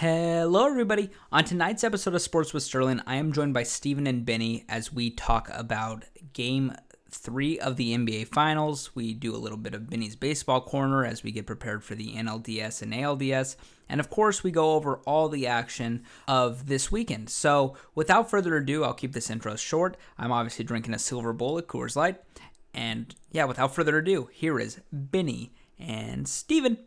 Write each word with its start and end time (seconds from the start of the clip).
Hello, 0.00 0.66
everybody. 0.66 1.10
On 1.30 1.44
tonight's 1.44 1.84
episode 1.84 2.14
of 2.14 2.22
Sports 2.22 2.54
with 2.54 2.62
Sterling, 2.62 3.02
I 3.06 3.16
am 3.16 3.32
joined 3.32 3.52
by 3.52 3.64
Stephen 3.64 4.06
and 4.06 4.24
Benny 4.24 4.64
as 4.66 4.90
we 4.90 5.10
talk 5.10 5.50
about 5.52 6.06
game 6.32 6.72
three 7.10 7.58
of 7.58 7.76
the 7.76 7.94
NBA 7.94 8.28
Finals. 8.28 8.96
We 8.96 9.12
do 9.12 9.34
a 9.34 9.36
little 9.36 9.58
bit 9.58 9.74
of 9.74 9.90
Benny's 9.90 10.16
baseball 10.16 10.62
corner 10.62 11.04
as 11.04 11.22
we 11.22 11.32
get 11.32 11.44
prepared 11.44 11.84
for 11.84 11.96
the 11.96 12.14
NLDS 12.14 12.80
and 12.80 12.94
ALDS. 12.94 13.56
And 13.90 14.00
of 14.00 14.08
course, 14.08 14.42
we 14.42 14.50
go 14.50 14.72
over 14.72 15.00
all 15.00 15.28
the 15.28 15.46
action 15.46 16.04
of 16.26 16.66
this 16.66 16.90
weekend. 16.90 17.28
So, 17.28 17.76
without 17.94 18.30
further 18.30 18.56
ado, 18.56 18.84
I'll 18.84 18.94
keep 18.94 19.12
this 19.12 19.28
intro 19.28 19.54
short. 19.54 19.98
I'm 20.16 20.32
obviously 20.32 20.64
drinking 20.64 20.94
a 20.94 20.98
silver 20.98 21.34
bullet 21.34 21.68
Coors 21.68 21.94
Light. 21.94 22.22
And 22.72 23.14
yeah, 23.32 23.44
without 23.44 23.74
further 23.74 23.98
ado, 23.98 24.30
here 24.32 24.58
is 24.58 24.80
Benny 24.90 25.52
and 25.78 26.26
Stephen. 26.26 26.78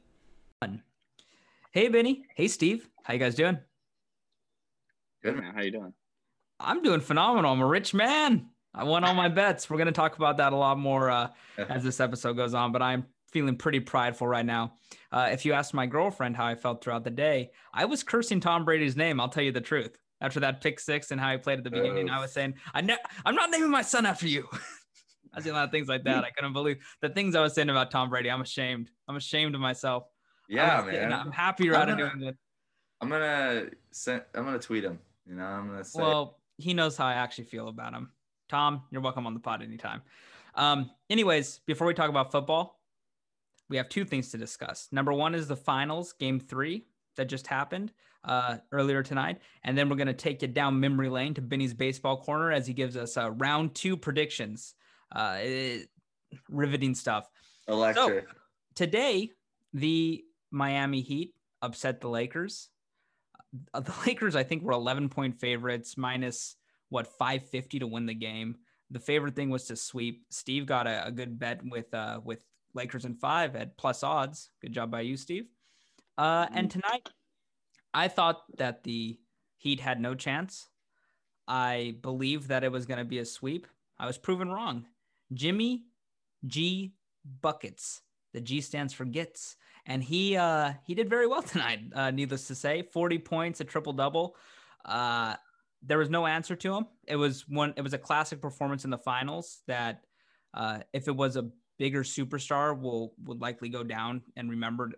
Hey, 1.74 1.88
Benny. 1.88 2.26
Hey, 2.36 2.48
Steve. 2.50 2.88
How 3.02 3.14
you 3.14 3.20
guys 3.20 3.34
doing? 3.34 3.58
Good 5.24 5.38
man. 5.38 5.56
How 5.56 5.64
you 5.64 5.72
doing? 5.72 5.92
I'm 6.60 6.84
doing 6.84 7.00
phenomenal. 7.00 7.52
I'm 7.52 7.62
a 7.62 7.66
rich 7.66 7.96
man. 7.96 8.50
I 8.76 8.84
won 8.84 9.04
all 9.04 9.16
my 9.16 9.28
bets. 9.28 9.72
We're 9.72 9.78
going 9.78 9.88
to 9.88 9.92
talk 9.92 10.16
about 10.16 10.38
that 10.38 10.54
a 10.54 10.56
lot 10.56 10.78
more 10.78 11.10
uh, 11.10 11.30
as 11.58 11.84
this 11.84 12.00
episode 12.00 12.38
goes 12.38 12.54
on, 12.54 12.74
but 12.74 12.84
I'm 12.84 13.08
feeling 13.32 13.56
pretty 13.56 13.80
prideful 13.80 14.28
right 14.28 14.46
now. 14.46 14.76
Uh, 15.12 15.30
if 15.32 15.46
you 15.46 15.54
asked 15.54 15.74
my 15.74 15.88
girlfriend 15.88 16.36
how 16.36 16.46
I 16.46 16.54
felt 16.54 16.84
throughout 16.84 17.06
the 17.06 17.10
day, 17.10 17.50
I 17.74 17.86
was 17.86 18.04
cursing 18.04 18.40
Tom 18.40 18.66
Brady's 18.66 18.96
name. 18.96 19.20
I'll 19.20 19.30
tell 19.30 19.44
you 19.44 19.52
the 19.52 19.60
truth. 19.60 19.98
After 20.22 20.42
that 20.42 20.62
pick 20.62 20.80
six 20.80 21.10
and 21.10 21.20
how 21.20 21.32
he 21.32 21.40
played 21.40 21.58
at 21.58 21.64
the 21.64 21.72
beginning, 21.72 22.08
I 22.12 22.20
was 22.20 22.32
saying, 22.32 22.54
I 22.72 22.82
ne- 22.82 22.98
I'm 23.26 23.34
not 23.34 23.50
naming 23.50 23.72
my 23.72 23.82
son 23.82 24.06
after 24.06 24.28
you. 24.28 24.48
I 25.34 25.42
see 25.42 25.50
a 25.50 25.54
lot 25.54 25.66
of 25.66 25.72
things 25.72 25.88
like 25.88 26.04
that. 26.04 26.24
I 26.24 26.30
couldn't 26.30 26.54
believe 26.54 26.78
the 27.02 27.10
things 27.10 27.34
I 27.34 27.42
was 27.42 27.56
saying 27.56 27.72
about 27.72 27.90
Tom 27.90 28.12
Brady. 28.12 28.30
I'm 28.30 28.42
ashamed. 28.42 28.92
I'm 29.08 29.16
ashamed 29.16 29.56
of 29.56 29.62
myself. 29.62 30.04
Yeah, 30.48 30.80
I'm, 30.80 30.88
man. 30.88 31.14
I'm 31.14 31.32
happy 31.32 31.66
you're 31.66 31.76
out 31.76 31.90
of 31.90 31.98
doing 31.98 32.24
it. 32.24 32.38
I'm 33.02 33.10
gonna 33.10 33.68
send. 33.92 34.24
I'm 34.34 34.46
gonna 34.46 34.60
tweet 34.60 34.84
him. 34.84 35.00
You 35.28 35.36
know, 35.36 35.46
I'm 35.46 35.68
gonna 35.68 35.84
say. 35.84 36.02
Well, 36.02 36.40
he 36.58 36.74
knows 36.74 36.98
how 36.98 37.06
I 37.06 37.14
actually 37.14 37.46
feel 37.46 37.68
about 37.68 37.94
him. 37.94 38.12
Tom, 38.50 38.84
you're 38.92 39.02
welcome 39.02 39.26
on 39.26 39.34
the 39.34 39.40
pod 39.40 39.62
anytime. 39.62 40.02
Um, 40.56 40.92
anyways, 41.10 41.62
before 41.66 41.88
we 41.88 41.94
talk 41.94 42.10
about 42.10 42.32
football, 42.32 42.80
we 43.70 43.78
have 43.78 43.90
two 43.90 44.06
things 44.06 44.30
to 44.30 44.38
discuss. 44.38 44.88
Number 44.92 45.14
one 45.14 45.34
is 45.34 45.48
the 45.48 45.56
finals, 45.56 46.14
game 46.14 46.40
three 46.40 46.86
that 47.16 47.26
just 47.26 47.48
happened 47.48 47.92
uh, 48.24 48.58
earlier 48.72 49.04
tonight. 49.04 49.40
And 49.64 49.78
then 49.78 49.90
we're 49.90 49.96
going 49.96 50.08
to 50.08 50.14
take 50.14 50.42
you 50.42 50.48
down 50.48 50.80
memory 50.80 51.10
lane 51.10 51.34
to 51.36 51.42
Benny's 51.42 51.74
baseball 51.74 52.18
corner 52.18 52.52
as 52.52 52.68
he 52.68 52.74
gives 52.74 52.96
us 52.98 53.18
uh, 53.18 53.32
round 53.32 53.74
two 53.76 53.98
predictions. 53.98 54.76
Uh, 55.12 55.38
it, 55.40 55.90
riveting 56.50 56.96
stuff. 56.96 57.30
Electric. 57.68 58.28
So, 58.28 58.36
today, 58.76 59.32
the 59.74 60.24
Miami 60.54 61.02
Heat 61.02 61.34
upset 61.62 62.00
the 62.00 62.08
Lakers. 62.10 62.70
Uh, 63.74 63.82
the 63.82 63.94
Lakers, 64.08 64.36
I 64.36 64.44
think, 64.44 64.64
were 64.64 64.72
11 64.72 65.10
point 65.10 65.40
favorites, 65.40 65.98
minus 65.98 66.56
what 66.90 67.08
550 67.08 67.80
to 67.80 67.88
win 67.88 68.06
the 68.06 68.14
game. 68.14 68.56
The 68.92 69.00
favorite 69.00 69.36
thing 69.36 69.50
was 69.50 69.66
to 69.66 69.76
sweep. 69.76 70.26
Steve 70.30 70.66
got 70.66 70.88
a, 70.88 71.08
a 71.08 71.12
good 71.12 71.40
bet 71.40 71.62
with 71.66 71.94
uh, 71.94 72.20
with 72.24 72.44
Lakers 72.76 73.06
in 73.06 73.16
five 73.16 73.56
at 73.56 73.76
plus 73.78 74.04
odds. 74.04 74.50
Good 74.62 74.72
job 74.74 74.92
by 74.92 75.02
you, 75.02 75.18
Steve. 75.18 75.46
Uh, 76.18 76.46
and 76.54 76.70
Mm-hmm. 76.70 76.80
tonight, 76.80 77.10
I 77.94 78.08
thought 78.08 78.44
that 78.58 78.84
the 78.84 79.20
Heat 79.58 79.80
had 79.80 80.00
no 80.00 80.14
chance. 80.14 80.68
I 81.48 81.96
believed 82.02 82.50
that 82.50 82.64
it 82.64 82.72
was 82.72 82.86
going 82.86 83.00
to 83.00 83.06
be 83.06 83.20
a 83.20 83.26
sweep. 83.26 83.68
I 83.98 84.06
was 84.06 84.18
proven 84.18 84.50
wrong. 84.52 84.86
Jimmy 85.34 85.84
G 86.46 86.94
buckets. 87.42 88.02
The 88.34 88.42
G 88.42 88.62
stands 88.62 88.94
for 88.94 89.06
gets, 89.06 89.56
and 89.86 90.04
he 90.04 90.38
uh, 90.38 90.74
he 90.86 90.96
did 90.96 91.10
very 91.10 91.28
well 91.28 91.42
tonight. 91.54 91.80
Uh, 91.94 92.12
needless 92.12 92.48
to 92.48 92.56
say, 92.56 92.84
forty 92.84 93.20
points, 93.20 93.60
a 93.62 93.64
triple 93.64 93.94
double. 93.94 94.36
Uh, 94.86 95.36
there 95.86 95.98
was 95.98 96.10
no 96.10 96.26
answer 96.26 96.56
to 96.56 96.76
him. 96.76 96.86
It 97.08 97.16
was 97.16 97.48
one. 97.48 97.74
It 97.78 97.82
was 97.82 97.94
a 97.94 97.98
classic 97.98 98.42
performance 98.42 98.86
in 98.86 98.92
the 98.92 98.98
finals 98.98 99.62
that, 99.68 100.02
uh, 100.54 100.80
if 100.94 101.08
it 101.08 101.16
was 101.16 101.36
a 101.36 101.50
bigger 101.78 102.04
superstar, 102.04 102.80
will 102.80 103.14
would 103.24 103.42
likely 103.42 103.70
go 103.70 103.84
down 103.84 104.22
and 104.36 104.50
remembered 104.50 104.96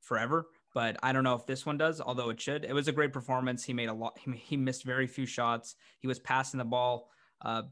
forever. 0.00 0.46
But 0.74 0.96
I 1.02 1.12
don't 1.12 1.24
know 1.24 1.36
if 1.36 1.46
this 1.46 1.64
one 1.64 1.78
does, 1.78 2.00
although 2.00 2.30
it 2.30 2.40
should. 2.40 2.64
It 2.64 2.74
was 2.74 2.88
a 2.88 2.92
great 2.92 3.12
performance. 3.12 3.64
He 3.64 3.72
made 3.72 3.88
a 3.88 3.94
lot. 3.94 4.18
He, 4.34 4.56
missed 4.56 4.84
very 4.84 5.06
few 5.06 5.24
shots. 5.24 5.76
He 6.00 6.08
was 6.08 6.18
passing 6.18 6.58
the 6.58 6.64
ball 6.64 7.10
uh, 7.42 7.62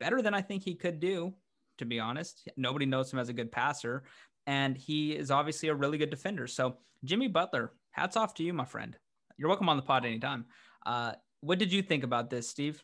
better 0.00 0.20
than 0.20 0.34
I 0.34 0.42
think 0.42 0.64
he 0.64 0.74
could 0.74 1.00
do. 1.00 1.34
To 1.78 1.84
be 1.84 2.00
honest, 2.00 2.48
nobody 2.56 2.86
knows 2.86 3.12
him 3.12 3.20
as 3.20 3.28
a 3.28 3.32
good 3.32 3.52
passer, 3.52 4.02
and 4.48 4.78
he 4.78 5.14
is 5.14 5.30
obviously 5.30 5.68
a 5.68 5.74
really 5.74 5.98
good 5.98 6.08
defender. 6.08 6.46
So 6.46 6.78
Jimmy 7.04 7.28
Butler, 7.28 7.74
hats 7.90 8.16
off 8.16 8.32
to 8.34 8.42
you, 8.42 8.54
my 8.54 8.64
friend. 8.64 8.96
You're 9.36 9.48
welcome 9.48 9.68
on 9.68 9.76
the 9.76 9.82
pod 9.82 10.06
anytime. 10.06 10.46
Uh, 10.86 11.12
what 11.42 11.58
did 11.58 11.70
you 11.70 11.82
think 11.82 12.02
about 12.02 12.30
this, 12.30 12.48
Steve? 12.48 12.82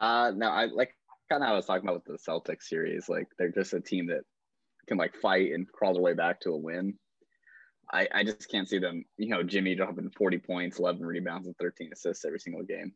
Uh, 0.00 0.32
no, 0.34 0.48
I 0.48 0.66
like 0.66 0.90
kind 1.30 1.44
of 1.44 1.48
I 1.48 1.52
was 1.52 1.64
talking 1.64 1.88
about 1.88 2.02
with 2.06 2.18
the 2.18 2.30
Celtics 2.30 2.64
series. 2.64 3.08
Like 3.08 3.28
they're 3.38 3.52
just 3.52 3.72
a 3.72 3.80
team 3.80 4.08
that 4.08 4.22
can 4.88 4.98
like 4.98 5.14
fight 5.14 5.52
and 5.52 5.70
crawl 5.70 5.94
their 5.94 6.02
way 6.02 6.12
back 6.12 6.40
to 6.40 6.50
a 6.50 6.56
win. 6.56 6.98
I, 7.92 8.08
I 8.12 8.24
just 8.24 8.50
can't 8.50 8.68
see 8.68 8.78
them, 8.80 9.04
you 9.16 9.28
know, 9.28 9.44
Jimmy 9.44 9.76
dropping 9.76 10.10
40 10.10 10.38
points, 10.38 10.80
11 10.80 11.06
rebounds, 11.06 11.46
and 11.46 11.56
13 11.60 11.90
assists 11.92 12.24
every 12.24 12.40
single 12.40 12.64
game. 12.64 12.92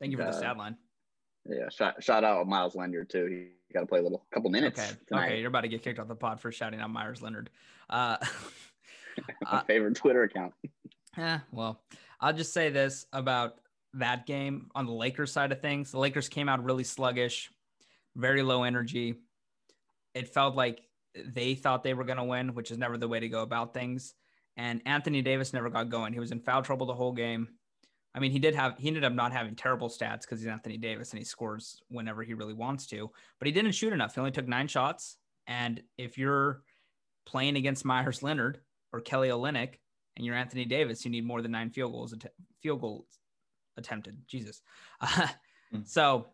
Thank 0.00 0.12
you 0.12 0.16
for 0.16 0.24
the 0.24 0.30
Uh, 0.30 0.32
stat 0.32 0.56
line. 0.56 0.78
Yeah, 1.50 1.68
shout, 1.68 2.02
shout 2.02 2.24
out 2.24 2.46
Meyers 2.46 2.74
Leonard 2.74 3.10
too. 3.10 3.26
He 3.26 3.74
got 3.74 3.80
to 3.80 3.86
play 3.86 3.98
a 3.98 4.02
little 4.02 4.24
couple 4.32 4.50
minutes 4.50 4.80
Okay, 4.80 4.90
tonight. 5.06 5.26
okay, 5.26 5.38
you're 5.40 5.48
about 5.48 5.62
to 5.62 5.68
get 5.68 5.82
kicked 5.82 5.98
off 5.98 6.08
the 6.08 6.14
pod 6.14 6.40
for 6.40 6.52
shouting 6.52 6.80
out 6.80 6.90
Meyers 6.90 7.22
Leonard. 7.22 7.50
Uh, 7.88 8.16
My 9.42 9.50
uh, 9.50 9.62
favorite 9.64 9.96
Twitter 9.96 10.22
account. 10.22 10.54
Yeah, 11.16 11.40
well, 11.52 11.82
I'll 12.20 12.32
just 12.32 12.52
say 12.52 12.70
this 12.70 13.06
about 13.12 13.56
that 13.94 14.26
game 14.26 14.70
on 14.74 14.86
the 14.86 14.92
Lakers 14.92 15.32
side 15.32 15.52
of 15.52 15.60
things. 15.60 15.90
The 15.90 15.98
Lakers 15.98 16.28
came 16.28 16.48
out 16.48 16.62
really 16.64 16.84
sluggish, 16.84 17.50
very 18.16 18.42
low 18.42 18.62
energy. 18.62 19.16
It 20.14 20.28
felt 20.28 20.54
like 20.54 20.82
they 21.14 21.54
thought 21.54 21.82
they 21.82 21.94
were 21.94 22.04
going 22.04 22.18
to 22.18 22.24
win, 22.24 22.54
which 22.54 22.70
is 22.70 22.78
never 22.78 22.96
the 22.96 23.08
way 23.08 23.20
to 23.20 23.28
go 23.28 23.42
about 23.42 23.74
things. 23.74 24.14
And 24.56 24.80
Anthony 24.86 25.22
Davis 25.22 25.52
never 25.52 25.70
got 25.70 25.88
going. 25.88 26.12
He 26.12 26.20
was 26.20 26.32
in 26.32 26.40
foul 26.40 26.62
trouble 26.62 26.86
the 26.86 26.94
whole 26.94 27.12
game. 27.12 27.48
I 28.14 28.18
mean, 28.18 28.32
he 28.32 28.38
did 28.38 28.54
have, 28.54 28.76
he 28.78 28.88
ended 28.88 29.04
up 29.04 29.12
not 29.12 29.32
having 29.32 29.54
terrible 29.54 29.88
stats 29.88 30.22
because 30.22 30.40
he's 30.40 30.48
Anthony 30.48 30.76
Davis 30.76 31.10
and 31.10 31.18
he 31.18 31.24
scores 31.24 31.80
whenever 31.88 32.22
he 32.22 32.34
really 32.34 32.54
wants 32.54 32.86
to, 32.88 33.10
but 33.38 33.46
he 33.46 33.52
didn't 33.52 33.72
shoot 33.72 33.92
enough. 33.92 34.14
He 34.14 34.20
only 34.20 34.32
took 34.32 34.48
nine 34.48 34.66
shots. 34.66 35.16
And 35.46 35.82
if 35.96 36.18
you're 36.18 36.62
playing 37.26 37.56
against 37.56 37.84
Meyers 37.84 38.22
Leonard 38.22 38.60
or 38.92 39.00
Kelly 39.00 39.28
Olynyk, 39.28 39.74
and 40.16 40.26
you're 40.26 40.34
Anthony 40.34 40.64
Davis, 40.64 41.04
you 41.04 41.10
need 41.10 41.24
more 41.24 41.40
than 41.40 41.52
nine 41.52 41.70
field 41.70 41.92
goals 41.92 42.12
att- 42.12 42.32
field 42.60 42.80
goals 42.80 43.06
attempted. 43.76 44.18
Jesus. 44.26 44.62
Uh, 45.00 45.28
Mm. 45.74 45.86
So 45.86 46.26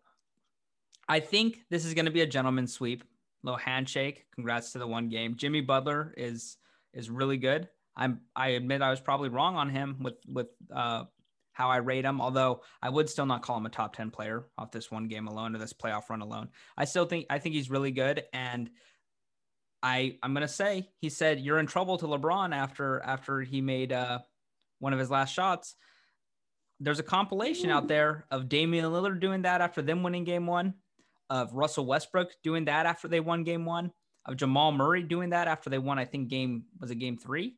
I 1.09 1.20
think 1.20 1.60
this 1.70 1.84
is 1.84 1.94
going 1.94 2.06
to 2.06 2.10
be 2.10 2.22
a 2.22 2.26
gentleman's 2.26 2.72
sweep. 2.72 3.04
Little 3.42 3.59
handshake. 3.59 4.26
Congrats 4.34 4.72
to 4.72 4.78
the 4.78 4.86
one 4.86 5.09
game. 5.09 5.36
Jimmy 5.36 5.60
Butler 5.60 6.15
is 6.16 6.56
is 6.92 7.10
really 7.10 7.36
good. 7.36 7.69
I'm 7.97 8.20
I 8.34 8.48
admit 8.50 8.82
I 8.82 8.91
was 8.91 9.00
probably 9.00 9.28
wrong 9.28 9.56
on 9.56 9.70
him 9.70 9.98
with 10.00 10.15
with 10.26 10.48
uh, 10.75 11.04
how 11.56 11.71
I 11.71 11.78
rate 11.78 12.05
him. 12.05 12.21
Although 12.21 12.61
I 12.81 12.91
would 12.91 13.09
still 13.09 13.27
not 13.27 13.43
call 13.43 13.56
him 13.56 13.67
a 13.67 13.71
top 13.71 13.97
ten 13.97 14.11
player 14.11 14.47
off 14.56 14.71
this 14.71 14.91
one 14.91 15.09
game 15.09 15.27
alone 15.27 15.56
or 15.56 15.59
this 15.59 15.72
playoff 15.72 16.11
run 16.11 16.22
alone. 16.22 16.49
I 16.77 16.84
still 16.84 17.06
think 17.06 17.27
I 17.31 17.39
think 17.39 17.55
he's 17.55 17.71
really 17.71 17.91
good 17.91 18.25
and. 18.33 18.71
I 19.83 20.16
I'm 20.22 20.33
gonna 20.33 20.49
say 20.49 20.89
he 21.00 21.11
said 21.11 21.39
you're 21.39 21.61
in 21.61 21.66
trouble 21.66 21.99
to 21.99 22.06
LeBron 22.06 22.53
after 22.56 23.00
after 23.03 23.43
he 23.43 23.61
made 23.61 23.93
uh, 23.93 24.21
one 24.81 24.95
of 24.95 24.99
his 24.99 25.11
last 25.11 25.33
shots. 25.33 25.77
There's 26.81 26.99
a 26.99 27.05
compilation 27.05 27.71
out 27.71 27.87
there 27.87 28.27
of 28.31 28.49
Damian 28.49 28.87
Lillard 28.87 29.21
doing 29.21 29.43
that 29.43 29.61
after 29.61 29.83
them 29.83 30.03
winning 30.03 30.25
game 30.25 30.47
one, 30.47 30.75
of 31.31 31.53
Russell 31.53 31.87
Westbrook 31.87 32.31
doing 32.43 32.65
that 32.65 32.87
after 32.87 33.06
they 33.06 33.21
won 33.21 33.45
game 33.45 33.65
one, 33.65 33.93
of 34.25 34.37
Jamal 34.37 34.72
Murray 34.72 35.03
doing 35.03 35.31
that 35.31 35.47
after 35.47 35.71
they 35.71 35.78
won, 35.78 35.99
I 35.99 36.05
think 36.05 36.28
game 36.28 36.65
was 36.81 36.91
it 36.91 36.97
game 36.97 37.19
three, 37.19 37.56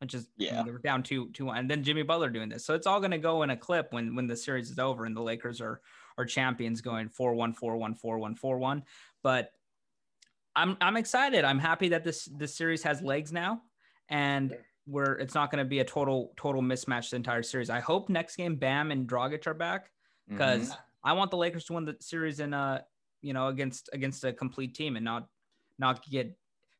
which 0.00 0.14
is 0.14 0.28
you 0.36 0.50
know, 0.50 0.56
Yeah. 0.58 0.62
they 0.62 0.70
were 0.72 0.78
down 0.78 1.02
two 1.02 1.30
two 1.32 1.46
one, 1.46 1.58
and 1.58 1.70
then 1.70 1.82
Jimmy 1.84 2.02
Butler 2.02 2.30
doing 2.30 2.48
this. 2.48 2.64
So 2.64 2.74
it's 2.74 2.86
all 2.86 3.00
gonna 3.00 3.18
go 3.18 3.42
in 3.42 3.50
a 3.50 3.56
clip 3.56 3.92
when 3.92 4.14
when 4.16 4.26
the 4.26 4.36
series 4.36 4.70
is 4.70 4.78
over 4.78 5.04
and 5.04 5.16
the 5.16 5.22
Lakers 5.22 5.60
are 5.60 5.80
are 6.18 6.24
champions 6.24 6.80
going 6.80 7.08
4-1, 7.08 7.54
4-1, 7.58 7.94
4-1, 8.00 8.34
4-1. 8.38 8.82
But 9.22 9.52
I'm 10.56 10.76
I'm 10.80 10.96
excited. 10.96 11.44
I'm 11.44 11.58
happy 11.58 11.90
that 11.90 12.02
this 12.04 12.24
this 12.24 12.54
series 12.56 12.82
has 12.82 13.02
legs 13.02 13.30
now, 13.32 13.62
and 14.08 14.56
where 14.86 15.12
it's 15.18 15.34
not 15.34 15.50
going 15.50 15.62
to 15.62 15.68
be 15.68 15.78
a 15.80 15.84
total 15.84 16.32
total 16.36 16.62
mismatch 16.62 17.10
the 17.10 17.16
entire 17.16 17.42
series. 17.42 17.70
I 17.70 17.80
hope 17.80 18.08
next 18.08 18.36
game 18.36 18.56
Bam 18.56 18.90
and 18.90 19.06
Dragic 19.08 19.46
are 19.46 19.54
back 19.54 19.92
because 20.28 20.70
Mhm. 20.70 20.78
I 21.04 21.12
want 21.12 21.30
the 21.30 21.36
Lakers 21.36 21.64
to 21.66 21.74
win 21.74 21.84
the 21.84 21.96
series 22.00 22.40
in 22.40 22.54
uh 22.54 22.82
you 23.20 23.34
know 23.34 23.48
against 23.48 23.90
against 23.92 24.24
a 24.24 24.32
complete 24.32 24.74
team 24.74 24.96
and 24.96 25.04
not 25.04 25.28
not 25.78 26.02
get 26.08 26.36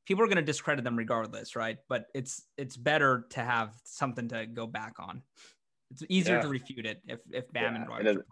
people 0.07 0.25
are 0.25 0.27
going 0.27 0.37
to 0.37 0.43
discredit 0.43 0.85
them 0.85 0.97
regardless, 0.97 1.57
right? 1.57 1.79
But 1.89 2.07
it's 2.15 2.43
it's 2.57 2.77
better 2.77 3.27
to 3.31 3.41
have 3.41 3.75
something 3.85 4.29
to 4.29 4.47
go 4.47 4.67
back 4.67 4.95
on. 4.99 5.23
It's 5.91 6.03
easier 6.09 6.37
Yeah. 6.37 6.43
to 6.43 6.49
refute 6.49 6.87
it 6.87 7.03
if 7.07 7.21
if 7.33 7.53
Bam 7.53 7.75
and 7.77 7.85
Yeah, 7.89 7.97
Dragic. 7.97 8.01
it 8.01 8.07
are 8.07 8.21
is- 8.21 8.27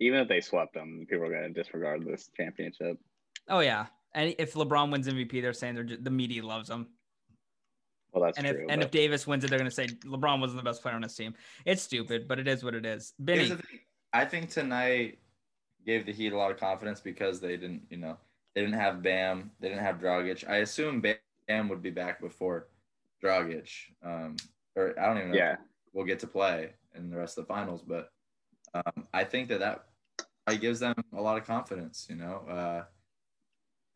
Even 0.00 0.20
if 0.20 0.28
they 0.28 0.40
swept 0.40 0.72
them, 0.74 1.04
people 1.08 1.26
are 1.26 1.30
going 1.30 1.52
to 1.52 1.62
disregard 1.62 2.04
this 2.06 2.30
championship. 2.36 2.96
Oh 3.48 3.60
yeah, 3.60 3.86
and 4.14 4.34
if 4.38 4.54
LeBron 4.54 4.90
wins 4.90 5.06
MVP, 5.08 5.40
they're 5.42 5.52
saying 5.52 5.74
they're 5.74 5.84
just, 5.84 6.02
the 6.04 6.10
media 6.10 6.42
loves 6.44 6.70
him. 6.70 6.88
Well, 8.12 8.24
that's 8.24 8.38
and 8.38 8.46
if 8.46 8.56
true. 8.56 8.66
and 8.68 8.82
if 8.82 8.90
Davis 8.90 9.26
wins 9.26 9.44
it, 9.44 9.50
they're 9.50 9.58
gonna 9.58 9.70
say 9.70 9.86
LeBron 9.86 10.40
wasn't 10.40 10.58
the 10.58 10.64
best 10.68 10.82
player 10.82 10.94
on 10.94 11.02
his 11.02 11.14
team. 11.14 11.34
It's 11.66 11.82
stupid, 11.82 12.26
but 12.28 12.38
it 12.38 12.48
is 12.48 12.64
what 12.64 12.74
it 12.74 12.84
is. 12.86 13.12
Benny, 13.18 13.38
Here's 13.46 13.50
the 13.50 13.56
thing. 13.58 13.80
I 14.12 14.24
think 14.24 14.50
tonight 14.50 15.18
gave 15.86 16.06
the 16.06 16.12
Heat 16.12 16.32
a 16.32 16.36
lot 16.36 16.50
of 16.50 16.56
confidence 16.58 17.00
because 17.00 17.40
they 17.40 17.56
didn't, 17.56 17.82
you 17.90 17.96
know, 17.98 18.16
they 18.54 18.60
didn't 18.60 18.78
have 18.80 19.02
Bam, 19.02 19.50
they 19.60 19.68
didn't 19.68 19.84
have 19.84 20.00
Dragic. 20.00 20.48
I 20.48 20.56
assume 20.56 21.00
Bam 21.00 21.68
would 21.68 21.82
be 21.82 21.90
back 21.90 22.20
before 22.20 22.68
Dragic, 23.22 23.70
um, 24.04 24.36
or 24.76 24.98
I 24.98 25.06
don't 25.06 25.18
even 25.18 25.30
know. 25.30 25.36
yeah, 25.36 25.52
if 25.52 25.94
we'll 25.94 26.06
get 26.06 26.20
to 26.20 26.26
play 26.26 26.70
in 26.94 27.10
the 27.10 27.16
rest 27.16 27.38
of 27.38 27.46
the 27.46 27.52
finals, 27.52 27.82
but 27.86 28.10
um, 28.74 29.06
I 29.12 29.24
think 29.24 29.48
that 29.48 29.60
that 29.60 30.60
gives 30.60 30.80
them 30.80 30.94
a 31.16 31.20
lot 31.20 31.38
of 31.38 31.46
confidence. 31.46 32.06
You 32.10 32.16
know, 32.16 32.42
uh, 32.48 32.84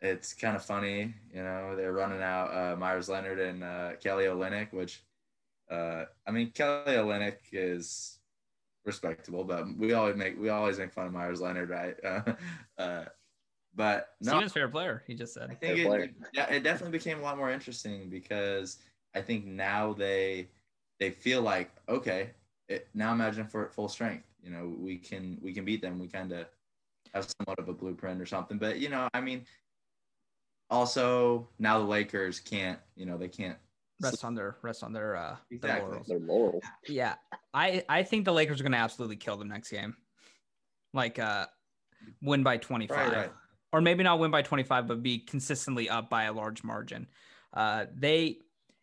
it's 0.01 0.35
kind 0.35 0.57
of 0.57 0.65
funny. 0.65 1.15
You 1.33 1.43
know, 1.43 1.75
they're 1.77 1.93
running 1.93 2.23
out 2.23 2.55
uh, 2.55 2.77
Meyers 2.77 3.09
Leonard 3.09 3.41
and 3.41 3.65
uh, 3.65 3.93
Kelly 4.03 4.25
Olynyk, 4.25 4.73
which 4.73 5.03
uh, 5.71 6.05
I 6.27 6.31
mean, 6.31 6.51
Kelly 6.51 6.95
Olynyk 6.95 7.39
is 7.53 8.19
respectable, 8.85 9.45
but 9.45 9.67
we 9.77 9.93
always 9.95 10.17
make 10.17 10.39
we 10.39 10.51
always 10.51 10.79
make 10.79 10.93
fun 10.93 11.07
of 11.07 11.13
Meyers 11.13 11.41
Leonard, 11.41 11.71
right? 11.71 11.97
Uh, 12.05 12.83
uh, 12.83 13.05
but 13.75 14.11
no, 14.21 14.33
Steven's 14.33 14.53
favorite 14.53 14.71
player. 14.71 15.03
He 15.07 15.15
just 15.15 15.35
said. 15.35 15.51
I 15.51 15.55
think 15.55 15.79
it, 15.79 16.15
yeah, 16.33 16.51
it 16.51 16.63
definitely 16.63 16.97
became 16.97 17.19
a 17.19 17.23
lot 17.23 17.37
more 17.37 17.51
interesting 17.51 18.09
because 18.09 18.79
I 19.15 19.21
think 19.21 19.47
now 19.47 19.93
they 19.93 20.49
they 21.01 21.11
feel 21.11 21.43
like 21.43 21.71
okay, 21.89 22.31
it, 22.69 22.89
now 22.95 23.13
imagine 23.13 23.47
for 23.47 23.69
full 23.69 23.89
strength. 23.89 24.27
You 24.43 24.51
know, 24.51 24.75
we 24.79 24.97
can 24.99 25.39
we 25.43 25.53
can 25.53 25.65
beat 25.65 25.83
them. 25.83 25.99
We 25.99 26.09
kind 26.09 26.33
of 26.33 26.47
have 27.15 27.27
somewhat 27.39 27.59
of 27.59 27.69
a 27.69 27.73
blueprint 27.73 28.21
or 28.21 28.27
something. 28.27 28.59
But 28.59 28.79
you 28.79 28.89
know, 28.89 29.09
I 29.15 29.21
mean, 29.21 29.45
also 30.71 31.49
now 31.59 31.79
the 31.79 31.85
Lakers 31.85 32.41
can't. 32.41 32.79
You 32.97 33.07
know, 33.07 33.17
they 33.17 33.29
can't. 33.29 33.59
Rest 34.01 34.25
on 34.25 34.35
their 34.35 34.57
rest 34.63 34.83
on 34.83 34.93
their 34.93 35.17
uh 35.17 35.37
their 35.51 35.57
Exactly. 35.57 35.89
laurels. 35.89 36.07
their 36.07 36.19
laurels. 36.21 36.63
Yeah, 36.89 37.15
I 37.53 37.85
I 37.89 38.03
think 38.03 38.25
the 38.25 38.33
Lakers 38.33 38.61
are 38.61 38.65
gonna 38.65 38.77
absolutely 38.77 39.17
kill 39.17 39.37
them 39.37 39.49
next 39.49 39.71
game, 39.71 39.97
like 40.93 41.19
uh, 41.19 41.47
win 42.21 42.43
by 42.43 42.57
twenty 42.57 42.87
five, 42.87 43.13
Right, 43.13 43.17
right. 43.17 43.33
Or 43.75 43.81
maybe 43.81 44.05
not 44.05 44.21
win 44.21 44.31
by 44.31 44.41
twenty 44.41 44.63
five, 44.63 44.87
but 44.87 45.03
be 45.03 45.19
consistently 45.19 45.91
up 45.91 46.09
by 46.09 46.25
a 46.25 46.33
large 46.33 46.63
margin. 46.63 47.09
Uh, 47.53 47.87
they, 47.93 48.39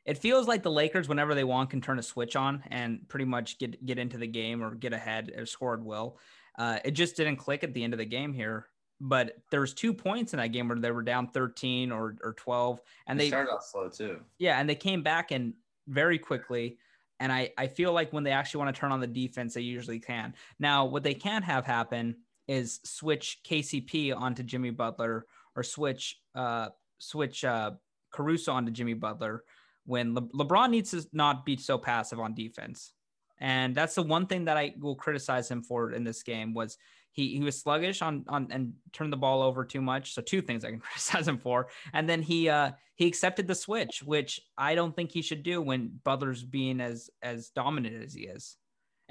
it 0.06 0.18
feels 0.18 0.50
like 0.50 0.64
the 0.64 0.72
Lakers, 0.72 1.08
whenever 1.08 1.34
they 1.34 1.46
want, 1.46 1.70
can 1.70 1.80
turn 1.80 1.98
a 1.98 2.04
switch 2.04 2.36
on 2.36 2.62
and 2.70 3.08
pretty 3.08 3.24
much 3.24 3.58
get 3.58 3.84
get 3.86 3.98
into 3.98 4.18
the 4.18 4.28
game 4.28 4.62
or 4.62 4.76
get 4.76 4.92
ahead 4.92 5.32
or 5.38 5.46
score 5.46 5.76
at 5.76 5.80
will. 5.80 6.18
Uh, 6.60 6.80
it 6.84 6.92
just 6.92 7.16
didn't 7.16 7.38
click 7.38 7.64
at 7.64 7.74
the 7.74 7.82
end 7.82 7.94
of 7.94 8.00
the 8.00 8.06
game 8.06 8.34
here. 8.34 8.68
But 9.00 9.38
there 9.50 9.62
was 9.62 9.74
two 9.74 9.94
points 9.94 10.34
in 10.34 10.40
that 10.40 10.50
game 10.50 10.68
where 10.68 10.78
they 10.78 10.92
were 10.92 11.02
down 11.02 11.30
13 11.30 11.92
or, 11.92 12.18
or 12.22 12.34
12, 12.34 12.82
and 13.08 13.18
they 13.18 13.24
they 13.24 13.30
started 13.30 13.52
off 13.52 13.64
slow 13.64 13.88
too. 13.90 14.20
yeah, 14.40 14.60
and 14.60 14.70
they 14.70 14.76
came 14.76 15.04
back 15.04 15.32
and 15.32 15.54
very 15.88 16.20
quickly. 16.20 16.78
And 17.22 17.32
I, 17.32 17.52
I 17.58 17.68
feel 17.68 17.94
like 17.94 18.12
when 18.12 18.24
they 18.24 18.32
actually 18.32 18.60
want 18.60 18.76
to 18.76 18.80
turn 18.80 18.92
on 18.92 19.00
the 19.00 19.08
defense, 19.08 19.54
they 19.54 19.62
usually 19.62 20.00
can. 20.00 20.34
Now, 20.60 20.86
what 20.86 21.04
they 21.04 21.14
can't 21.14 21.46
have 21.46 21.66
happen 21.66 22.18
is 22.52 22.82
switch 22.84 23.40
KCP 23.50 24.14
onto 24.16 24.44
Jimmy 24.44 24.72
Butler 24.72 25.26
or 25.56 25.64
switch 25.64 26.18
uh 26.36 26.68
switch 27.00 27.46
uh 27.46 27.72
Caruso 28.12 28.52
onto 28.52 28.72
Jimmy 28.72 28.94
Butler 28.94 29.44
when 29.86 30.14
Le- 30.14 30.28
LeBron 30.30 30.70
needs 30.70 30.92
to 30.92 31.08
not 31.14 31.46
be 31.46 31.56
so 31.56 31.78
passive 31.78 32.20
on 32.20 32.34
defense. 32.34 32.92
And 33.40 33.74
that's 33.74 33.96
the 33.96 34.04
one 34.04 34.28
thing 34.28 34.46
that 34.46 34.58
I 34.58 34.74
will 34.78 34.96
criticize 34.96 35.50
him 35.50 35.64
for 35.64 35.94
in 35.94 36.04
this 36.04 36.24
game 36.24 36.54
was 36.54 36.78
he, 37.14 37.36
he 37.36 37.40
was 37.40 37.60
sluggish 37.60 38.02
on 38.02 38.26
on 38.28 38.50
and 38.52 38.74
turned 38.92 39.14
the 39.14 39.18
ball 39.18 39.42
over 39.42 39.64
too 39.64 39.82
much. 39.82 40.14
So 40.14 40.22
two 40.22 40.42
things 40.42 40.66
I 40.66 40.72
can 40.72 40.80
criticize 40.88 41.28
him 41.28 41.38
for. 41.38 41.70
And 41.94 42.08
then 42.10 42.22
he 42.22 42.50
uh 42.50 42.72
he 42.96 43.08
accepted 43.08 43.48
the 43.48 43.56
switch, 43.56 44.04
which 44.04 44.42
I 44.58 44.76
don't 44.76 44.94
think 44.94 45.12
he 45.12 45.22
should 45.22 45.44
do 45.44 45.62
when 45.62 46.00
Butler's 46.04 46.44
being 46.44 46.82
as 46.82 47.10
as 47.22 47.50
dominant 47.50 48.04
as 48.04 48.14
he 48.14 48.24
is. 48.24 48.58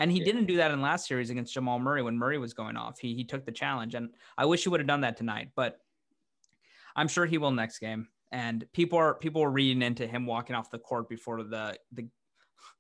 And 0.01 0.11
he 0.11 0.19
Yeah. 0.19 0.25
didn't 0.25 0.47
do 0.47 0.57
that 0.57 0.71
in 0.71 0.81
last 0.81 1.07
series 1.07 1.29
against 1.29 1.53
Jamal 1.53 1.79
Murray 1.79 2.03
when 2.03 2.17
Murray 2.19 2.39
was 2.39 2.55
going 2.55 2.77
off. 2.77 2.99
He 2.99 3.15
he 3.15 3.23
took 3.25 3.45
the 3.45 3.53
challenge, 3.53 3.95
and 3.95 4.15
I 4.37 4.47
wish 4.47 4.63
he 4.65 4.71
would 4.71 4.81
have 4.81 4.87
done 4.87 5.03
that 5.03 5.19
tonight. 5.19 5.53
But 5.55 5.79
I'm 6.97 7.07
sure 7.07 7.27
he 7.27 7.39
will 7.39 7.51
next 7.53 7.79
game. 7.79 8.09
And 8.33 8.65
people 8.73 8.99
are 8.99 9.15
people 9.15 9.43
are 9.43 9.51
reading 9.51 9.83
into 9.83 10.07
him 10.07 10.25
walking 10.25 10.57
off 10.57 10.71
the 10.71 10.79
court 10.79 11.09
before 11.09 11.43
the 11.43 11.79
the 11.93 12.09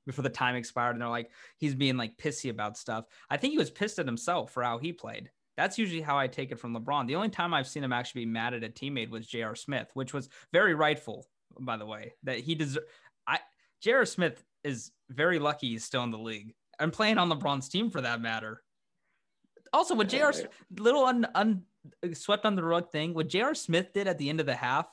before 0.06 0.22
the 0.22 0.30
time 0.30 0.56
expired, 0.56 0.92
and 0.92 1.02
they're 1.02 1.08
like 1.08 1.30
he's 1.58 1.74
being 1.74 1.98
like 1.98 2.16
pissy 2.16 2.48
about 2.50 2.78
stuff. 2.78 3.04
I 3.28 3.36
think 3.36 3.52
he 3.52 3.58
was 3.58 3.70
pissed 3.70 3.98
at 3.98 4.06
himself 4.06 4.50
for 4.52 4.62
how 4.62 4.78
he 4.78 4.92
played. 4.92 5.30
That's 5.58 5.78
usually 5.78 6.00
how 6.00 6.18
I 6.18 6.26
take 6.26 6.52
it 6.52 6.58
from 6.58 6.74
LeBron. 6.74 7.06
The 7.06 7.16
only 7.16 7.28
time 7.28 7.52
I've 7.52 7.68
seen 7.68 7.84
him 7.84 7.92
actually 7.92 8.24
be 8.24 8.30
mad 8.30 8.54
at 8.54 8.64
a 8.64 8.70
teammate 8.70 9.10
was 9.10 9.26
J.R. 9.26 9.54
Smith, 9.54 9.90
which 9.92 10.14
was 10.14 10.30
very 10.52 10.74
rightful, 10.74 11.26
by 11.60 11.76
the 11.76 11.84
way, 11.84 12.14
that 12.22 12.38
he 12.38 12.54
deserves. 12.54 12.86
I 13.26 13.40
J.R. 13.82 14.06
Smith 14.06 14.42
is 14.64 14.92
very 15.10 15.38
lucky 15.38 15.68
he's 15.68 15.84
still 15.84 16.02
in 16.04 16.10
the 16.10 16.18
league 16.18 16.54
and 16.80 16.92
playing 16.92 17.18
on 17.18 17.30
LeBron's 17.30 17.68
team 17.68 17.90
for 17.90 18.00
that 18.00 18.20
matter. 18.20 18.62
Also, 19.72 19.94
what 19.94 20.08
J.R. 20.08 20.32
Little 20.78 21.04
un, 21.04 21.28
un 21.34 21.62
swept 22.12 22.44
on 22.44 22.56
the 22.56 22.64
rug 22.64 22.90
thing, 22.90 23.14
what 23.14 23.28
J.R. 23.28 23.54
Smith 23.54 23.92
did 23.92 24.08
at 24.08 24.18
the 24.18 24.28
end 24.28 24.40
of 24.40 24.46
the 24.46 24.54
half, 24.54 24.86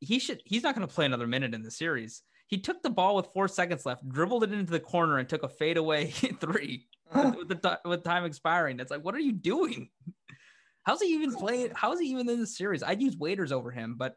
he 0.00 0.18
should 0.18 0.42
he's 0.44 0.62
not 0.62 0.74
going 0.74 0.86
to 0.86 0.92
play 0.92 1.06
another 1.06 1.26
minute 1.26 1.54
in 1.54 1.62
the 1.62 1.70
series. 1.70 2.22
He 2.48 2.58
took 2.58 2.82
the 2.82 2.90
ball 2.90 3.16
with 3.16 3.26
four 3.28 3.48
seconds 3.48 3.86
left, 3.86 4.08
dribbled 4.08 4.44
it 4.44 4.52
into 4.52 4.72
the 4.72 4.80
corner, 4.80 5.18
and 5.18 5.28
took 5.28 5.44
a 5.44 5.48
fadeaway 5.48 6.06
three 6.40 6.88
with, 7.14 7.48
the, 7.48 7.80
with 7.84 8.02
time 8.02 8.24
expiring. 8.24 8.80
It's 8.80 8.90
like, 8.90 9.04
what 9.04 9.14
are 9.14 9.20
you 9.20 9.32
doing? 9.32 9.88
How's 10.82 11.00
he 11.00 11.14
even 11.14 11.34
playing? 11.34 11.70
How's 11.74 12.00
he 12.00 12.06
even 12.08 12.28
in 12.28 12.40
the 12.40 12.46
series? 12.46 12.82
I'd 12.82 13.00
use 13.00 13.16
Waiters 13.16 13.52
over 13.52 13.70
him, 13.70 13.94
but 13.96 14.16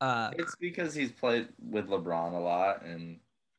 uh, 0.00 0.30
It's 0.38 0.56
because 0.56 0.94
he's 0.94 1.12
played 1.12 1.48
with 1.58 1.88
LeBron 1.88 2.32
a 2.32 2.38
lot, 2.38 2.84
and 2.84 3.18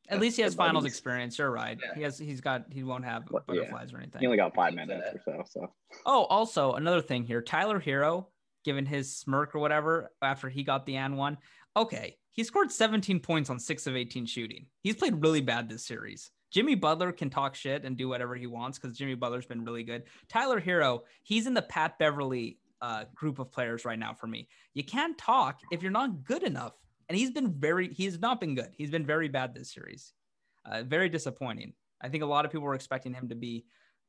at 0.09 0.19
least 0.19 0.35
he 0.35 0.41
has 0.43 0.55
finals 0.55 0.83
buddies. 0.83 0.93
experience. 0.93 1.37
You're 1.37 1.51
right. 1.51 1.77
Yeah. 1.81 1.95
He 1.95 2.01
has. 2.01 2.17
He's 2.17 2.41
got. 2.41 2.65
He 2.71 2.83
won't 2.83 3.05
have 3.05 3.23
Well, 3.29 3.43
yeah. 3.49 3.55
butterflies 3.61 3.93
or 3.93 3.97
anything. 3.97 4.19
He 4.21 4.25
only 4.27 4.37
got 4.37 4.53
five 4.55 4.73
minutes 4.73 5.03
or 5.13 5.21
so. 5.25 5.43
So 5.49 5.73
Oh, 6.05 6.23
also 6.25 6.73
another 6.73 7.01
thing 7.01 7.23
here, 7.23 7.41
Tyler 7.41 7.79
Herro, 7.79 8.27
given 8.65 8.85
his 8.85 9.15
smirk 9.17 9.55
or 9.55 9.59
whatever 9.59 10.11
after 10.21 10.49
he 10.49 10.63
got 10.63 10.85
the 10.85 10.95
and 10.97 11.17
one. 11.17 11.37
Okay, 11.77 12.17
he 12.31 12.43
scored 12.43 12.71
17 12.71 13.19
points 13.19 13.49
on 13.49 13.59
six 13.59 13.85
of 13.87 13.95
18 13.95 14.25
shooting. 14.25 14.65
He's 14.81 14.95
played 14.95 15.21
really 15.21 15.41
bad 15.41 15.69
this 15.69 15.85
series. 15.85 16.31
Jimmy 16.51 16.73
Butler 16.73 17.11
can 17.11 17.29
talk 17.29 17.53
shit 17.53 17.85
and 17.85 17.95
do 17.95 18.09
whatever 18.09 18.35
he 18.35 18.47
wants 18.47 18.79
because 18.79 18.97
Jimmy 18.97 19.13
Butler's 19.13 19.45
been 19.45 19.63
really 19.63 19.83
good. 19.83 20.03
Tyler 20.29 20.59
Herro, 20.59 21.01
he's 21.21 21.45
in 21.45 21.53
the 21.53 21.61
Pat 21.61 21.99
Beverley 21.99 22.57
uh, 22.81 23.03
group 23.13 23.37
of 23.39 23.51
players 23.51 23.85
right 23.85 23.99
now 23.99 24.13
for 24.13 24.25
me. 24.25 24.47
You 24.73 24.83
can't 24.83 25.15
talk 25.17 25.59
if 25.71 25.83
you're 25.83 25.91
not 25.91 26.23
good 26.23 26.41
enough. 26.43 26.73
And 27.09 27.17
he's 27.17 27.31
been 27.31 27.51
very, 27.51 27.91
he 27.91 28.05
has 28.05 28.19
not 28.19 28.39
been 28.39 28.55
good. 28.55 28.69
He's 28.77 28.91
been 28.91 29.05
very 29.05 29.27
bad 29.27 29.53
this 29.53 29.73
series. 29.73 30.13
Uh, 30.63 30.83
very 30.83 31.09
disappointing. 31.09 31.73
I 32.01 32.09
think 32.09 32.23
a 32.23 32.27
lot 32.27 32.45
of 32.45 32.51
people 32.51 32.65
were 32.65 32.75
expecting 32.75 33.13
him 33.13 33.29
to 33.29 33.35
be 33.35 33.65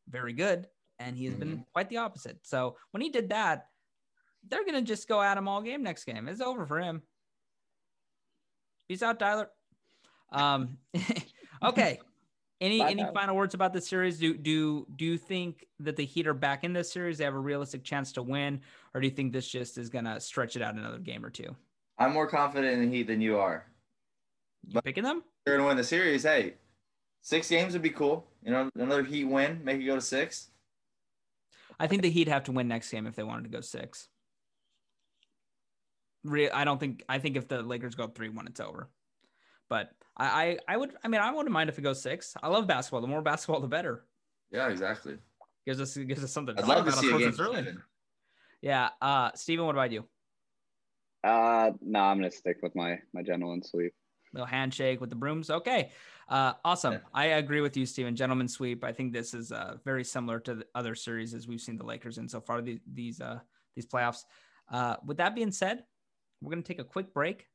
very 0.09 0.35
good, 0.35 0.69
and 0.99 1.17
he 1.17 1.25
has 1.25 1.35
been 1.35 1.65
quite 1.73 1.89
the 1.89 1.97
opposite. 1.97 2.39
So 2.43 2.77
when 2.91 3.01
he 3.01 3.09
did 3.09 3.31
that, 3.31 3.67
they're 4.49 4.65
gonna 4.65 4.83
just 4.83 5.09
go 5.09 5.21
at 5.21 5.37
him 5.37 5.49
all 5.49 5.63
game 5.63 5.83
next 5.83 6.05
game. 6.05 6.29
It's 6.29 6.41
over 6.41 6.67
for 6.67 6.79
him. 6.79 7.03
Peace 8.89 9.03
out, 9.03 9.19
Tyler. 9.19 9.51
Um, 10.33 10.79
okay. 11.63 12.01
Any 12.61 12.81
Bye, 12.81 12.91
any 12.91 13.03
Tyler. 13.03 13.15
final 13.15 13.37
words 13.37 13.55
about 13.55 13.73
the 13.73 13.81
series? 13.81 14.19
Do 14.19 14.37
do 14.37 14.87
do 14.97 15.05
you 15.05 15.17
think 15.17 15.67
that 15.81 15.97
the 15.97 16.05
Heat 16.05 16.27
are 16.27 16.35
back 16.35 16.65
in 16.65 16.73
this 16.73 16.93
series? 16.93 17.19
They 17.19 17.25
have 17.25 17.35
a 17.35 17.39
realistic 17.39 17.85
chance 17.85 18.13
to 18.13 18.23
win, 18.23 18.61
or 18.95 19.01
do 19.01 19.07
you 19.07 19.15
think 19.15 19.33
this 19.33 19.49
just 19.49 19.79
is 19.79 19.89
gonna 19.89 20.21
stretch 20.21 20.57
it 20.57 20.63
out 20.63 20.75
another 20.75 20.99
game 20.99 21.25
or 21.25 21.31
two? 21.31 21.57
I'm 22.01 22.13
more 22.13 22.27
confident 22.27 22.73
in 22.73 22.89
the 22.91 22.97
Heat 22.97 23.07
than 23.07 23.21
you 23.21 23.39
are. 23.39 23.67
You 24.67 24.75
But- 24.75 24.85
picking 24.85 25.05
them? 25.05 25.23
They're 25.45 25.57
gonna 25.57 25.69
win 25.69 25.77
the 25.77 25.85
series. 25.85 26.23
Hey, 26.25 26.55
six 27.23 27.49
games 27.49 27.73
would 27.75 27.83
be 27.83 27.91
cool. 27.91 28.27
You 28.43 28.51
know, 28.51 28.71
another 28.75 29.05
Heat 29.05 29.25
win, 29.25 29.63
make 29.65 29.81
it 29.81 29.85
go 29.85 29.95
to 29.95 30.01
six. 30.01 30.51
I 31.79 31.87
think 31.87 32.03
the 32.03 32.11
Heat 32.11 32.29
have 32.29 32.45
to 32.45 32.53
win 32.53 32.69
next 32.69 32.91
game 32.91 33.07
if 33.07 33.15
they 33.15 33.23
wanted 33.23 33.45
to 33.45 33.49
go 33.51 33.61
six. 33.61 34.09
Re- 36.25 36.51
I 36.51 36.65
don't 36.65 36.79
think. 36.79 37.03
I 37.09 37.19
think 37.19 37.37
if 37.37 37.49
the 37.49 37.63
Lakers 37.63 37.95
go 37.95 38.07
three 38.09 38.29
one, 38.29 38.47
it's 38.47 38.61
over. 38.61 38.91
But 39.71 39.91
I, 40.17 40.27
I, 40.27 40.59
I 40.69 40.77
would. 40.77 40.95
I 41.03 41.09
mean, 41.09 41.21
I 41.21 41.33
wouldn't 41.33 41.53
mind 41.53 41.71
if 41.71 41.79
it 41.79 41.83
goes 41.83 42.03
six. 42.03 42.35
I 42.43 42.49
love 42.49 42.67
basketball. 42.67 43.01
The 43.01 43.07
more 43.07 43.23
basketball, 43.31 43.61
the 43.61 43.69
better. 43.69 44.05
Yeah, 44.51 44.69
exactly. 44.69 45.17
Gives 45.67 45.81
us 45.81 45.97
gives 45.97 46.23
us 46.23 46.33
something. 46.33 46.59
I'd 46.59 46.67
love 46.67 46.85
to 46.87 46.93
see 46.93 47.11
a 47.15 47.19
game. 47.19 47.33
Seven. 47.33 47.83
Yeah. 48.61 48.91
Uh, 49.01 49.31
Steven, 49.35 49.65
what 49.65 49.75
about 49.75 49.91
you? 49.93 50.05
Uh 51.25 51.73
no, 51.81 52.01
I'm 52.01 52.19
gonna 52.19 52.31
stick 52.31 52.59
with 52.63 52.75
my 52.75 52.99
my 53.13 53.23
gentleman 53.23 53.63
sweep. 53.63 53.93
Little 54.33 54.47
handshake 54.47 55.01
with 55.01 55.11
the 55.11 55.17
brooms. 55.17 55.51
Okay. 55.51 55.91
Uh, 56.29 56.53
awesome. 56.65 56.93
Yeah. 56.93 56.99
I 57.13 57.25
agree 57.27 57.61
with 57.61 57.77
you, 57.77 57.85
Steven. 57.85 58.15
Gentleman 58.15 58.47
sweep. 58.47 58.85
I 58.85 58.93
think 58.93 59.13
this 59.13 59.35
is 59.35 59.51
uh, 59.51 59.79
very 59.85 60.05
similar 60.05 60.39
to 60.41 60.55
the 60.55 60.67
other 60.77 60.95
series 60.95 61.35
as 61.35 61.49
we've 61.49 61.61
seen 61.61 61.77
the 61.77 61.85
Lakers 61.85 62.19
in 62.19 62.29
so 62.29 62.41
far 62.41 62.63
the, 62.63 62.79
these 62.93 63.21
uh, 63.21 63.41
these 63.75 63.87
playoffs. 63.87 64.25
Uh, 64.71 64.97
with 65.05 65.17
that 65.17 65.35
being 65.35 65.51
said, 65.51 65.83
we're 66.41 66.51
gonna 66.51 66.63
take 66.63 66.79
a 66.79 66.85
quick 66.85 67.13
break. 67.13 67.47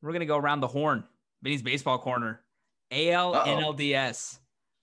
We're 0.00 0.12
gonna 0.12 0.24
go 0.24 0.38
around 0.38 0.60
the 0.60 0.68
horn. 0.68 1.04
Benny's 1.42 1.62
baseball 1.62 1.98
corner. 1.98 2.42
AL 2.90 3.34
Uh-oh. 3.34 3.46
NLDS. 3.46 4.38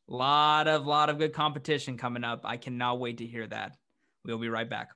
Lot 0.07 0.67
of 0.67 0.85
lot 0.85 1.09
of 1.09 1.17
good 1.17 1.33
competition 1.33 1.97
coming 1.97 2.23
up. 2.23 2.41
I 2.43 2.57
cannot 2.57 2.99
wait 2.99 3.17
to 3.19 3.25
hear 3.25 3.47
that. 3.47 3.77
We'll 4.25 4.37
be 4.37 4.49
right 4.49 4.69
back. 4.69 4.89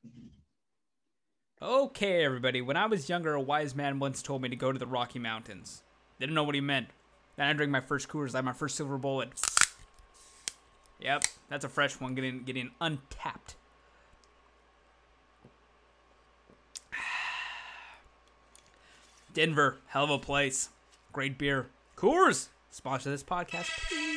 Okay, 1.63 2.25
everybody. 2.25 2.61
When 2.61 2.75
I 2.75 2.87
was 2.87 3.07
younger, 3.07 3.35
a 3.35 3.39
wise 3.39 3.73
man 3.73 3.97
once 3.97 4.21
told 4.21 4.41
me 4.41 4.49
to 4.49 4.55
go 4.57 4.73
to 4.73 4.79
the 4.79 4.85
Rocky 4.85 5.17
Mountains. 5.17 5.81
Didn't 6.19 6.35
know 6.35 6.43
what 6.43 6.55
he 6.55 6.61
meant. 6.61 6.89
Then 7.37 7.47
I 7.47 7.53
drink 7.53 7.71
my 7.71 7.79
first 7.79 8.09
Coors. 8.09 8.35
I 8.35 8.41
my 8.41 8.51
first 8.51 8.75
silver 8.75 8.97
bullet. 8.97 9.29
Yep, 10.99 11.23
that's 11.49 11.63
a 11.63 11.69
fresh 11.69 12.01
one, 12.01 12.15
getting 12.15 12.43
getting 12.43 12.71
untapped. 12.81 13.55
Denver, 19.33 19.77
hell 19.87 20.03
of 20.03 20.09
a 20.09 20.19
place. 20.19 20.67
Great 21.13 21.37
beer. 21.37 21.69
Coors, 21.95 22.49
sponsor 22.71 23.09
this 23.09 23.23
podcast, 23.23 23.69
please. 23.87 24.12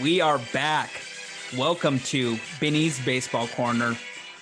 We 0.00 0.22
are 0.22 0.38
back. 0.54 0.90
Welcome 1.58 1.98
to 2.00 2.38
Benny's 2.58 2.98
Baseball 3.04 3.46
Corner, 3.48 3.94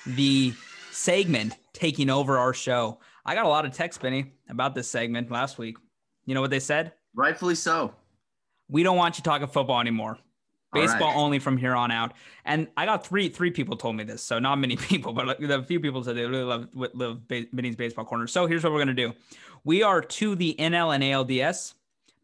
the 0.06 0.52
segment 0.92 1.56
taking 1.72 2.10
over 2.10 2.38
our 2.38 2.54
show. 2.54 3.00
I 3.26 3.34
got 3.34 3.44
a 3.44 3.48
lot 3.48 3.64
of 3.64 3.72
text, 3.72 4.00
Benny, 4.00 4.34
about 4.48 4.76
this 4.76 4.88
segment 4.88 5.32
last 5.32 5.58
week. 5.58 5.76
You 6.26 6.34
know 6.36 6.40
what 6.40 6.50
they 6.50 6.60
said? 6.60 6.92
Rightfully 7.12 7.56
so. 7.56 7.92
We 8.68 8.84
don't 8.84 8.96
want 8.96 9.18
you 9.18 9.24
talking 9.24 9.48
football 9.48 9.80
anymore. 9.80 10.18
Baseball 10.72 11.08
right. 11.08 11.16
only 11.16 11.40
from 11.40 11.56
here 11.56 11.74
on 11.74 11.90
out. 11.90 12.12
And 12.44 12.68
I 12.76 12.84
got 12.86 13.04
three 13.04 13.28
three 13.28 13.50
people 13.50 13.76
told 13.76 13.96
me 13.96 14.04
this, 14.04 14.22
so 14.22 14.38
not 14.38 14.56
many 14.56 14.76
people, 14.76 15.12
but 15.12 15.42
a 15.42 15.62
few 15.64 15.80
people 15.80 16.04
said 16.04 16.16
they 16.16 16.24
really 16.24 16.44
love 16.44 16.68
love 16.74 17.26
Benny's 17.26 17.74
baseball 17.74 18.04
corner. 18.04 18.28
So 18.28 18.46
here's 18.46 18.62
what 18.62 18.72
we're 18.72 18.78
gonna 18.78 18.94
do: 18.94 19.12
we 19.64 19.82
are 19.82 20.02
to 20.02 20.36
the 20.36 20.54
NL 20.56 20.94
and 20.94 21.02
ALDS. 21.02 21.74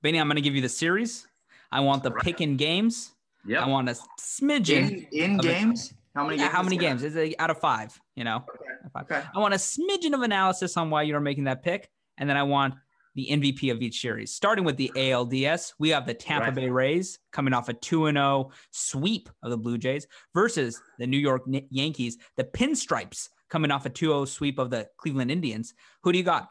Benny, 0.02 0.20
I'm 0.20 0.28
gonna 0.28 0.40
give 0.40 0.54
you 0.54 0.62
the 0.62 0.68
series. 0.68 1.26
I 1.72 1.80
want 1.80 2.04
the 2.04 2.12
pick 2.12 2.40
in 2.40 2.56
games. 2.56 3.13
Yep. 3.46 3.62
I 3.62 3.68
want 3.68 3.88
a 3.88 3.96
smidgen. 4.20 5.06
in 5.12 5.34
in 5.34 5.38
of 5.40 5.44
it. 5.46 5.48
games. 5.48 5.94
How 6.14 6.24
many? 6.24 6.36
Yeah, 6.36 6.44
games 6.44 6.52
how 6.54 6.60
is 6.60 6.64
many 6.66 6.76
games? 6.76 7.02
Is 7.02 7.16
it 7.16 7.34
out 7.38 7.50
of 7.50 7.58
five? 7.58 7.98
You 8.16 8.24
know, 8.24 8.36
Okay. 8.48 8.90
Five. 8.92 9.02
Okay. 9.04 9.22
I 9.34 9.38
want 9.38 9.54
a 9.54 9.56
smidgen 9.56 10.14
of 10.14 10.22
analysis 10.22 10.76
on 10.76 10.90
why 10.90 11.02
you're 11.02 11.20
making 11.20 11.44
that 11.44 11.62
pick, 11.62 11.88
and 12.18 12.28
then 12.28 12.36
I 12.36 12.42
want 12.42 12.74
the 13.16 13.28
MVP 13.30 13.70
of 13.70 13.80
each 13.80 14.00
series. 14.00 14.34
Starting 14.34 14.64
with 14.64 14.76
the 14.76 14.90
ALDS, 14.96 15.74
we 15.78 15.88
have 15.90 16.04
the 16.06 16.14
Tampa 16.14 16.46
Right. 16.46 16.54
Bay 16.54 16.68
Rays 16.68 17.18
coming 17.32 17.52
off 17.54 17.68
a 17.68 17.72
2 17.74 18.10
0 18.10 18.50
sweep 18.72 19.28
of 19.42 19.50
the 19.50 19.56
Blue 19.56 19.78
Jays 19.78 20.06
versus 20.34 20.80
the 20.98 21.06
New 21.06 21.18
York 21.18 21.42
Yankees, 21.70 22.18
the 22.36 22.44
Pinstripes 22.44 23.28
coming 23.50 23.70
off 23.70 23.86
a 23.86 23.90
2 23.90 24.06
0 24.06 24.24
sweep 24.24 24.58
of 24.58 24.70
the 24.70 24.88
Cleveland 24.96 25.30
Indians. 25.30 25.74
Who 26.02 26.10
do 26.12 26.18
you 26.18 26.24
got? 26.24 26.50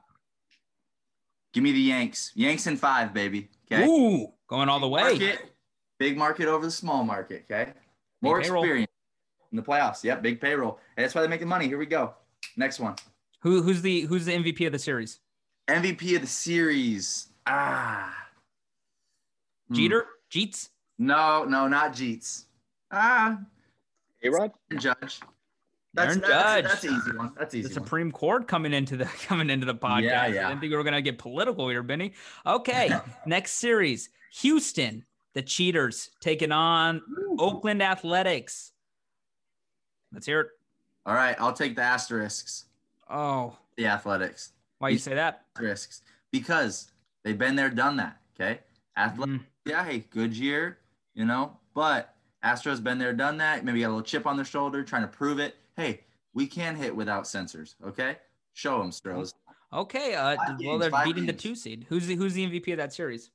Give 1.53 1.63
me 1.63 1.71
the 1.71 1.79
Yanks. 1.81 2.31
Yanks 2.35 2.65
in 2.67 2.77
five, 2.77 3.13
baby. 3.13 3.49
Okay. 3.71 3.85
Ooh, 3.85 4.27
going 4.47 4.69
all 4.69 4.79
the 4.79 4.87
way. 4.87 5.01
Market, 5.03 5.52
big 6.03 6.17
market 6.17 6.49
over 6.49 6.65
the 6.65 6.71
small 6.71 7.05
market. 7.05 7.45
Okay. 7.49 7.71
More 8.21 8.41
payroll. 8.41 8.63
experience 8.63 8.91
in 9.51 9.55
the 9.55 9.63
playoffs. 9.63 10.03
Yep. 10.03 10.21
Big 10.21 10.41
payroll. 10.41 10.79
And 10.97 11.03
that's 11.03 11.15
why 11.15 11.21
they 11.21 11.29
make 11.29 11.39
the 11.39 11.45
money. 11.45 11.67
Here 11.67 11.77
we 11.77 11.85
go. 11.85 12.13
Next 12.57 12.79
one. 12.79 12.95
Who, 13.39 13.61
who's 13.61 13.81
the 13.81 14.01
who's 14.01 14.25
the 14.25 14.33
MVP 14.33 14.65
of 14.65 14.73
the 14.73 14.79
series? 14.79 15.19
MVP 15.69 16.15
of 16.15 16.21
the 16.21 16.27
series. 16.27 17.27
Ah. 17.47 18.13
Hmm. 19.69 19.75
Jeter, 19.75 20.05
Jeets. 20.29 20.69
No, 20.99 21.45
no, 21.45 21.67
not 21.69 21.93
Jeets. 21.93 22.45
Ah, 22.91 23.39
A 24.23 24.29
Rod? 24.29 24.51
Judge. 24.77 25.21
That's, 25.95 26.07
Aaron 26.09 26.19
that's, 26.19 26.27
Judge. 26.27 26.63
That's 26.63 26.83
an 26.83 26.95
easy 26.95 27.17
one. 27.17 27.31
That's 27.37 27.51
the 27.53 27.59
easy. 27.59 27.67
one. 27.67 27.73
Supreme 27.73 28.11
Court 28.11 28.47
coming 28.47 28.73
into 28.73 28.97
the 28.97 29.05
coming 29.25 29.49
into 29.49 29.65
the 29.65 29.75
podcast. 29.75 30.03
Yeah, 30.03 30.27
yeah. 30.27 30.45
I 30.45 30.49
didn't 30.49 30.61
think 30.61 30.71
we 30.71 30.77
were 30.77 30.83
gonna 30.83 31.01
get 31.01 31.17
political 31.17 31.69
here, 31.69 31.83
Benny. 31.83 32.13
Okay, 32.45 32.89
next 33.25 33.53
series: 33.53 34.09
Houston, 34.41 35.05
the 35.33 35.41
Cheaters 35.41 36.11
taking 36.19 36.51
on 36.51 37.01
Oakland 37.39 37.81
Athletics. 37.81 38.71
Let's 40.11 40.25
hear 40.25 40.41
it. 40.41 40.47
All 41.05 41.15
right, 41.15 41.35
I'll 41.39 41.53
take 41.53 41.75
the 41.75 41.81
asterisks. 41.81 42.65
Oh, 43.09 43.57
The 43.77 43.87
Athletics. 43.87 44.51
why 44.79 44.89
you 44.89 44.97
say 44.97 45.15
that? 45.15 45.45
Asterisks 45.55 46.01
because 46.31 46.91
they've 47.23 47.37
been 47.37 47.55
there, 47.55 47.69
done 47.69 47.97
that. 47.97 48.17
Okay. 48.35 48.59
Athletics. 48.97 49.43
Mm, 49.43 49.45
Yeah. 49.65 49.83
Hey, 49.83 49.99
good 50.09 50.35
year. 50.35 50.77
You 51.13 51.25
know, 51.25 51.57
but 51.73 52.15
Astros 52.43 52.83
been 52.83 52.97
there, 52.97 53.13
done 53.13 53.37
that. 53.37 53.63
Maybe 53.63 53.81
got 53.81 53.87
a 53.87 53.89
little 53.89 54.01
chip 54.01 54.25
on 54.25 54.35
their 54.35 54.45
shoulder, 54.45 54.83
trying 54.83 55.03
to 55.03 55.07
prove 55.07 55.39
it. 55.39 55.55
Hey, 55.77 56.01
we 56.33 56.47
can 56.47 56.75
hit 56.75 56.95
without 56.95 57.25
sensors. 57.25 57.75
Okay. 57.85 58.17
Show 58.53 58.79
them, 58.79 58.91
Stros. 58.91 59.33
Okay, 59.71 60.13
uh, 60.15 60.35
well 60.47 60.57
games, 60.57 60.81
they're 60.81 61.03
beating 61.03 61.25
the 61.25 61.33
two 61.33 61.55
seed. 61.55 61.85
Who's 61.89 62.05
the 62.07 62.15
who's 62.15 62.33
the 62.35 62.45
MVP 62.45 62.71
of 62.73 62.77
that 62.77 62.93
series? 62.93 63.31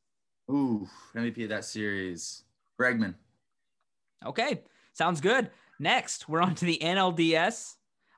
Ooh, 0.50 0.88
MVP 1.14 1.44
of 1.44 1.50
that 1.50 1.64
series. 1.64 2.44
Bregman. 2.80 3.14
Okay, 4.24 4.62
sounds 4.92 5.20
good. 5.20 5.50
Next, 5.78 6.28
we're 6.28 6.40
on 6.40 6.54
to 6.56 6.64
the 6.64 6.78
NLDS. 6.82 7.74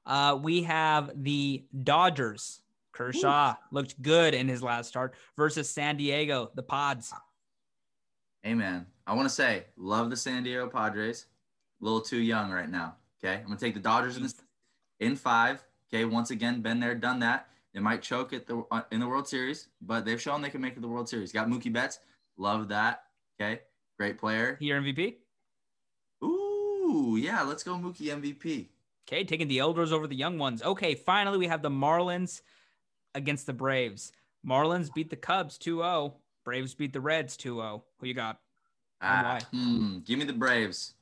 Uh, 0.06 0.38
we 0.40 0.62
have 0.62 1.10
the 1.22 1.64
Dodgers. 1.82 2.62
Kershaw 2.92 3.54
looked 3.70 4.00
good 4.02 4.34
in 4.34 4.49
his 4.49 4.62
last 4.62 4.88
start 4.88 5.14
versus 5.37 5.70
San 5.70 5.96
Diego, 5.96 6.50
the 6.54 6.62
Pods. 6.62 7.12
Hey 8.42 8.54
man, 8.54 8.87
I 9.06 9.14
want 9.14 9.28
to 9.28 9.34
say, 9.34 9.64
love 9.76 10.10
the 10.10 10.16
San 10.16 10.42
Diego 10.42 10.68
Padres. 10.68 11.26
A 11.80 11.84
little 11.84 12.00
too 12.00 12.20
young 12.20 12.50
right 12.50 12.68
now. 12.68 12.96
Okay, 13.22 13.37
I'm 13.37 13.44
gonna 13.44 13.56
take 13.56 13.75
the 13.75 13.80
Dodgers 13.80 14.16
in, 14.16 14.22
this, 14.22 14.34
in 14.99 15.16
five. 15.16 15.64
Okay, 15.92 16.04
once 16.04 16.30
again, 16.30 16.60
been 16.60 16.80
there, 16.80 16.94
done 16.94 17.20
that. 17.20 17.49
They 17.72 17.80
might 17.80 18.02
choke 18.02 18.32
at 18.32 18.46
the 18.46 18.64
uh, 18.70 18.82
in 18.90 19.00
the 19.00 19.08
World 19.08 19.28
Series, 19.28 19.68
but 19.80 20.04
they've 20.04 20.20
shown 20.20 20.42
they 20.42 20.50
can 20.50 20.60
make 20.60 20.72
it 20.72 20.76
to 20.76 20.80
the 20.80 20.88
World 20.88 21.08
Series. 21.08 21.32
Got 21.32 21.49
Mookie 21.49 21.72
Betts, 21.72 22.00
love 22.40 22.68
that. 22.68 23.02
Okay, 23.40 23.61
great 23.99 24.18
player. 24.18 24.56
Your 24.61 24.80
MVP. 24.80 25.16
Ooh, 26.25 27.18
yeah, 27.20 27.42
let's 27.42 27.62
go 27.62 27.75
Mookie 27.75 28.09
MVP. 28.09 28.68
Okay, 29.09 29.25
taking 29.25 29.49
the 29.49 29.59
elders 29.59 29.92
over 29.92 30.06
the 30.06 30.16
young 30.16 30.38
ones. 30.38 30.62
Okay, 30.62 30.94
finally 30.94 31.38
we 31.38 31.47
have 31.47 31.62
the 31.62 31.70
Marlins 31.70 32.42
against 33.14 33.47
the 33.47 33.52
Braves. 33.52 34.12
Marlins 34.47 34.92
beat 34.92 35.11
the 35.11 35.16
Cubs 35.16 35.59
2-0. 35.59 36.14
Braves 36.44 36.75
beat 36.75 36.92
the 36.92 37.00
Reds 37.00 37.37
2-0. 37.37 37.82
Who 37.99 38.06
you 38.06 38.14
got? 38.14 38.38
Ah, 39.02 39.38
why? 39.52 39.59
hmm, 39.59 39.99
give 40.00 40.18
me 40.18 40.25
the 40.25 40.32
Braves. 40.32 40.94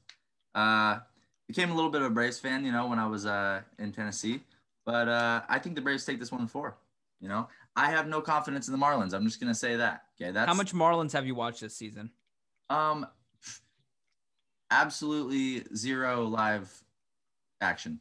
Uh, 0.55 0.99
became 1.47 1.71
a 1.71 1.75
little 1.75 1.91
bit 1.91 2.01
of 2.01 2.09
a 2.09 2.11
Braves 2.15 2.39
fan, 2.39 2.65
you 2.65 2.73
know, 2.73 2.87
when 2.87 2.99
I 2.99 3.07
was 3.07 3.27
uh 3.27 3.63
in 3.79 3.93
Tennessee, 3.93 4.41
but 4.87 5.09
uh, 5.09 5.43
I 5.49 5.59
think 5.59 5.75
the 5.75 5.81
Braves 5.81 6.05
take 6.05 6.19
this 6.19 6.31
one 6.31 6.41
in 6.41 6.47
four. 6.47 6.77
You 7.21 7.29
know, 7.29 7.49
I 7.79 7.91
have 7.91 8.09
no 8.09 8.21
confidence 8.21 8.67
in 8.67 8.73
the 8.73 8.79
Marlins. 8.79 9.15
I'm 9.15 9.25
just 9.25 9.41
gonna 9.41 9.55
say 9.55 9.77
that. 9.77 10.03
Okay, 10.21 10.33
that's 10.33 10.49
How 10.49 10.55
much 10.55 10.75
Marlins 10.75 11.13
have 11.13 11.27
you 11.27 11.37
watched 11.37 11.61
this 11.61 11.77
season? 11.77 12.11
Um, 12.69 13.07
absolutely 14.71 15.65
zero 15.77 16.25
live 16.25 16.73
action. 17.61 18.01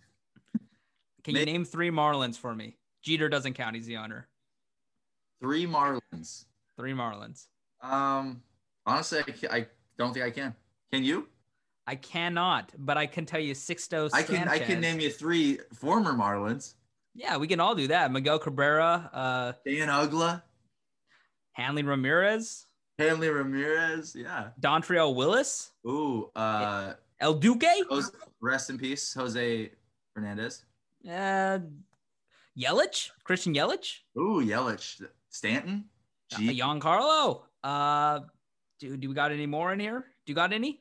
Can 1.24 1.36
you 1.36 1.46
name 1.46 1.64
three 1.64 1.92
Marlins 1.92 2.38
for 2.38 2.56
me? 2.56 2.78
Jeter 3.04 3.30
doesn't 3.30 3.54
count. 3.54 3.76
He's 3.76 3.86
the 3.86 3.98
owner. 3.98 4.28
Three 5.40 5.68
Marlins. 5.68 6.46
Three 6.76 6.94
Marlins. 6.94 7.46
Um, 7.82 8.42
honestly, 8.86 9.20
I, 9.28 9.58
I 9.58 9.68
don't 10.00 10.14
think 10.14 10.26
I 10.26 10.32
can. 10.32 10.56
Can 10.92 11.04
you? 11.04 11.28
I 11.86 11.96
cannot, 11.96 12.74
but 12.80 12.98
I 12.98 13.06
can 13.06 13.28
tell 13.28 13.40
you 13.40 13.54
Sixto 13.54 14.10
I 14.12 14.24
can. 14.24 14.48
I 14.48 14.58
can 14.58 14.82
name 14.82 15.00
you 15.00 15.12
three 15.12 15.60
former 15.74 16.14
Marlins. 16.14 16.74
Yeah, 17.18 17.38
we 17.38 17.48
can 17.48 17.60
all 17.60 17.74
do 17.74 17.88
that. 17.88 18.12
Miguel 18.12 18.38
Cabrera, 18.38 19.10
uh, 19.12 19.54
Dan 19.66 19.88
Uggla, 19.90 20.44
Hanley 21.54 21.82
Ramirez, 21.82 22.68
Hanley 23.00 23.30
Ramirez. 23.30 24.16
Yeah. 24.16 24.50
Dontrelle 24.62 25.16
Willis, 25.16 25.72
Ooh. 25.88 26.30
Uh, 26.36 26.94
El 27.20 27.34
Duque, 27.40 27.66
Jose, 27.90 28.12
rest 28.40 28.70
in 28.70 28.78
peace, 28.78 29.14
Jose 29.16 29.72
Fernandez. 30.14 30.64
uh, 31.10 31.58
Yelich, 32.56 33.10
Christian 33.24 33.54
Yelich, 33.56 34.00
Ooh, 34.18 34.40
Yelich, 34.46 35.02
Stanton. 35.30 35.86
uh, 36.34 36.38
Gee, 36.38 36.60
Giancarlo. 36.60 37.42
Uh, 37.64 38.20
do, 38.80 38.96
do 38.96 39.10
we 39.10 39.16
got 39.16 39.32
any 39.32 39.48
more 39.48 39.74
in 39.74 39.80
here? 39.80 40.06
Do 40.26 40.32
you 40.32 40.36
got 40.36 40.54
any? 40.54 40.80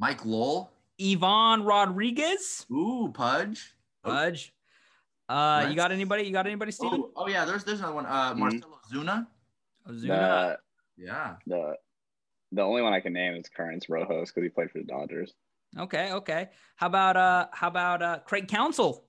Mike 0.00 0.24
Lowell. 0.26 0.70
Ivan 1.00 1.62
Rodriguez, 1.62 2.66
Ooh, 2.72 3.10
Pudge. 3.14 3.74
Oh, 4.04 4.10
Fudge. 5.28 5.36
Uh, 5.36 5.60
you 5.62 5.66
Let's- 5.68 5.76
got 5.76 5.92
anybody? 5.92 6.22
You 6.24 6.32
got 6.32 6.46
anybody, 6.46 6.72
Steven? 6.72 7.00
Oh, 7.04 7.12
oh, 7.16 7.28
yeah, 7.28 7.44
there's 7.44 7.64
there's 7.64 7.80
another 7.80 7.94
one. 7.94 8.06
Uh, 8.06 8.32
Mhm. 8.34 8.38
Marcelo 8.38 8.80
Zuna. 8.92 9.26
Ozuna. 9.88 10.06
The, 10.06 10.58
Yeah. 10.96 11.36
the 11.46 11.76
the 12.52 12.62
only 12.62 12.82
one 12.82 12.92
I 12.92 13.00
can 13.00 13.12
name 13.12 13.34
is 13.34 13.48
Currents 13.48 13.86
Rojos 13.86 14.26
because 14.28 14.42
he 14.42 14.48
played 14.48 14.70
for 14.70 14.78
the 14.78 14.84
Dodgers. 14.84 15.34
Okay, 15.78 16.12
okay. 16.12 16.48
How 16.76 16.86
about 16.86 17.16
uh 17.16 17.48
how 17.52 17.68
about 17.68 18.02
uh 18.02 18.18
Craig 18.20 18.48
Counsell? 18.48 19.04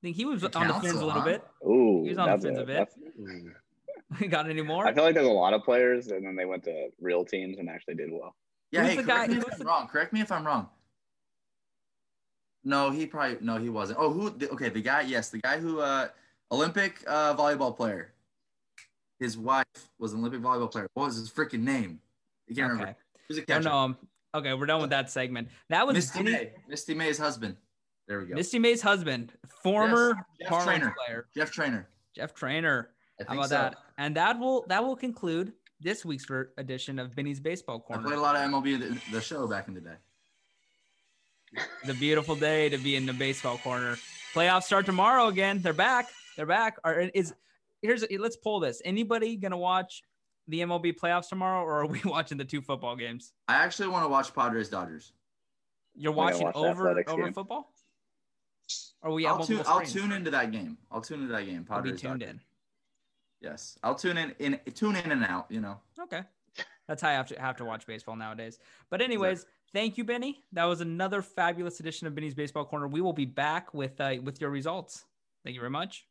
I 0.00 0.06
think 0.06 0.16
he 0.16 0.24
was 0.24 0.40
Craig 0.40 0.56
on 0.56 0.68
the 0.68 0.74
fins 0.74 1.00
a 1.00 1.06
little 1.06 1.22
bit. 1.22 1.42
Ooh, 1.66 2.02
He 2.04 2.10
was 2.10 2.18
on 2.18 2.26
the 2.26 2.32
that's 2.32 2.44
fence 2.44 2.58
a 2.58 2.64
bit. 2.64 2.88
that's- 4.08 4.30
got 4.30 4.48
any 4.48 4.62
more? 4.62 4.86
I 4.86 4.94
feel 4.94 5.04
like 5.04 5.14
there's 5.14 5.26
a 5.26 5.30
lot 5.30 5.52
of 5.52 5.62
players, 5.64 6.08
and 6.08 6.24
then 6.24 6.34
they 6.34 6.46
went 6.46 6.64
to 6.64 6.88
real 7.00 7.24
teams 7.26 7.58
and 7.58 7.68
actually 7.68 7.94
did 7.96 8.10
well. 8.10 8.34
Yeah, 8.70 8.80
Who's 8.82 8.90
hey, 8.90 8.96
the 8.96 9.02
correct 9.02 9.18
guy- 9.18 9.26
me 9.34 9.36
if 9.38 9.42
who's 9.44 9.52
I'm 9.54 9.58
the- 9.58 9.64
wrong. 9.66 9.88
Correct 9.88 10.12
me 10.14 10.20
if 10.22 10.32
I'm 10.32 10.46
wrong. 10.46 10.68
No, 12.64 12.90
he 12.90 13.06
probably 13.06 13.38
no, 13.40 13.56
he 13.56 13.68
wasn't. 13.68 13.98
Oh, 14.00 14.10
who? 14.10 14.30
the- 14.30 14.50
Okay, 14.50 14.68
the 14.68 14.82
guy. 14.82 15.02
Yes, 15.02 15.30
the 15.30 15.38
guy 15.38 15.58
who 15.58 15.80
uh 15.80 16.08
Olympic 16.52 17.02
uh 17.06 17.34
volleyball 17.34 17.76
player. 17.76 18.12
His 19.20 19.36
wife 19.36 19.66
was 19.98 20.12
an 20.12 20.20
Olympic 20.20 20.40
volleyball 20.40 20.70
player. 20.70 20.88
What 20.94 21.06
was 21.06 21.16
his 21.16 21.30
freaking 21.30 21.60
name? 21.62 22.00
I 22.50 22.54
can't 22.54 22.66
okay. 22.66 22.72
remember. 22.72 22.96
Was 23.28 23.38
a 23.38 23.40
Don't 23.42 23.46
catcher. 23.46 23.68
know 23.68 23.84
him. 23.84 23.96
Okay, 24.34 24.54
we're 24.54 24.66
done 24.66 24.80
with 24.80 24.90
that 24.90 25.10
segment. 25.10 25.48
That 25.70 25.86
was 25.86 25.94
Misty 25.94 26.18
Vinny- 26.18 26.32
May. 26.32 26.52
Misty 26.68 26.94
May's 26.94 27.18
husband. 27.18 27.56
There 28.06 28.20
we 28.20 28.26
go. 28.26 28.34
Misty 28.36 28.58
May's 28.58 28.80
husband, 28.80 29.32
former 29.62 30.14
Jeff 30.40 30.50
Marlins 30.50 30.64
Treanor. 30.80 30.94
player, 31.06 31.26
Jeff 31.34 31.52
Treanor. 31.52 31.86
Jeff 32.14 32.34
Treanor. 32.34 32.86
How 33.26 33.34
about 33.34 33.48
so. 33.48 33.54
that? 33.56 33.74
And 33.98 34.16
that 34.16 34.38
will 34.38 34.64
that 34.68 34.82
will 34.82 34.96
conclude 34.96 35.52
this 35.80 36.04
week's 36.04 36.26
edition 36.56 36.98
of 36.98 37.14
Benny's 37.14 37.40
Baseball 37.40 37.84
I 37.90 37.98
played 37.98 38.14
a 38.14 38.20
lot 38.20 38.36
of 38.36 38.42
MLB 38.42 38.78
the, 38.78 39.12
the 39.12 39.20
show 39.20 39.46
back 39.46 39.68
in 39.68 39.74
the 39.74 39.80
day. 39.80 39.94
It's 41.52 41.90
a 41.90 41.94
beautiful 41.94 42.36
day 42.36 42.68
to 42.68 42.78
be 42.78 42.96
in 42.96 43.06
the 43.06 43.12
baseball 43.12 43.58
corner. 43.58 43.96
Playoffs 44.34 44.64
start 44.64 44.86
tomorrow 44.86 45.26
again. 45.26 45.60
They're 45.62 45.72
back. 45.72 46.08
They're 46.36 46.46
back. 46.46 46.76
Are 46.84 47.00
is 47.14 47.34
here's 47.82 48.04
let's 48.18 48.36
pull 48.36 48.60
this. 48.60 48.82
Anybody 48.84 49.36
gonna 49.36 49.56
watch 49.56 50.02
the 50.46 50.60
MLB 50.60 50.98
playoffs 50.98 51.28
tomorrow, 51.28 51.62
or 51.62 51.80
are 51.80 51.86
we 51.86 52.00
watching 52.04 52.38
the 52.38 52.44
two 52.44 52.60
football 52.60 52.96
games? 52.96 53.32
I 53.48 53.54
actually 53.56 53.88
want 53.88 54.04
to 54.04 54.08
watch 54.08 54.34
Padres 54.34 54.68
Dodgers. 54.68 55.12
You're 55.94 56.12
watching 56.12 56.44
watch 56.44 56.56
over 56.56 56.90
over 56.90 57.24
game. 57.24 57.32
football? 57.32 57.72
Or 59.02 59.12
we 59.12 59.24
have 59.24 59.40
I'll 59.40 59.46
tune. 59.46 59.62
I'll 59.66 59.80
tune 59.80 60.12
into 60.12 60.30
that 60.30 60.52
game. 60.52 60.76
I'll 60.90 61.00
tune 61.00 61.22
into 61.22 61.32
that 61.32 61.46
game. 61.46 61.66
I'll 61.70 61.82
be 61.82 61.90
tuned 61.90 62.20
Dodgers. 62.20 62.28
in. 62.30 62.40
Yes, 63.40 63.78
I'll 63.82 63.94
tune 63.94 64.18
in. 64.18 64.34
In 64.38 64.60
tune 64.74 64.96
in 64.96 65.10
and 65.10 65.24
out. 65.24 65.46
You 65.48 65.60
know. 65.60 65.80
Okay. 66.00 66.22
That's 66.88 67.02
how 67.02 67.10
I 67.10 67.12
have 67.12 67.28
to 67.28 67.40
have 67.40 67.56
to 67.56 67.64
watch 67.64 67.86
baseball 67.86 68.16
nowadays. 68.16 68.58
But 68.90 69.02
anyways, 69.02 69.44
thank 69.72 69.98
you, 69.98 70.04
Benny. 70.04 70.42
That 70.52 70.64
was 70.64 70.80
another 70.80 71.22
fabulous 71.22 71.78
edition 71.80 72.06
of 72.06 72.14
Benny's 72.14 72.34
Baseball 72.34 72.64
Corner. 72.64 72.88
We 72.88 73.02
will 73.02 73.12
be 73.12 73.26
back 73.26 73.72
with 73.74 74.00
uh, 74.00 74.14
with 74.22 74.40
your 74.40 74.50
results. 74.50 75.04
Thank 75.44 75.54
you 75.54 75.60
very 75.60 75.70
much. 75.70 76.06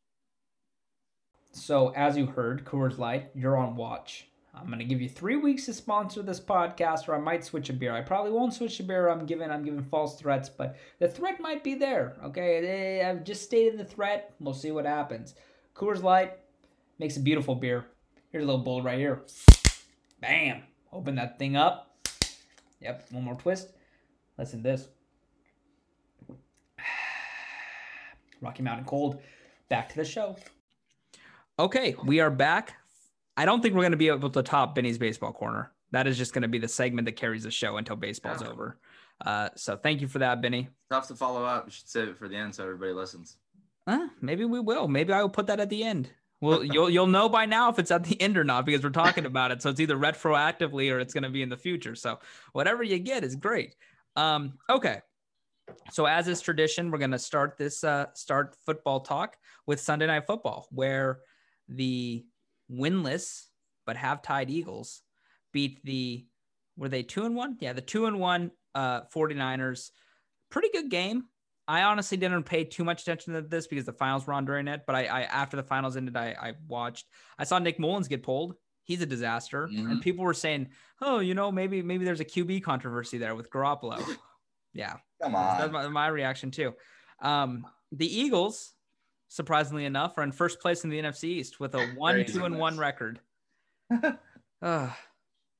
So, 1.52 1.88
as 1.94 2.16
you 2.16 2.26
heard, 2.26 2.64
Coors 2.64 2.98
Light, 2.98 3.30
you're 3.34 3.56
on 3.56 3.74
watch. 3.74 4.28
I'm 4.54 4.66
going 4.66 4.78
to 4.78 4.84
give 4.84 5.00
you 5.00 5.08
three 5.08 5.36
weeks 5.36 5.66
to 5.66 5.72
sponsor 5.72 6.22
this 6.22 6.40
podcast, 6.40 7.08
or 7.08 7.14
I 7.14 7.18
might 7.18 7.44
switch 7.44 7.70
a 7.70 7.72
beer. 7.72 7.92
I 7.92 8.00
probably 8.00 8.32
won't 8.32 8.54
switch 8.54 8.80
a 8.80 8.82
beer. 8.82 9.08
I'm 9.08 9.26
giving 9.26 9.50
I'm 9.50 9.64
giving 9.64 9.82
false 9.82 10.18
threats, 10.18 10.48
but 10.48 10.76
the 10.98 11.08
threat 11.08 11.40
might 11.40 11.62
be 11.62 11.74
there. 11.74 12.16
Okay, 12.24 13.02
I've 13.02 13.24
just 13.24 13.42
stated 13.42 13.78
the 13.78 13.84
threat. 13.84 14.34
We'll 14.40 14.54
see 14.54 14.70
what 14.70 14.84
happens. 14.84 15.34
Coors 15.74 16.02
Light 16.02 16.38
makes 16.98 17.16
a 17.16 17.20
beautiful 17.20 17.54
beer. 17.54 17.86
Here's 18.30 18.44
a 18.44 18.46
little 18.46 18.62
bowl 18.62 18.82
right 18.82 18.98
here. 18.98 19.22
Bam! 20.20 20.62
Open 20.92 21.14
that 21.16 21.38
thing 21.38 21.56
up. 21.56 21.96
Yep, 22.80 23.06
one 23.12 23.24
more 23.24 23.34
twist. 23.34 23.68
Listen 24.38 24.62
to 24.62 24.62
this. 24.62 24.88
Rocky 28.40 28.62
Mountain 28.62 28.86
Cold. 28.86 29.20
Back 29.68 29.88
to 29.90 29.96
the 29.96 30.04
show. 30.04 30.36
Okay, 31.58 31.94
we 32.04 32.20
are 32.20 32.30
back. 32.30 32.74
I 33.36 33.44
don't 33.44 33.60
think 33.62 33.74
we're 33.74 33.82
going 33.82 33.92
to 33.92 33.96
be 33.98 34.08
able 34.08 34.30
to 34.30 34.42
top 34.42 34.74
Benny's 34.74 34.98
baseball 34.98 35.32
corner. 35.32 35.72
That 35.90 36.06
is 36.06 36.16
just 36.18 36.32
going 36.32 36.42
to 36.42 36.48
be 36.48 36.58
the 36.58 36.68
segment 36.68 37.06
that 37.06 37.12
carries 37.16 37.42
the 37.44 37.50
show 37.50 37.76
until 37.76 37.96
baseball's 37.96 38.42
Yeah. 38.42 38.48
over. 38.48 38.78
Uh, 39.24 39.48
so 39.56 39.76
thank 39.76 40.00
you 40.00 40.06
for 40.08 40.20
that, 40.20 40.40
Benny. 40.40 40.68
Tough 40.90 41.08
to 41.08 41.14
follow 41.16 41.44
up. 41.44 41.66
You 41.66 41.72
should 41.72 41.88
save 41.88 42.08
it 42.08 42.16
for 42.18 42.28
the 42.28 42.36
end 42.36 42.54
so 42.54 42.62
everybody 42.64 42.92
listens. 42.92 43.36
Uh, 43.86 44.08
maybe 44.20 44.44
we 44.44 44.60
will. 44.60 44.86
Maybe 44.86 45.12
I 45.12 45.20
will 45.22 45.28
put 45.28 45.46
that 45.48 45.60
at 45.60 45.70
the 45.70 45.82
end. 45.82 46.10
Well, 46.40 46.62
you'll 46.62 46.88
you'll 46.88 47.08
know 47.08 47.28
by 47.28 47.46
now 47.46 47.68
if 47.68 47.78
it's 47.78 47.90
at 47.90 48.04
the 48.04 48.20
end 48.20 48.38
or 48.38 48.44
not 48.44 48.64
because 48.64 48.84
we're 48.84 48.90
talking 48.90 49.26
about 49.26 49.50
it. 49.50 49.60
So 49.60 49.70
it's 49.70 49.80
either 49.80 49.96
retroactively 49.96 50.92
or 50.92 51.00
it's 51.00 51.12
going 51.12 51.24
to 51.24 51.30
be 51.30 51.42
in 51.42 51.48
the 51.48 51.56
future. 51.56 51.96
So 51.96 52.20
whatever 52.52 52.82
you 52.82 52.98
get 52.98 53.24
is 53.24 53.34
great. 53.34 53.74
Um, 54.14 54.54
okay. 54.70 55.00
So 55.90 56.06
as 56.06 56.28
is 56.28 56.40
tradition, 56.40 56.90
we're 56.90 56.98
going 56.98 57.10
to 57.10 57.18
start 57.18 57.56
this 57.58 57.82
uh, 57.82 58.06
start 58.14 58.56
football 58.64 59.00
talk 59.00 59.36
with 59.66 59.80
Sunday 59.80 60.06
Night 60.06 60.26
Football, 60.26 60.66
where 60.70 61.20
the 61.68 62.24
winless 62.70 63.46
but 63.84 63.96
have 63.96 64.22
tied 64.22 64.48
Eagles 64.48 65.02
beat 65.52 65.82
the 65.84 66.26
were 66.76 66.88
they 66.88 67.02
two 67.02 67.24
and 67.24 67.34
one? 67.34 67.56
Yeah, 67.60 67.72
the 67.72 67.80
two 67.80 68.06
and 68.06 68.20
one 68.20 68.52
uh 68.74 69.02
49ers. 69.14 69.90
Pretty 70.50 70.68
good 70.70 70.88
game. 70.88 71.24
I 71.68 71.82
honestly 71.82 72.16
didn't 72.16 72.44
pay 72.44 72.64
too 72.64 72.82
much 72.82 73.02
attention 73.02 73.34
to 73.34 73.42
this 73.42 73.66
because 73.66 73.84
the 73.84 73.92
finals 73.92 74.26
were 74.26 74.32
on 74.32 74.46
during 74.46 74.66
it. 74.68 74.82
But 74.86 74.96
I, 74.96 75.04
I 75.04 75.22
after 75.24 75.56
the 75.56 75.62
finals 75.62 75.96
ended, 75.98 76.16
I, 76.16 76.28
I 76.40 76.52
watched. 76.66 77.06
I 77.38 77.44
saw 77.44 77.58
Nick 77.58 77.78
Mullens 77.78 78.08
get 78.08 78.22
pulled. 78.22 78.54
He's 78.84 79.02
a 79.02 79.06
disaster, 79.06 79.64
and 79.64 79.86
Mhm. 79.98 80.00
people 80.00 80.24
were 80.24 80.32
saying, 80.32 80.70
"Oh, 81.02 81.18
you 81.18 81.34
know, 81.34 81.52
maybe 81.52 81.82
maybe 81.82 82.06
there's 82.06 82.20
a 82.20 82.24
QB 82.24 82.62
controversy 82.62 83.18
there 83.18 83.34
with 83.34 83.50
Garoppolo." 83.50 84.02
yeah, 84.72 84.94
Come 85.22 85.32
that's 85.32 85.64
on. 85.64 85.72
my, 85.72 85.88
my 85.88 86.06
reaction 86.08 86.50
too. 86.50 86.72
Um, 87.20 87.66
the 87.92 88.06
Eagles, 88.06 88.72
surprisingly 89.28 89.84
enough, 89.84 90.16
are 90.16 90.22
in 90.22 90.32
first 90.32 90.60
place 90.60 90.84
in 90.84 90.90
the 90.90 90.98
NFC 90.98 91.24
East 91.24 91.60
with 91.60 91.74
a 91.74 91.86
one, 91.96 92.24
two, 92.24 92.46
and 92.46 92.58
one 92.58 92.78
record. 92.78 93.20
Ugh, 94.62 94.90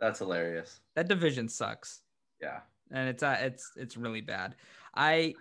That's 0.00 0.18
hilarious. 0.18 0.80
that 0.96 1.08
division 1.08 1.48
sucks. 1.48 2.00
Yeah. 2.40 2.60
and 2.90 3.08
it's 3.10 3.22
uh, 3.22 3.36
it's 3.40 3.72
it's 3.76 3.96
really 3.98 4.20
bad. 4.22 4.54
I 4.94 5.34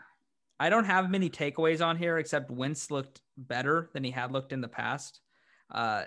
I 0.60 0.70
don't 0.70 0.86
have 0.86 1.10
many 1.10 1.30
takeaways 1.30 1.86
on 1.86 1.98
here 1.98 2.17
except 2.17 2.50
Wentz 2.50 2.89
looked 2.89 3.22
better 3.38 3.89
than 3.93 4.04
he 4.04 4.12
had 4.12 4.32
looked 4.32 4.52
in 4.54 4.62
the 4.62 4.67
past. 4.67 5.22
Uh, 5.72 6.04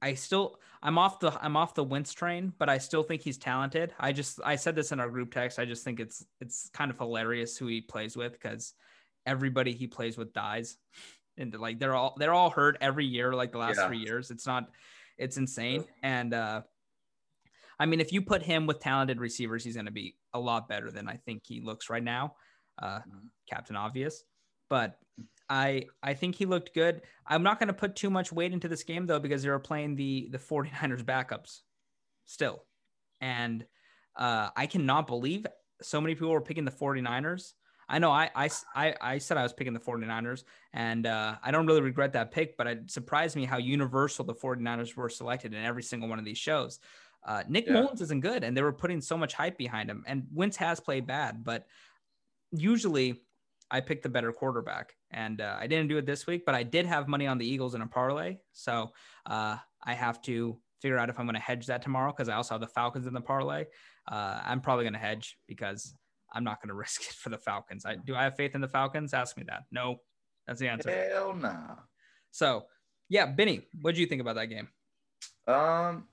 I 0.00 0.14
still 0.14 0.58
I'm 0.82 0.98
off 0.98 1.18
the 1.20 1.32
I'm 1.42 1.56
off 1.56 1.74
the 1.74 1.82
Wentz 1.84 2.12
train, 2.12 2.52
but 2.58 2.68
I 2.68 2.78
still 2.78 3.02
think 3.02 3.22
he's 3.22 3.38
talented. 3.38 3.94
I 3.98 4.12
just 4.12 4.38
I 4.44 4.56
said 4.56 4.76
this 4.76 4.92
in 4.92 5.00
our 5.00 5.08
group 5.08 5.32
text. 5.32 5.58
I 5.58 5.64
just 5.64 5.82
think 5.82 5.98
it's 5.98 6.24
it's 6.40 6.68
kind 6.74 6.90
of 6.90 6.98
hilarious 6.98 7.56
who 7.56 7.66
he 7.66 7.80
plays 7.80 8.16
with 8.16 8.32
because 8.32 8.74
everybody 9.26 9.72
he 9.72 9.86
plays 9.86 10.18
with 10.18 10.34
dies, 10.34 10.76
and 11.38 11.54
like 11.58 11.78
they're 11.78 11.94
all 11.94 12.14
they're 12.18 12.34
all 12.34 12.50
hurt 12.50 12.76
every 12.80 13.06
year 13.06 13.32
like 13.32 13.50
the 13.52 13.58
last 13.58 13.78
Yeah. 13.78 13.86
three 13.88 13.98
years. 13.98 14.30
It's 14.30 14.46
not 14.46 14.68
it's 15.18 15.36
insane 15.36 15.84
and. 16.02 16.32
uh 16.34 16.62
I 17.76 17.86
mean, 17.86 18.00
if 18.00 18.12
you 18.12 18.22
put 18.22 18.40
him 18.40 18.66
with 18.66 18.78
talented 18.78 19.18
receivers, 19.20 19.64
he's 19.64 19.74
going 19.74 19.86
to 19.86 19.90
be 19.92 20.14
a 20.32 20.38
lot 20.38 20.68
better 20.68 20.92
than 20.92 21.08
I 21.08 21.16
think 21.16 21.42
he 21.44 21.60
looks 21.60 21.90
right 21.90 22.02
now. 22.04 22.36
Uh, 22.78 23.00
Mhm. 23.00 23.28
Captain 23.48 23.76
Obvious, 23.76 24.24
but 24.68 24.98
I 25.48 25.86
I 26.02 26.14
think 26.14 26.34
he 26.34 26.46
looked 26.46 26.74
good. 26.74 27.02
I'm 27.26 27.42
not 27.42 27.58
going 27.58 27.68
to 27.68 27.74
put 27.74 27.94
too 27.96 28.10
much 28.10 28.32
weight 28.32 28.52
into 28.52 28.68
this 28.68 28.82
game 28.82 29.06
though 29.06 29.20
because 29.20 29.42
they 29.42 29.50
were 29.50 29.58
playing 29.60 29.94
the 29.96 30.28
the 30.30 30.38
49ers 30.38 31.02
backups 31.04 31.60
still, 32.24 32.64
and 33.20 33.66
uh, 34.16 34.50
I 34.56 34.66
cannot 34.66 35.06
believe 35.06 35.46
so 35.82 36.00
many 36.00 36.14
people 36.14 36.30
were 36.30 36.40
picking 36.40 36.64
the 36.64 36.70
49ers. 36.70 37.52
I 37.88 37.98
know 37.98 38.10
I 38.10 38.30
I, 38.34 38.48
I, 38.74 38.94
I 39.00 39.18
said 39.18 39.36
I 39.36 39.42
was 39.42 39.52
picking 39.52 39.74
the 39.74 39.80
49ers, 39.80 40.44
and 40.72 41.06
uh, 41.06 41.36
I 41.42 41.50
don't 41.50 41.66
really 41.66 41.82
regret 41.82 42.14
that 42.14 42.30
pick, 42.32 42.56
but 42.56 42.66
it 42.66 42.90
surprised 42.90 43.36
me 43.36 43.44
how 43.44 43.58
universal 43.58 44.24
the 44.24 44.34
49ers 44.34 44.96
were 44.96 45.10
selected 45.10 45.52
in 45.52 45.62
every 45.62 45.82
single 45.82 46.08
one 46.08 46.18
of 46.18 46.24
these 46.24 46.38
shows. 46.38 46.80
Uh, 47.26 47.42
Nick 47.48 47.66
Yeah. 47.66 47.74
Mullens 47.74 48.00
isn't 48.00 48.20
good, 48.20 48.42
and 48.44 48.56
they 48.56 48.62
were 48.62 48.72
putting 48.72 49.00
so 49.02 49.18
much 49.18 49.34
hype 49.34 49.58
behind 49.58 49.90
him. 49.90 50.04
And 50.06 50.26
Wentz 50.32 50.56
has 50.56 50.80
played 50.80 51.06
bad, 51.06 51.44
but 51.44 51.66
usually 52.52 53.22
I 53.70 53.80
pick 53.80 54.02
the 54.02 54.08
better 54.08 54.32
quarterback. 54.32 54.94
And 55.10 55.40
uh, 55.40 55.56
I 55.58 55.66
didn't 55.66 55.88
do 55.88 55.96
it 55.96 56.06
this 56.06 56.26
week, 56.26 56.44
but 56.44 56.54
I 56.54 56.62
did 56.62 56.86
have 56.86 57.08
money 57.08 57.26
on 57.26 57.38
the 57.38 57.46
Eagles 57.46 57.74
in 57.74 57.82
a 57.82 57.86
parlay. 57.86 58.38
So 58.52 58.90
uh, 59.26 59.56
I 59.82 59.94
have 59.94 60.20
to 60.22 60.58
figure 60.82 60.98
out 60.98 61.08
if 61.08 61.18
I'm 61.18 61.26
going 61.26 61.34
to 61.34 61.40
hedge 61.40 61.66
that 61.66 61.82
tomorrow 61.82 62.12
because 62.12 62.28
I 62.28 62.34
also 62.34 62.54
have 62.54 62.60
the 62.60 62.66
Falcons 62.66 63.06
in 63.06 63.14
the 63.14 63.20
parlay. 63.20 63.64
Uh, 64.10 64.40
I'm 64.44 64.60
probably 64.60 64.84
going 64.84 64.94
to 64.94 64.98
hedge 64.98 65.38
because 65.46 65.94
I'm 66.32 66.44
not 66.44 66.60
going 66.60 66.68
to 66.74 66.74
risk 66.74 67.02
it 67.02 67.14
for 67.14 67.30
the 67.30 67.38
Falcons. 67.38 67.86
I 67.86 67.96
do 67.96 68.14
I 68.14 68.24
have 68.24 68.36
faith 68.36 68.54
in 68.54 68.60
the 68.60 68.68
Falcons? 68.68 69.14
Ask 69.14 69.36
me 69.36 69.44
that. 69.48 69.62
No, 69.70 69.96
that's 70.46 70.60
the 70.60 70.68
answer. 70.68 70.90
Hell 70.90 71.34
nah. 71.34 71.76
So 72.32 72.64
yeah, 73.08 73.26
Benny, 73.26 73.62
what 73.80 73.94
do 73.94 74.00
you 74.00 74.06
think 74.06 74.20
about 74.20 74.36
that 74.36 74.46
game? 74.46 74.68
Um, 75.46 76.04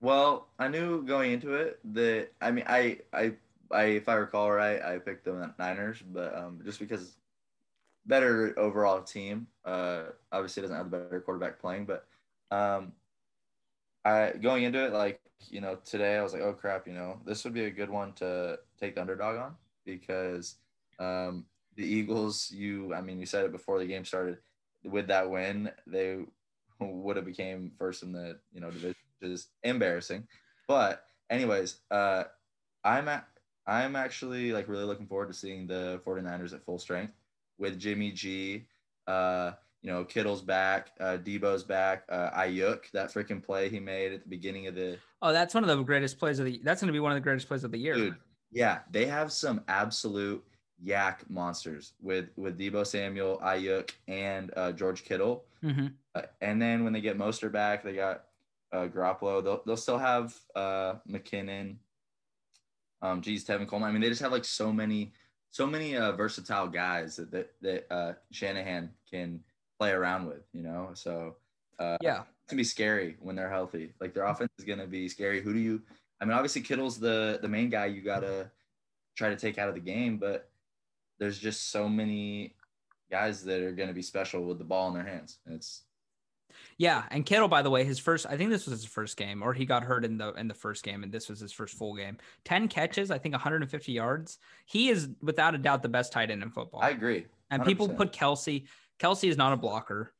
well, 0.00 0.48
I 0.58 0.68
knew 0.68 1.02
going 1.02 1.32
into 1.32 1.54
it 1.54 1.80
that 1.94 2.28
I 2.40 2.50
mean, 2.50 2.64
I, 2.68 2.98
I, 3.12 3.32
I, 3.70 3.84
if 3.84 4.08
I 4.08 4.14
recall 4.14 4.50
right, 4.50 4.82
I 4.82 4.98
picked 4.98 5.24
the 5.24 5.52
Niners, 5.58 6.02
but 6.02 6.36
um, 6.36 6.60
just 6.64 6.78
because 6.78 7.16
better 8.06 8.58
overall 8.58 9.02
team. 9.02 9.48
Uh, 9.64 10.04
obviously 10.32 10.62
doesn't 10.62 10.76
have 10.76 10.90
the 10.90 10.98
better 10.98 11.20
quarterback 11.20 11.58
playing, 11.60 11.86
but 11.86 12.06
um, 12.50 12.92
I 14.04 14.32
going 14.40 14.64
into 14.64 14.84
it 14.84 14.92
like 14.92 15.20
you 15.50 15.60
know 15.60 15.76
today 15.84 16.16
I 16.16 16.22
was 16.22 16.32
like, 16.32 16.42
oh 16.42 16.52
crap, 16.52 16.86
you 16.86 16.94
know 16.94 17.20
this 17.26 17.44
would 17.44 17.54
be 17.54 17.64
a 17.64 17.70
good 17.70 17.90
one 17.90 18.12
to 18.14 18.58
take 18.80 18.94
the 18.94 19.00
underdog 19.00 19.36
on 19.36 19.54
because 19.84 20.56
um, 20.98 21.44
the 21.76 21.84
Eagles. 21.84 22.50
You, 22.50 22.94
I 22.94 23.00
mean, 23.00 23.18
you 23.18 23.26
said 23.26 23.44
it 23.44 23.52
before 23.52 23.78
the 23.78 23.86
game 23.86 24.04
started. 24.04 24.38
With 24.84 25.08
that 25.08 25.28
win, 25.28 25.70
they 25.86 26.20
would 26.80 27.16
have 27.16 27.24
became 27.24 27.72
first 27.78 28.02
in 28.02 28.12
the 28.12 28.38
you 28.52 28.60
know 28.60 28.70
division, 28.70 28.94
which 29.18 29.30
is 29.30 29.48
embarrassing. 29.64 30.26
But 30.68 31.04
anyways, 31.28 31.76
uh, 31.90 32.24
I'm 32.84 33.08
at, 33.08 33.26
I'm 33.66 33.96
actually 33.96 34.52
like 34.52 34.68
really 34.68 34.84
looking 34.84 35.06
forward 35.06 35.28
to 35.28 35.34
seeing 35.34 35.66
the 35.66 36.00
49ers 36.06 36.54
at 36.54 36.64
full 36.64 36.78
strength 36.78 37.14
with 37.58 37.78
Jimmy 37.78 38.12
G. 38.12 38.66
Uh, 39.06 39.52
you 39.82 39.92
know, 39.92 40.04
Kittle's 40.04 40.42
back, 40.42 40.90
uh, 41.00 41.16
Debo's 41.18 41.62
back, 41.62 42.04
uh, 42.08 42.30
Aiyuk, 42.30 42.90
that 42.92 43.12
freaking 43.12 43.42
play 43.42 43.68
he 43.68 43.78
made 43.78 44.12
at 44.12 44.22
the 44.22 44.28
beginning 44.28 44.66
of 44.66 44.74
the 44.74 44.98
Oh, 45.22 45.32
that's 45.32 45.54
one 45.54 45.64
of 45.64 45.68
the 45.68 45.82
greatest 45.82 46.18
plays 46.18 46.38
of 46.38 46.46
the. 46.46 46.60
That's 46.62 46.80
going 46.80 46.88
to 46.88 46.92
be 46.92 47.00
one 47.00 47.12
of 47.12 47.16
the 47.16 47.22
greatest 47.22 47.48
plays 47.48 47.64
of 47.64 47.70
the 47.70 47.78
year. 47.78 47.94
dude. 47.94 48.16
Yeah, 48.52 48.80
they 48.90 49.06
have 49.06 49.32
some 49.32 49.62
absolute 49.68 50.44
YAC 50.84 51.28
monsters 51.28 51.94
with 52.00 52.28
with 52.36 52.58
Debo 52.58 52.86
Samuel, 52.86 53.40
Aiyuk, 53.42 53.90
and 54.08 54.52
uh, 54.56 54.72
George 54.72 55.04
Kittle. 55.04 55.44
hmm 55.62 55.88
Uh, 56.14 56.22
and 56.40 56.60
then 56.60 56.84
when 56.84 56.92
they 56.92 57.00
get 57.00 57.18
Mostert 57.18 57.52
back, 57.52 57.82
they 57.82 57.94
got 57.94 58.24
uh, 58.72 58.86
Garoppolo. 58.86 59.42
They'll, 59.42 59.62
they'll 59.66 59.76
still 59.76 59.98
have 59.98 60.34
uh, 60.54 60.94
McKinnon. 61.08 61.76
Um, 63.02 63.20
geez, 63.20 63.44
Tevin 63.44 63.66
Coleman. 63.68 63.88
I 63.88 63.92
mean, 63.92 64.00
they 64.00 64.08
just 64.08 64.22
have 64.22 64.32
like 64.32 64.44
so 64.44 64.72
many, 64.72 65.12
so 65.50 65.66
many 65.66 65.96
uh, 65.96 66.12
versatile 66.12 66.68
guys 66.68 67.16
that 67.16 67.30
that, 67.30 67.50
that 67.62 67.92
uh, 67.92 68.12
Shanahan 68.32 68.90
can 69.10 69.40
play 69.78 69.90
around 69.92 70.26
with. 70.26 70.42
You 70.52 70.62
know, 70.62 70.90
so 70.94 71.36
uh, 71.78 71.96
Yeah. 72.00 72.20
it's 72.20 72.50
gonna 72.50 72.60
be 72.60 72.64
scary 72.64 73.16
when 73.20 73.36
they're 73.36 73.50
healthy. 73.50 73.92
Like 74.00 74.14
their 74.14 74.24
offense 74.24 74.50
is 74.58 74.64
gonna 74.64 74.86
be 74.86 75.08
scary. 75.08 75.40
Who 75.42 75.52
do 75.52 75.58
you? 75.60 75.82
I 76.20 76.24
mean, 76.24 76.32
obviously 76.32 76.62
Kittle's 76.62 76.98
the 76.98 77.38
the 77.42 77.48
main 77.48 77.68
guy 77.70 77.86
you 77.86 78.00
gotta 78.02 78.50
try 79.16 79.28
to 79.28 79.36
take 79.36 79.58
out 79.58 79.68
of 79.68 79.74
the 79.74 79.80
game, 79.80 80.16
but 80.18 80.50
there's 81.18 81.38
just 81.38 81.70
so 81.70 81.88
many 81.88 82.54
guys 83.10 83.44
that 83.44 83.60
are 83.62 83.72
gonna 83.72 83.92
be 83.92 84.02
special 84.02 84.44
with 84.44 84.58
the 84.58 84.64
ball 84.64 84.88
in 84.88 84.94
their 84.94 85.06
hands. 85.06 85.38
And 85.46 85.54
it's 85.54 85.82
Yeah, 86.78 87.04
and 87.10 87.24
Kittle, 87.24 87.48
by 87.48 87.62
the 87.62 87.70
way, 87.70 87.84
his 87.84 87.98
first 87.98 88.26
I 88.28 88.36
think 88.36 88.50
this 88.50 88.66
was 88.66 88.80
his 88.80 88.88
first 88.90 89.16
game, 89.16 89.42
or 89.42 89.52
he 89.54 89.64
got 89.64 89.82
hurt 89.82 90.04
in 90.04 90.18
the 90.18 90.32
in 90.34 90.48
the 90.48 90.54
first 90.54 90.82
game, 90.84 91.02
and 91.02 91.10
this 91.12 91.28
was 91.28 91.40
his 91.40 91.52
first 91.52 91.76
full 91.76 91.94
game. 91.94 92.18
Ten 92.44 92.68
catches, 92.68 93.10
I 93.10 93.18
think 93.18 93.32
150 93.32 93.92
yards. 93.92 94.38
He 94.66 94.88
is 94.88 95.08
without 95.22 95.54
a 95.54 95.58
doubt 95.58 95.82
the 95.82 95.88
best 95.88 96.12
tight 96.12 96.30
end 96.30 96.42
in 96.42 96.50
football. 96.50 96.80
I 96.82 96.90
agree. 96.90 97.26
and 97.50 97.64
people 97.64 97.88
put 97.88 98.12
Kelce. 98.12 98.66
Kelce 98.98 99.28
is 99.28 99.36
not 99.36 99.52
a 99.52 99.56
blocker. 99.56 100.12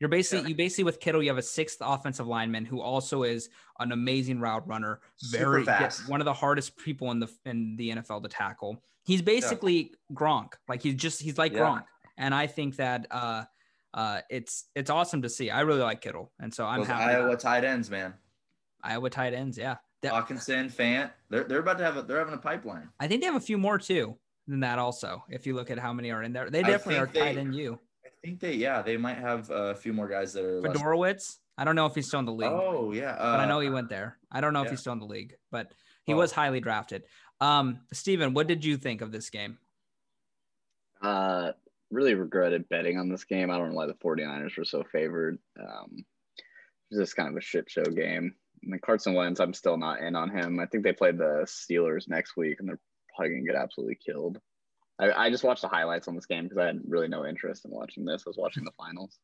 You're 0.00 0.08
basically 0.10 0.42
Yeah. 0.42 0.48
you 0.48 0.54
basically 0.56 0.84
with 0.84 1.00
Kittle, 1.00 1.22
you 1.22 1.30
have 1.30 1.38
a 1.38 1.42
sixth 1.42 1.78
offensive 1.80 2.26
lineman 2.26 2.64
who 2.64 2.80
also 2.80 3.22
is 3.22 3.48
an 3.78 3.92
amazing 3.92 4.40
route 4.40 4.66
runner, 4.68 5.00
very 5.30 5.64
fast. 5.64 6.08
one 6.08 6.20
of 6.20 6.24
the 6.24 6.32
hardest 6.34 6.76
people 6.76 7.10
in 7.12 7.20
the 7.20 7.28
in 7.46 7.76
the 7.76 7.90
NFL 7.90 8.22
to 8.24 8.28
tackle. 8.28 8.82
He's 9.04 9.22
basically 9.22 9.94
Gronk, 10.12 10.54
like 10.68 10.82
he's 10.82 10.94
just 10.96 11.22
he's 11.22 11.38
like 11.38 11.52
Yeah. 11.52 11.60
Gronk, 11.60 11.84
and 12.18 12.34
I 12.34 12.46
think 12.48 12.76
that 12.76 13.06
uh 13.10 13.44
uh 13.94 14.20
it's 14.28 14.64
it's 14.74 14.90
awesome 14.90 15.22
to 15.22 15.28
see. 15.30 15.50
I 15.50 15.60
really 15.60 15.80
like 15.80 16.00
Kittle, 16.00 16.32
and 16.40 16.52
so 16.52 16.66
I'm 16.66 16.80
Those 16.80 16.88
happy. 16.88 17.14
Iowa 17.14 17.36
tight 17.36 17.64
ends, 17.64 17.90
man. 17.90 18.14
Iowa 18.82 19.08
tight 19.08 19.32
ends, 19.34 19.56
yeah. 19.56 19.76
That- 20.02 20.12
Hockenson, 20.12 20.70
Fant. 20.70 21.10
They're 21.30 21.44
they're 21.44 21.60
about 21.60 21.78
to 21.78 21.84
have 21.84 21.96
a, 21.96 22.02
they're 22.02 22.18
having 22.18 22.34
a 22.34 22.38
pipeline. 22.38 22.90
I 23.00 23.06
think 23.08 23.20
they 23.22 23.26
have 23.26 23.36
a 23.36 23.40
few 23.40 23.56
more 23.56 23.78
too 23.78 24.18
than 24.46 24.60
that. 24.60 24.78
Also, 24.78 25.24
if 25.30 25.46
you 25.46 25.54
look 25.54 25.70
at 25.70 25.78
how 25.78 25.92
many 25.92 26.10
are 26.10 26.22
in 26.22 26.32
there, 26.32 26.50
they 26.50 26.62
definitely 26.62 26.98
are 26.98 27.06
they- 27.06 27.20
tight 27.20 27.38
end. 27.38 27.54
You 27.54 27.78
I 28.04 28.08
think 28.22 28.40
they 28.40 28.54
yeah 28.54 28.82
they 28.82 28.96
might 28.96 29.18
have 29.18 29.48
a 29.50 29.74
few 29.74 29.92
more 29.92 30.08
guys 30.08 30.32
that 30.34 30.44
are. 30.44 30.60
less- 30.60 30.76
Fedorowicz. 30.76 31.36
I 31.56 31.64
don't 31.64 31.76
know 31.76 31.86
if 31.86 31.94
he's 31.94 32.08
still 32.08 32.18
in 32.18 32.26
the 32.26 32.32
league. 32.32 32.50
Oh 32.50 32.90
yeah, 32.92 33.12
uh, 33.12 33.36
but 33.36 33.40
I 33.40 33.46
know 33.46 33.60
he 33.60 33.70
went 33.70 33.88
there. 33.88 34.18
I 34.32 34.40
don't 34.40 34.52
know 34.52 34.62
if 34.64 34.70
he's 34.70 34.80
still 34.80 34.92
in 34.92 34.98
the 34.98 35.06
league, 35.06 35.34
but 35.52 35.72
he 36.04 36.12
Well- 36.14 36.22
was 36.22 36.32
highly 36.32 36.58
drafted. 36.60 37.04
Um, 37.40 37.80
Steven, 37.92 38.34
what 38.34 38.46
did 38.48 38.64
you 38.64 38.76
think 38.76 39.02
of 39.02 39.12
this 39.12 39.30
game? 39.30 39.58
Uh, 41.00 41.52
really 41.94 42.14
regretted 42.14 42.68
betting 42.68 42.98
on 42.98 43.08
this 43.08 43.24
game. 43.24 43.50
I 43.50 43.56
don't 43.56 43.70
know 43.70 43.76
why 43.76 43.86
the 43.86 43.94
49ers 43.94 44.58
were 44.58 44.64
so 44.64 44.84
favored. 44.90 45.38
Um, 45.58 45.90
it 45.98 46.96
was 46.96 47.00
just 47.00 47.16
kind 47.16 47.28
of 47.28 47.36
a 47.36 47.40
shit 47.40 47.70
show 47.70 47.84
game. 47.84 48.34
And 48.62 48.72
then 48.72 48.80
Carson 48.84 49.14
Wentz, 49.14 49.40
I'm 49.40 49.54
still 49.54 49.76
not 49.76 50.00
in 50.00 50.16
on 50.16 50.30
him. 50.30 50.60
I 50.60 50.66
think 50.66 50.84
they 50.84 50.92
played 50.92 51.18
the 51.18 51.46
Steelers 51.46 52.08
next 52.08 52.36
week, 52.36 52.56
and 52.58 52.68
they're 52.68 52.80
probably 53.14 53.34
gonna 53.34 53.46
get 53.46 53.60
absolutely 53.60 53.98
killed. 54.04 54.38
I, 54.98 55.12
I 55.12 55.30
just 55.30 55.44
watched 55.44 55.62
the 55.62 55.68
highlights 55.68 56.08
on 56.08 56.14
this 56.14 56.26
game 56.26 56.44
because 56.44 56.58
I 56.58 56.66
had 56.66 56.80
really 56.86 57.08
no 57.08 57.26
interest 57.26 57.64
in 57.64 57.70
watching 57.70 58.04
this. 58.04 58.22
I 58.26 58.30
was 58.30 58.36
watching 58.36 58.64
the 58.64 58.70
finals. 58.78 59.18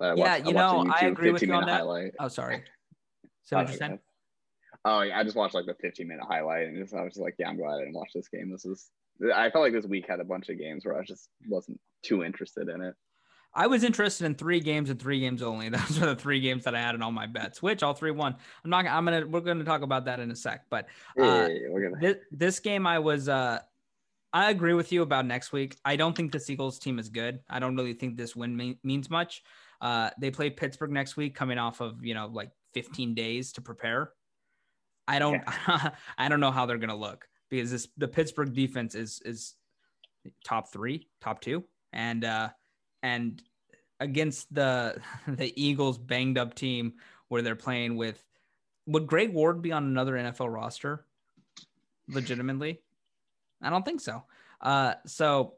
I 0.00 0.14
Yeah, 0.14 0.36
you 0.36 0.50
a 0.50 0.52
know, 0.52 0.86
I 0.88 1.06
agree 1.06 1.30
with 1.30 1.42
you 1.42 1.54
on 1.54 1.66
that. 1.66 1.78
Highlight. 1.78 2.12
Oh, 2.18 2.28
sorry. 2.28 2.62
So 3.42 3.56
what 3.58 3.70
you 3.70 3.76
said? 3.76 4.00
Oh 4.84 5.02
yeah, 5.02 5.20
I 5.20 5.22
just 5.22 5.36
watched 5.36 5.54
like 5.54 5.66
the 5.66 5.74
15 5.80 6.08
minute 6.08 6.24
highlight 6.28 6.66
and 6.66 6.76
just, 6.76 6.92
I 6.92 7.02
was 7.02 7.12
just 7.12 7.22
like, 7.22 7.36
yeah, 7.38 7.48
I'm 7.48 7.56
glad 7.56 7.76
I 7.76 7.78
didn't 7.78 7.94
watch 7.94 8.10
this 8.12 8.26
game. 8.26 8.50
This 8.50 8.64
is 8.64 8.90
I 9.34 9.50
felt 9.50 9.62
like 9.62 9.72
this 9.72 9.86
week 9.86 10.06
had 10.08 10.20
a 10.20 10.24
bunch 10.24 10.48
of 10.48 10.58
games 10.58 10.84
where 10.84 10.98
I 10.98 11.04
just 11.04 11.28
wasn't 11.48 11.80
too 12.02 12.22
interested 12.22 12.68
in 12.68 12.82
it. 12.82 12.94
I 13.54 13.66
was 13.66 13.84
interested 13.84 14.26
in 14.26 14.34
three 14.34 14.60
games 14.60 14.90
and 14.90 15.00
three 15.00 15.18
games 15.18 15.42
only. 15.42 15.68
Those 15.70 16.02
are 16.02 16.06
the 16.06 16.16
three 16.16 16.40
games 16.40 16.64
that 16.64 16.74
I 16.74 16.80
had 16.80 16.94
in 16.94 17.02
all 17.02 17.10
my 17.10 17.26
bets, 17.26 17.62
which 17.62 17.82
all 17.82 17.94
three 17.94 18.10
won. 18.10 18.36
I'm 18.64 18.70
not. 18.70 18.86
I'm 18.86 19.04
gonna. 19.06 19.26
We're 19.26 19.40
gonna 19.40 19.64
talk 19.64 19.82
about 19.82 20.04
that 20.04 20.20
in 20.20 20.30
a 20.30 20.36
sec. 20.36 20.66
But 20.68 20.86
uh, 21.18 21.48
Yeah, 21.48 21.68
we're 21.70 21.88
gonna 21.88 22.00
this, 22.00 22.16
this 22.30 22.60
game, 22.60 22.86
I 22.86 22.98
was. 22.98 23.28
uh 23.28 23.60
I 24.32 24.50
agree 24.50 24.74
with 24.74 24.92
you 24.92 25.00
about 25.00 25.24
next 25.24 25.52
week. 25.52 25.76
I 25.82 25.96
don't 25.96 26.14
think 26.14 26.30
the 26.30 26.44
Eagles 26.46 26.78
team 26.78 26.98
is 26.98 27.08
good. 27.08 27.40
I 27.48 27.58
don't 27.58 27.74
really 27.74 27.94
think 27.94 28.18
this 28.18 28.36
win 28.36 28.54
mean, 28.54 28.76
means 28.82 29.08
much. 29.08 29.42
Uh, 29.80 30.10
they 30.20 30.30
play 30.30 30.50
Pittsburgh 30.50 30.90
next 30.90 31.16
week, 31.16 31.34
coming 31.34 31.56
off 31.56 31.80
of 31.80 32.04
you 32.04 32.12
know 32.12 32.26
like 32.26 32.50
15 32.74 33.14
days 33.14 33.52
to 33.52 33.62
prepare. 33.62 34.12
I 35.08 35.18
don't. 35.18 35.42
I 36.18 36.28
don't 36.28 36.40
know 36.40 36.50
how 36.50 36.66
they're 36.66 36.76
gonna 36.76 36.96
look 36.96 37.26
because 37.50 37.70
this 37.70 37.88
the 37.96 38.08
Pittsburgh 38.08 38.52
defense 38.54 38.94
is 38.94 39.20
is 39.24 39.54
top 40.44 40.72
three, 40.72 41.08
top 41.20 41.40
two, 41.40 41.64
and 41.92 42.24
uh, 42.24 42.48
and 43.02 43.42
against 44.00 44.52
the 44.54 45.00
the 45.28 45.52
Eagles 45.60 45.98
banged 45.98 46.38
up 46.38 46.54
team 46.54 46.94
where 47.28 47.42
they're 47.42 47.56
playing 47.56 47.96
with 47.96 48.22
would 48.86 49.06
Greg 49.06 49.32
Ward 49.32 49.62
be 49.62 49.72
on 49.72 49.84
another 49.84 50.14
NFL 50.14 50.52
roster 50.52 51.04
legitimately? 52.08 52.80
I 53.62 53.70
don't 53.70 53.84
think 53.84 54.00
so. 54.00 54.22
Uh, 54.60 54.94
so 55.06 55.54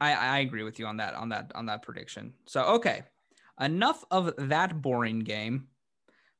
I, 0.00 0.12
I 0.12 0.38
agree 0.38 0.62
with 0.62 0.78
you 0.78 0.86
on 0.86 0.98
that 0.98 1.14
on 1.14 1.30
that 1.30 1.52
on 1.54 1.66
that 1.66 1.82
prediction. 1.82 2.32
So 2.46 2.62
okay, 2.64 3.02
enough 3.60 4.04
of 4.10 4.34
that 4.36 4.80
boring 4.80 5.20
game. 5.20 5.68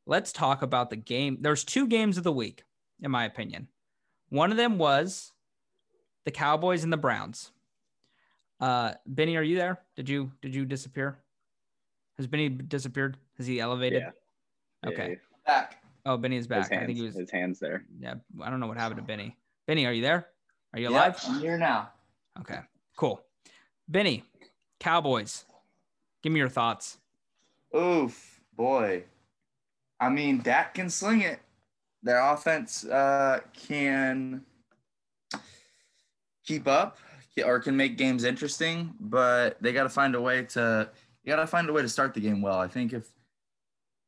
Let's 0.06 0.32
talk 0.32 0.62
about 0.62 0.90
the 0.90 0.96
game. 0.96 1.38
There's 1.40 1.64
two 1.64 1.86
games 1.86 2.18
of 2.18 2.24
the 2.24 2.32
week, 2.32 2.62
in 3.00 3.10
my 3.10 3.24
opinion. 3.24 3.68
One 4.28 4.50
of 4.50 4.56
them 4.56 4.78
was 4.78 5.32
the 6.24 6.30
Cowboys 6.30 6.84
and 6.84 6.92
the 6.92 6.96
Browns. 6.96 7.50
Uh, 8.60 8.92
Benny, 9.06 9.36
are 9.36 9.42
you 9.42 9.56
there? 9.56 9.80
Did 9.96 10.08
you 10.08 10.32
did 10.40 10.54
you 10.54 10.64
disappear? 10.64 11.18
Has 12.16 12.26
Benny 12.26 12.48
disappeared? 12.48 13.16
Has 13.36 13.46
he 13.46 13.60
elevated? 13.60 14.02
Yeah. 14.02 14.90
Okay. 14.90 15.16
back. 15.46 15.82
Oh, 16.06 16.16
Benny 16.16 16.36
is 16.36 16.46
back. 16.46 16.70
hands, 16.70 16.82
I 16.82 16.86
think 16.86 16.98
he 16.98 17.04
was. 17.04 17.14
his 17.14 17.30
hands 17.30 17.58
there. 17.58 17.84
Yeah, 17.98 18.14
I 18.42 18.50
don't 18.50 18.60
know 18.60 18.66
what 18.66 18.76
happened 18.76 18.98
to 18.98 19.02
Benny. 19.02 19.36
Benny, 19.66 19.86
are 19.86 19.92
you 19.92 20.02
there? 20.02 20.28
Are 20.72 20.78
you 20.78 20.84
Yep, 20.84 20.92
alive? 20.92 21.20
I'm 21.26 21.40
here 21.40 21.58
now. 21.58 21.90
Okay, 22.40 22.58
cool. 22.96 23.22
Benny, 23.88 24.24
Cowboys. 24.80 25.46
Give 26.22 26.32
me 26.32 26.40
your 26.40 26.48
thoughts. 26.48 26.98
Oof, 27.76 28.40
boy. 28.56 29.04
I 30.00 30.08
mean, 30.08 30.40
Dak 30.40 30.74
can 30.74 30.90
sling 30.90 31.22
it. 31.22 31.40
Their 32.04 32.20
offense 32.20 32.84
uh, 32.84 33.40
can 33.54 34.44
keep 36.44 36.68
up 36.68 36.98
or 37.44 37.58
can 37.58 37.76
make 37.76 37.96
games 37.96 38.24
interesting, 38.24 38.94
but 39.00 39.60
they 39.60 39.72
got 39.72 39.84
to 39.84 39.88
find 39.88 40.14
a 40.14 40.20
way 40.20 40.44
to 40.44 40.90
you 41.24 41.32
got 41.32 41.40
to 41.40 41.46
find 41.46 41.68
a 41.68 41.72
way 41.72 41.82
to 41.82 41.88
start 41.88 42.12
the 42.12 42.20
game 42.20 42.42
well. 42.42 42.58
I 42.60 42.68
think 42.68 42.92
if 42.92 43.08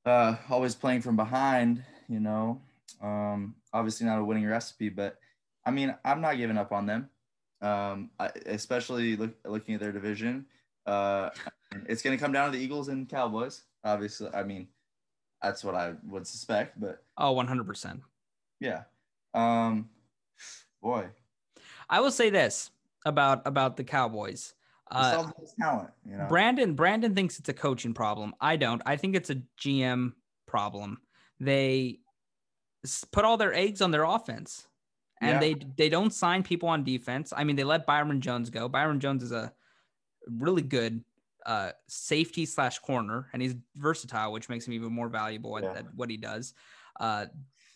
uh, 0.05 0.37
always 0.51 0.75
playing 0.75 1.01
from 1.01 1.17
behind, 1.17 1.83
you 2.09 2.21
know, 2.21 2.61
um, 3.03 3.55
obviously 3.73 4.07
not 4.07 4.19
a 4.19 4.25
winning 4.25 4.47
recipe, 4.47 4.91
but 4.91 5.19
I 5.65 5.71
mean, 5.71 5.95
I'm 6.05 6.21
not 6.21 6.37
giving 6.37 6.59
up 6.59 6.73
on 6.73 6.87
them, 6.87 7.09
um, 7.63 8.11
I, 8.21 8.31
especially 8.45 9.17
look, 9.17 9.35
looking 9.45 9.75
at 9.75 9.81
their 9.81 9.93
division. 9.93 10.45
Uh, 10.85 11.31
it's 11.89 12.03
going 12.03 12.17
to 12.17 12.23
come 12.23 12.33
down 12.33 12.53
to 12.53 12.59
the 12.59 12.63
Eagles 12.63 12.89
and 12.89 13.09
Cowboys. 13.09 13.63
Obviously, 13.83 14.29
I 14.33 14.43
mean, 14.43 14.69
that's 15.43 15.63
what 15.65 15.75
I 15.75 15.95
would 16.07 16.27
suspect, 16.27 16.81
but 16.81 17.03
Oh, 17.17 17.35
100%. 17.35 18.01
yeah. 18.61 18.85
Um, 19.35 19.91
boy, 20.83 21.09
I 21.91 22.01
will 22.01 22.11
say 22.11 22.31
this 22.31 22.71
about 23.05 23.43
about 23.47 23.77
the 23.77 23.85
Cowboys. 23.85 24.55
uh, 24.91 25.31
talent, 25.61 25.91
you 26.09 26.17
know. 26.17 26.27
Brandon 26.29 26.75
Brandon 26.75 27.15
thinks 27.15 27.39
it's 27.39 27.49
a 27.49 27.53
coaching 27.55 27.93
problem. 27.93 28.35
I 28.41 28.57
don't. 28.57 28.81
I 28.87 28.97
think 28.97 29.15
it's 29.17 29.31
a 29.31 29.43
GM 29.61 30.13
problem. 30.47 31.01
They 31.41 31.99
put 33.13 33.25
all 33.25 33.37
their 33.37 33.53
eggs 33.53 33.83
on 33.83 33.91
their 33.91 34.05
offense, 34.05 34.69
and 35.21 35.33
Yeah. 35.33 35.41
they 35.41 35.55
they 35.77 35.89
don't 35.89 36.13
sign 36.15 36.43
people 36.43 36.69
on 36.69 36.83
defense. 36.85 37.33
I 37.37 37.45
mean, 37.45 37.57
they 37.57 37.65
let 37.65 37.85
Byron 37.85 38.21
Jones 38.21 38.49
go. 38.49 38.69
Byron 38.69 39.01
Jones 39.01 39.23
is 39.23 39.33
a 39.33 39.53
really 40.31 40.63
good 40.63 41.05
uh, 41.47 41.71
safety 41.87 42.45
slash 42.45 42.79
corner, 42.81 43.29
and 43.33 43.41
he's 43.41 43.55
versatile, 43.77 44.33
which 44.33 44.49
makes 44.49 44.67
him 44.67 44.73
even 44.75 44.93
more 44.93 45.09
valuable 45.09 45.57
at, 45.57 45.65
Yeah. 45.65 45.73
at 45.79 45.95
what 45.95 46.11
he 46.11 46.17
does. 46.17 46.53
Uh, 47.01 47.27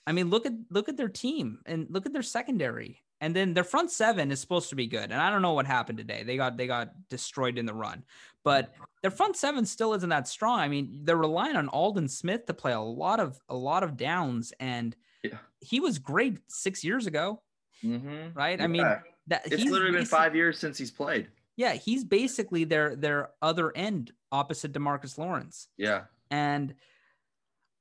I 0.06 0.12
mean, 0.12 0.28
look 0.28 0.44
at 0.46 0.52
look 0.70 0.88
at 0.88 0.96
their 0.96 1.09
team 1.09 1.61
and 1.66 1.87
look 1.88 2.04
at 2.06 2.12
their 2.12 2.22
secondary, 2.22 3.02
and 3.20 3.35
then 3.35 3.54
their 3.54 3.64
front 3.64 3.90
seven 3.90 4.30
is 4.33 4.40
supposed 4.40 4.70
to 4.70 4.76
be 4.76 4.87
good. 4.87 5.12
And 5.12 5.14
I 5.14 5.30
don't 5.30 5.42
know 5.42 5.52
what 5.52 5.66
happened 5.66 5.98
today. 5.98 6.22
They 6.24 6.37
got 6.37 6.56
they 6.56 6.66
got 6.66 6.90
destroyed 7.09 7.59
in 7.59 7.66
the 7.66 7.74
run, 7.74 8.02
but 8.42 8.74
their 9.02 9.11
front 9.11 9.37
seven 9.37 9.64
still 9.66 9.94
isn't 9.94 10.09
that 10.09 10.26
strong. 10.26 10.59
I 10.59 10.68
mean, 10.68 11.02
they're 11.04 11.16
relying 11.16 11.54
on 11.56 11.68
Aldon 11.68 12.09
Smith 12.09 12.46
to 12.46 12.54
play 12.54 12.72
a 12.72 12.80
lot 12.80 13.20
of 13.20 13.38
a 13.48 13.54
lot 13.56 13.83
of 13.85 13.96
downs, 13.96 14.52
and 14.59 14.96
Yeah. 15.22 15.38
he 15.61 15.78
was 15.80 15.98
great 15.98 16.38
six 16.48 16.83
years 16.83 17.06
ago, 17.06 17.42
Mm-hmm. 17.85 18.33
right? 18.37 18.61
I 18.61 18.66
mean, 18.66 18.83
that 19.28 19.42
it's 19.46 19.64
literally 19.64 19.92
been 19.92 20.06
five 20.06 20.35
years 20.35 20.59
since 20.59 20.76
he's 20.76 20.90
played. 20.90 21.28
Yeah, 21.60 21.74
he's 21.74 22.04
basically 22.04 22.64
their 22.64 22.96
their 22.96 23.28
other 23.42 23.70
end 23.76 24.12
opposite 24.32 24.72
Demarcus 24.72 25.18
Lawrence. 25.18 25.68
Yeah. 25.76 26.04
And 26.30 26.74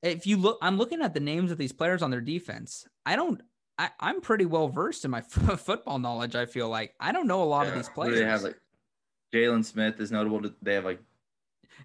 if 0.04 0.28
you 0.28 0.36
look, 0.36 0.58
I'm 0.62 0.78
looking 0.78 1.02
at 1.02 1.14
the 1.14 1.22
names 1.22 1.50
of 1.50 1.58
these 1.58 1.72
players 1.72 2.02
on 2.02 2.12
their 2.12 2.20
defense. 2.20 2.86
I 3.06 3.16
don't. 3.16 3.42
I, 3.78 3.90
I'm 4.02 4.20
pretty 4.20 4.44
well 4.46 4.68
versed 4.68 5.06
in 5.06 5.12
my 5.12 5.22
football 5.68 5.98
knowledge. 5.98 6.36
I 6.36 6.46
feel 6.46 6.68
like 6.68 6.94
I 7.00 7.14
don't 7.14 7.26
know 7.26 7.42
a 7.42 7.46
lot 7.46 7.68
of 7.68 7.72
Yeah. 7.72 7.78
these 7.78 7.88
Who 7.88 7.92
do 7.92 7.96
players. 7.96 8.20
They 8.20 8.26
have 8.26 8.42
like 8.44 8.60
Jaylon 9.34 9.64
Smith 9.64 10.02
is 10.02 10.12
notable. 10.12 10.42
To, 10.42 10.54
they 10.62 10.74
have 10.74 10.84
like 10.84 11.00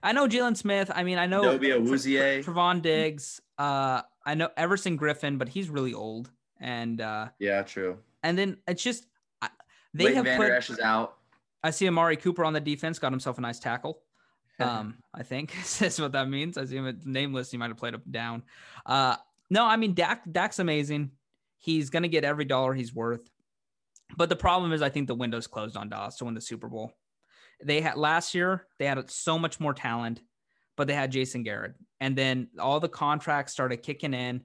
I 0.02 0.11
know 0.11 0.26
Jaylon 0.26 0.57
Smith. 0.57 0.90
I 0.92 1.04
mean, 1.04 1.18
I 1.18 1.26
know 1.26 1.42
Dobie 1.44 1.68
Tr- 1.70 1.76
Awuzie. 1.78 2.42
Tr- 2.42 2.50
Trevon 2.50 2.83
Diggs. 2.83 3.40
Uh, 3.57 4.02
I 4.26 4.35
know 4.35 4.48
Everson 4.57 4.98
Griffen, 4.98 5.38
but 5.38 5.48
he's 5.48 5.68
really 5.70 5.94
old. 5.94 6.28
and 6.59 7.00
uh, 7.00 7.28
Yeah, 7.38 7.62
true. 7.62 7.98
and 8.24 8.37
then 8.37 8.57
it's 8.66 8.83
just 8.83 9.07
I- 9.40 9.50
they 9.92 10.07
Leighton 10.07 10.16
have 10.16 10.24
Van 10.24 10.37
put. 10.38 10.48
Der 10.48 10.57
Esch 10.57 10.70
is 10.70 10.80
out. 10.80 11.18
I 11.64 11.70
see 11.70 11.88
Amari 11.88 12.16
Cooper 12.16 12.44
on 12.44 12.53
the 12.53 12.61
defense 12.61 12.98
got 12.98 13.11
himself 13.11 13.38
a 13.38 13.40
nice 13.40 13.59
tackle. 13.59 14.00
Um, 14.61 14.98
I 15.12 15.24
think 15.24 15.53
that's 15.81 15.98
what 15.98 16.12
that 16.12 16.29
means. 16.29 16.57
I 16.57 16.64
see 16.64 16.77
him 16.77 16.87
at 16.87 17.05
nameless. 17.05 17.50
He 17.50 17.57
might 17.57 17.70
have 17.70 17.77
played 17.77 17.96
up 17.96 18.05
and 18.05 18.12
down. 18.12 18.44
Uh, 18.87 19.16
no, 19.50 19.64
I 19.66 19.74
mean 19.74 19.94
Dak. 19.94 20.22
Dak's 20.31 20.61
amazing. 20.61 21.11
He's 21.59 21.90
gonna 21.90 22.07
get 22.07 22.22
every 22.22 22.44
dollar 22.44 22.72
he's 22.72 22.94
worth. 22.94 23.29
But 24.16 24.29
the 24.29 24.37
problem 24.37 24.72
is, 24.72 24.81
I 24.81 24.90
think 24.90 25.09
the 25.09 25.14
window's 25.16 25.48
closed 25.48 25.77
on 25.77 25.88
Dallas 25.88 26.18
to 26.18 26.27
win 26.27 26.35
the 26.35 26.40
Super 26.40 26.68
Bowl. 26.68 26.92
They 27.64 27.81
had 27.81 27.96
last 27.96 28.33
year. 28.33 28.68
They 28.79 28.87
had 28.87 29.11
so 29.11 29.40
much 29.40 29.59
more 29.59 29.74
talent, 29.74 30.22
but 30.77 30.87
they 30.87 30.94
had 30.94 31.11
Jason 31.11 31.42
Garrett, 31.42 31.74
and 31.98 32.16
then 32.16 32.46
all 32.61 32.79
the 32.79 32.88
contracts 32.88 33.53
started 33.53 33.79
kicking 33.79 34.14
in. 34.14 34.42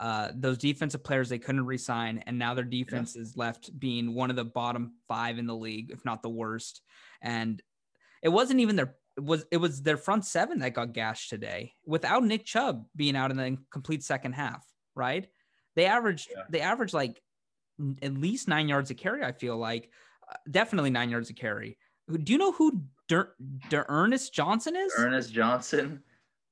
Uh, 0.00 0.32
those 0.34 0.56
defensive 0.56 1.04
players 1.04 1.28
they 1.28 1.38
couldn't 1.38 1.66
resign, 1.66 2.22
and 2.26 2.38
now 2.38 2.54
their 2.54 2.64
defense 2.64 3.16
is 3.16 3.36
left 3.36 3.78
being 3.78 4.14
one 4.14 4.30
of 4.30 4.36
the 4.36 4.44
bottom 4.44 4.94
five 5.06 5.38
in 5.38 5.46
the 5.46 5.54
league, 5.54 5.90
if 5.90 6.02
not 6.06 6.22
the 6.22 6.30
worst. 6.30 6.80
And 7.20 7.62
it 8.22 8.30
wasn't 8.30 8.60
even 8.60 8.76
their 8.76 8.94
it 9.18 9.24
was 9.24 9.44
it 9.50 9.58
was 9.58 9.82
their 9.82 9.98
front 9.98 10.24
seven 10.24 10.60
that 10.60 10.72
got 10.72 10.94
gashed 10.94 11.28
today 11.28 11.74
without 11.84 12.24
Nick 12.24 12.46
Chubb 12.46 12.86
being 12.96 13.14
out 13.14 13.30
in 13.30 13.36
the 13.36 13.58
complete 13.70 14.02
second 14.02 14.32
half. 14.32 14.64
Right? 14.94 15.28
They 15.76 15.84
averaged 15.84 16.30
Yeah. 16.34 16.44
they 16.48 16.60
averaged 16.62 16.94
like 16.94 17.20
at 18.02 18.14
least 18.14 18.48
nine 18.48 18.68
yards 18.68 18.90
a 18.90 18.94
carry. 18.94 19.22
I 19.22 19.32
feel 19.32 19.58
like 19.58 19.90
Uh, 20.30 20.36
definitely 20.50 20.90
nine 20.90 21.10
yards 21.10 21.28
a 21.28 21.34
carry. 21.34 21.76
Do 22.10 22.32
you 22.32 22.38
know 22.38 22.52
who 22.52 22.84
Der, 23.08 23.34
D'Ernest 23.68 24.32
Johnson 24.32 24.76
is? 24.76 24.92
Ernest 24.96 25.30
Johnson. 25.32 26.02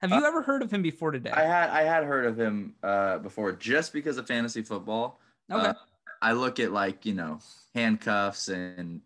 Have 0.01 0.11
you 0.13 0.25
ever 0.25 0.43
heard 0.43 0.63
of 0.63 0.71
him 0.71 0.83
before 0.83 1.11
today? 1.11 1.31
I 1.31 1.43
had 1.43 1.71
I 1.71 1.83
had 1.83 2.05
heard 2.05 2.27
of 2.27 2.39
him 2.39 2.75
uh, 2.83 3.19
before 3.19 3.53
just 3.53 3.93
because 3.93 4.17
of 4.19 4.27
fantasy 4.27 4.63
football. 4.63 5.21
okay. 5.51 5.69
Uh, 5.69 5.75
I 6.23 6.33
look 6.33 6.61
at 6.61 6.73
like 6.73 7.05
you 7.07 7.15
know 7.15 7.41
handcuffs 7.75 8.49
and 8.49 9.01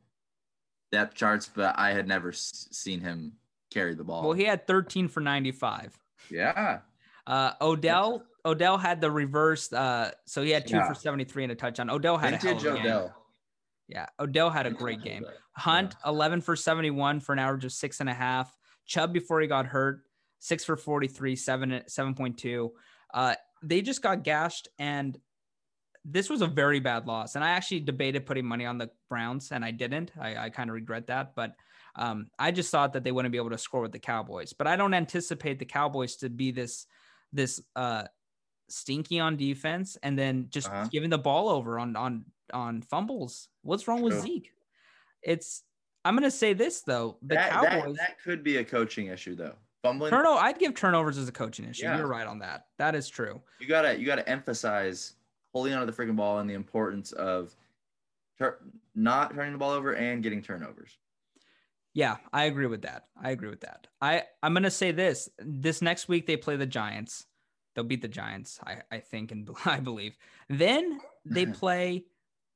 depth 0.90 1.14
charts, 1.14 1.50
but 1.54 1.78
I 1.78 1.92
had 1.92 2.06
never 2.06 2.28
s- 2.30 2.68
seen 2.72 3.00
him 3.00 3.32
carry 3.72 3.94
the 3.94 4.04
ball. 4.04 4.22
well, 4.22 4.32
he 4.34 4.44
had 4.44 4.66
13 4.66 5.08
for 5.08 5.20
95. 5.20 5.98
yeah, 6.30 6.80
Uh, 7.26 7.52
Odell 7.62 8.22
Odell 8.44 8.76
had 8.76 9.00
the 9.00 9.10
reverse. 9.10 9.72
Uh, 9.72 10.10
so 10.26 10.42
he 10.42 10.50
had 10.50 10.66
two 10.66 10.76
Yeah. 10.76 10.88
for 10.88 10.94
73 10.94 11.44
and 11.44 11.52
a 11.52 11.54
touchdown. 11.54 11.88
Odell 11.88 12.18
had 12.18 12.40
vintage 12.42 12.64
a 12.64 12.68
hell 12.68 12.72
a 12.72 12.76
game. 12.76 12.86
Odell. 12.86 13.16
Yeah, 13.88 14.06
Odell 14.20 14.50
had 14.50 14.66
a 14.66 14.70
great 14.70 15.02
game. 15.02 15.24
Hunt 15.56 15.94
11 16.06 16.40
for 16.42 16.56
71 16.56 17.20
for 17.20 17.32
an 17.32 17.38
average 17.38 17.64
of 17.64 17.72
six 17.72 18.00
and 18.00 18.08
a 18.08 18.14
half. 18.14 18.54
Chubb 18.86 19.12
before 19.12 19.40
he 19.40 19.46
got 19.46 19.66
hurt, 19.66 20.02
six 20.42 20.64
for 20.64 20.76
43, 20.76 21.36
seven 21.36 21.70
7.2. 21.88 22.70
Uh, 23.14 23.34
they 23.62 23.80
just 23.80 24.02
got 24.02 24.24
gashed, 24.24 24.66
and 24.78 25.16
this 26.04 26.28
was 26.28 26.42
a 26.42 26.48
very 26.48 26.80
bad 26.80 27.06
loss. 27.06 27.36
And 27.36 27.44
I 27.44 27.50
actually 27.50 27.80
debated 27.80 28.26
putting 28.26 28.44
money 28.44 28.66
on 28.66 28.76
the 28.76 28.90
Browns, 29.08 29.52
and 29.52 29.64
I 29.64 29.70
didn't. 29.70 30.10
I, 30.20 30.36
I 30.36 30.50
kind 30.50 30.68
of 30.68 30.74
regret 30.74 31.06
that, 31.06 31.36
but 31.36 31.54
um, 31.94 32.26
I 32.40 32.50
just 32.50 32.72
thought 32.72 32.92
that 32.94 33.04
they 33.04 33.12
wouldn't 33.12 33.30
be 33.30 33.38
able 33.38 33.50
to 33.50 33.58
score 33.58 33.82
with 33.82 33.92
the 33.92 34.00
Cowboys. 34.00 34.52
But 34.52 34.66
I 34.66 34.74
don't 34.74 34.94
anticipate 34.94 35.60
the 35.60 35.64
Cowboys 35.64 36.16
to 36.16 36.28
be 36.28 36.50
this 36.50 36.86
this 37.32 37.62
uh, 37.76 38.04
stinky 38.68 39.20
on 39.20 39.36
defense, 39.36 39.96
and 40.02 40.18
then 40.18 40.48
just 40.50 40.66
Uh-huh. 40.68 40.88
giving 40.90 41.10
the 41.10 41.18
ball 41.18 41.48
over 41.50 41.78
on 41.78 41.94
on 41.94 42.24
on 42.52 42.82
fumbles. 42.82 43.48
What's 43.62 43.86
wrong 43.86 44.02
with 44.02 44.20
Zeke? 44.20 44.50
It's 45.22 45.62
I'm 46.04 46.16
gonna 46.16 46.32
say 46.32 46.52
this 46.52 46.80
though, 46.82 47.18
the 47.22 47.36
that, 47.36 47.52
that- 47.62 47.70
Cowboys 47.70 47.96
that 47.98 48.20
could 48.24 48.42
be 48.42 48.56
a 48.56 48.64
coaching 48.64 49.06
issue 49.06 49.36
though. 49.36 49.54
Fumbling. 49.82 50.10
turnover. 50.10 50.40
I'd 50.40 50.58
give 50.58 50.74
turnovers 50.74 51.18
as 51.18 51.28
a 51.28 51.32
coaching 51.32 51.64
issue. 51.68 51.84
Yeah. 51.84 51.96
You're 51.98 52.06
right 52.06 52.26
on 52.26 52.38
that. 52.38 52.66
That 52.78 52.94
is 52.94 53.08
true. 53.08 53.40
you 53.60 53.66
gotta 53.66 53.98
you 53.98 54.06
gotta 54.06 54.28
emphasize 54.28 55.14
holding 55.52 55.74
onto 55.74 55.90
the 55.90 55.92
freaking 55.92 56.16
ball 56.16 56.38
and 56.38 56.48
the 56.48 56.54
importance 56.54 57.12
of 57.12 57.54
tur- 58.38 58.58
not 58.94 59.34
turning 59.34 59.52
the 59.52 59.58
ball 59.58 59.72
over 59.72 59.92
and 59.94 60.22
getting 60.22 60.40
turnovers. 60.42 60.96
Yeah, 61.94 62.16
I 62.32 62.44
agree 62.44 62.66
with 62.66 62.82
that. 62.82 63.06
I 63.22 63.30
agree 63.32 63.50
with 63.50 63.60
that. 63.62 63.86
I 64.00 64.22
I'm 64.42 64.54
gonna 64.54 64.70
say 64.70 64.92
this. 64.92 65.28
This 65.38 65.82
next 65.82 66.08
week 66.08 66.26
they 66.26 66.36
play 66.36 66.56
the 66.56 66.66
Giants. 66.66 67.26
They'll 67.74 67.84
beat 67.84 68.02
the 68.02 68.08
Giants, 68.08 68.60
I 68.64 68.82
I 68.90 68.98
think 69.00 69.32
and 69.32 69.48
I 69.64 69.80
believe. 69.80 70.16
Then 70.48 71.00
they 71.24 71.46
play 71.60 72.04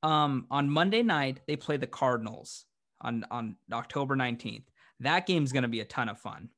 um 0.03 0.47
on 0.51 0.71
Monday 0.71 1.03
night. 1.03 1.41
They 1.49 1.57
play 1.57 1.77
the 1.77 1.87
Cardinals 1.89 2.67
on 3.01 3.25
on 3.31 3.57
October 3.73 4.15
19th. 4.17 4.65
That 5.01 5.27
game's 5.27 5.53
gonna 5.53 5.69
be 5.69 5.81
a 5.81 5.85
ton 5.85 6.09
of 6.09 6.19
fun. 6.21 6.51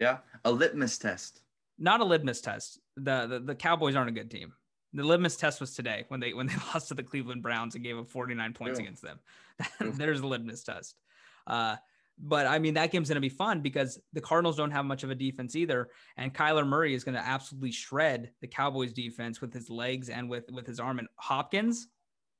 Yeah, 0.00 0.18
a 0.44 0.50
litmus 0.50 0.98
test. 0.98 1.40
Not 1.78 2.00
a 2.00 2.04
litmus 2.04 2.40
test. 2.40 2.80
The 2.96 3.26
the, 3.26 3.40
the 3.40 3.54
Cowboys 3.54 3.96
aren't 3.96 4.10
a 4.10 4.12
good 4.12 4.30
team. 4.30 4.52
The 4.92 5.04
litmus 5.04 5.36
test 5.36 5.60
was 5.60 5.74
today 5.74 6.04
when 6.08 6.20
they 6.20 6.32
when 6.32 6.46
they 6.46 6.54
lost 6.74 6.88
to 6.88 6.94
the 6.94 7.02
Cleveland 7.02 7.42
Browns 7.42 7.74
and 7.74 7.84
gave 7.84 7.98
up 7.98 8.08
49 8.08 8.52
points 8.52 8.78
against 8.78 9.02
them. 9.02 9.18
There's 9.80 10.20
a 10.20 10.26
litmus 10.26 10.62
test. 10.62 10.96
Uh, 11.46 11.76
but 12.20 12.46
I 12.46 12.58
mean 12.58 12.74
that 12.74 12.90
game's 12.90 13.08
gonna 13.08 13.20
be 13.20 13.28
fun 13.28 13.60
because 13.60 14.00
the 14.12 14.20
Cardinals 14.20 14.56
don't 14.56 14.70
have 14.70 14.84
much 14.84 15.04
of 15.04 15.10
a 15.10 15.14
defense 15.14 15.54
either, 15.54 15.88
and 16.16 16.34
Kyler 16.34 16.66
Murray 16.66 16.94
is 16.94 17.04
gonna 17.04 17.22
absolutely 17.24 17.70
shred 17.70 18.32
the 18.40 18.48
Cowboys 18.48 18.92
defense 18.92 19.40
with 19.40 19.52
his 19.52 19.70
legs 19.70 20.08
and 20.08 20.28
with 20.28 20.50
with 20.50 20.66
his 20.66 20.80
arm. 20.80 20.98
And 20.98 21.08
Hopkins, 21.16 21.88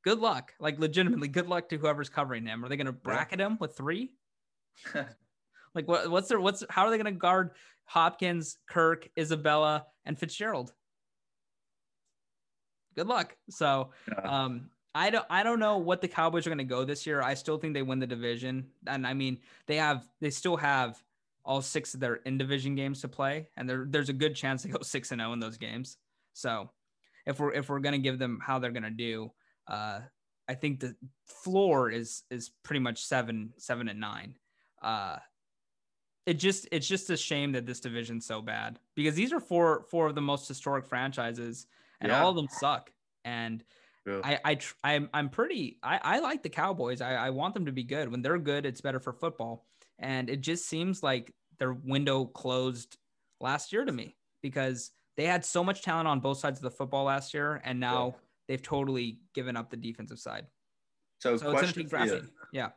good 0.03 0.19
luck. 0.19 0.53
Like 0.59 0.79
legitimately, 0.79 1.29
good 1.29 1.49
luck 1.49 1.69
to 1.69 1.79
whoever's 1.79 2.09
covering 2.09 2.45
him. 2.45 2.65
Are 2.65 2.69
they 2.69 2.77
gonna 2.77 2.93
bracket 2.93 3.41
him 3.41 3.57
with 3.61 3.77
three? 3.77 4.15
Like 5.75 5.89
what, 5.89 6.11
what's 6.11 6.29
their 6.29 6.41
what's 6.41 6.65
how 6.71 6.87
are 6.87 6.91
they 6.91 6.97
going 6.97 7.13
to 7.13 7.19
guard 7.19 7.51
Hopkins, 7.85 8.59
Kirk, 8.69 9.09
Isabella, 9.19 9.87
and 10.05 10.19
Fitzgerald? 10.19 10.73
Good 12.97 13.07
luck. 13.07 13.37
So 13.51 13.91
um, 14.23 14.71
I 14.95 15.11
don't 15.11 15.27
I 15.31 15.43
don't 15.43 15.61
know 15.61 15.79
what 15.79 16.01
the 16.01 16.09
Cowboys 16.09 16.47
are 16.47 16.51
going 16.51 16.59
to 16.59 16.65
go 16.65 16.85
this 16.85 17.07
year. 17.07 17.23
I 17.23 17.35
still 17.35 17.59
think 17.59 17.75
they 17.75 17.83
win 17.83 18.01
the 18.01 18.07
division, 18.07 18.67
and 18.87 19.07
I 19.07 19.15
mean 19.15 19.39
they 19.67 19.77
have 19.77 20.09
they 20.21 20.31
still 20.31 20.57
have 20.57 21.03
all 21.45 21.63
six 21.63 21.95
of 21.95 22.01
their 22.01 22.17
in 22.17 22.37
division 22.39 22.75
games 22.75 23.01
to 23.03 23.09
play, 23.09 23.49
and 23.57 23.69
there 23.69 23.87
there's 23.89 24.09
a 24.09 24.15
good 24.15 24.35
chance 24.35 24.63
they 24.63 24.71
go 24.71 24.79
six 24.83 25.13
and 25.13 25.21
zero 25.21 25.33
in 25.33 25.41
those 25.41 25.59
games. 25.59 25.97
So 26.33 26.71
if 27.27 27.39
we're 27.39 27.53
if 27.53 27.69
we're 27.69 27.81
going 27.81 27.93
to 27.93 27.99
give 27.99 28.19
them 28.19 28.41
how 28.43 28.59
they're 28.59 28.73
going 28.73 28.83
to 28.83 28.91
do, 28.91 29.31
uh, 29.69 30.01
I 30.49 30.55
think 30.55 30.81
the 30.81 30.97
floor 31.27 31.91
is 31.91 32.25
is 32.31 32.51
pretty 32.65 32.81
much 32.81 33.05
seven 33.05 33.53
seven 33.59 33.89
and 33.89 34.01
nine. 34.01 34.35
Uh, 34.83 35.19
it 36.29 36.35
just 36.35 36.69
it's 36.71 36.87
just 36.87 37.09
a 37.09 37.17
shame 37.17 37.53
that 37.53 37.65
this 37.65 37.81
division's 37.81 38.27
so 38.27 38.43
bad 38.43 38.79
because 38.95 39.15
these 39.15 39.33
are 39.33 39.41
four 39.41 39.85
four 39.91 40.07
of 40.09 40.15
the 40.15 40.21
most 40.21 40.47
historic 40.47 40.85
franchises 40.85 41.67
and 42.03 42.11
Yeah. 42.11 42.23
all 42.23 42.29
of 42.31 42.37
them 42.37 42.49
suck. 42.51 42.93
And 43.25 43.65
True. 44.07 44.21
I 44.23 44.39
I 44.45 44.55
tr- 44.57 44.75
I'm 44.85 45.09
I'm 45.15 45.31
pretty 45.31 45.79
I 45.83 45.99
I 46.03 46.19
like 46.19 46.43
the 46.43 46.51
Cowboys. 46.51 47.01
I 47.01 47.15
I 47.15 47.31
want 47.31 47.55
them 47.55 47.65
to 47.65 47.73
be 47.73 47.83
good. 47.83 48.11
When 48.11 48.21
they're 48.21 48.37
good 48.39 48.67
it's 48.67 48.83
better 48.83 49.01
for 49.01 49.15
football. 49.15 49.67
And 49.99 50.29
it 50.29 50.43
just 50.43 50.69
seems 50.69 51.03
like 51.03 51.33
their 51.59 51.73
window 51.73 52.27
closed 52.27 52.99
last 53.41 53.73
year 53.73 53.87
to 53.87 53.91
me 53.93 54.15
because 54.43 54.91
they 55.17 55.25
had 55.25 55.45
so 55.47 55.65
much 55.65 55.81
talent 55.83 56.07
on 56.09 56.21
both 56.21 56.39
sides 56.39 56.59
of 56.59 56.63
the 56.63 56.71
football 56.71 57.05
last 57.05 57.33
year 57.33 57.63
and 57.65 57.81
now 57.81 58.17
they've 58.49 58.63
totally 58.63 59.19
given 59.35 59.57
up 59.57 59.71
the 59.71 59.77
defensive 59.79 60.19
side. 60.19 60.47
So, 61.21 61.39
so 61.39 61.51
it's 61.51 61.59
question 61.59 61.89
for 61.89 62.05
you. 62.05 62.23
yeah. 62.53 62.69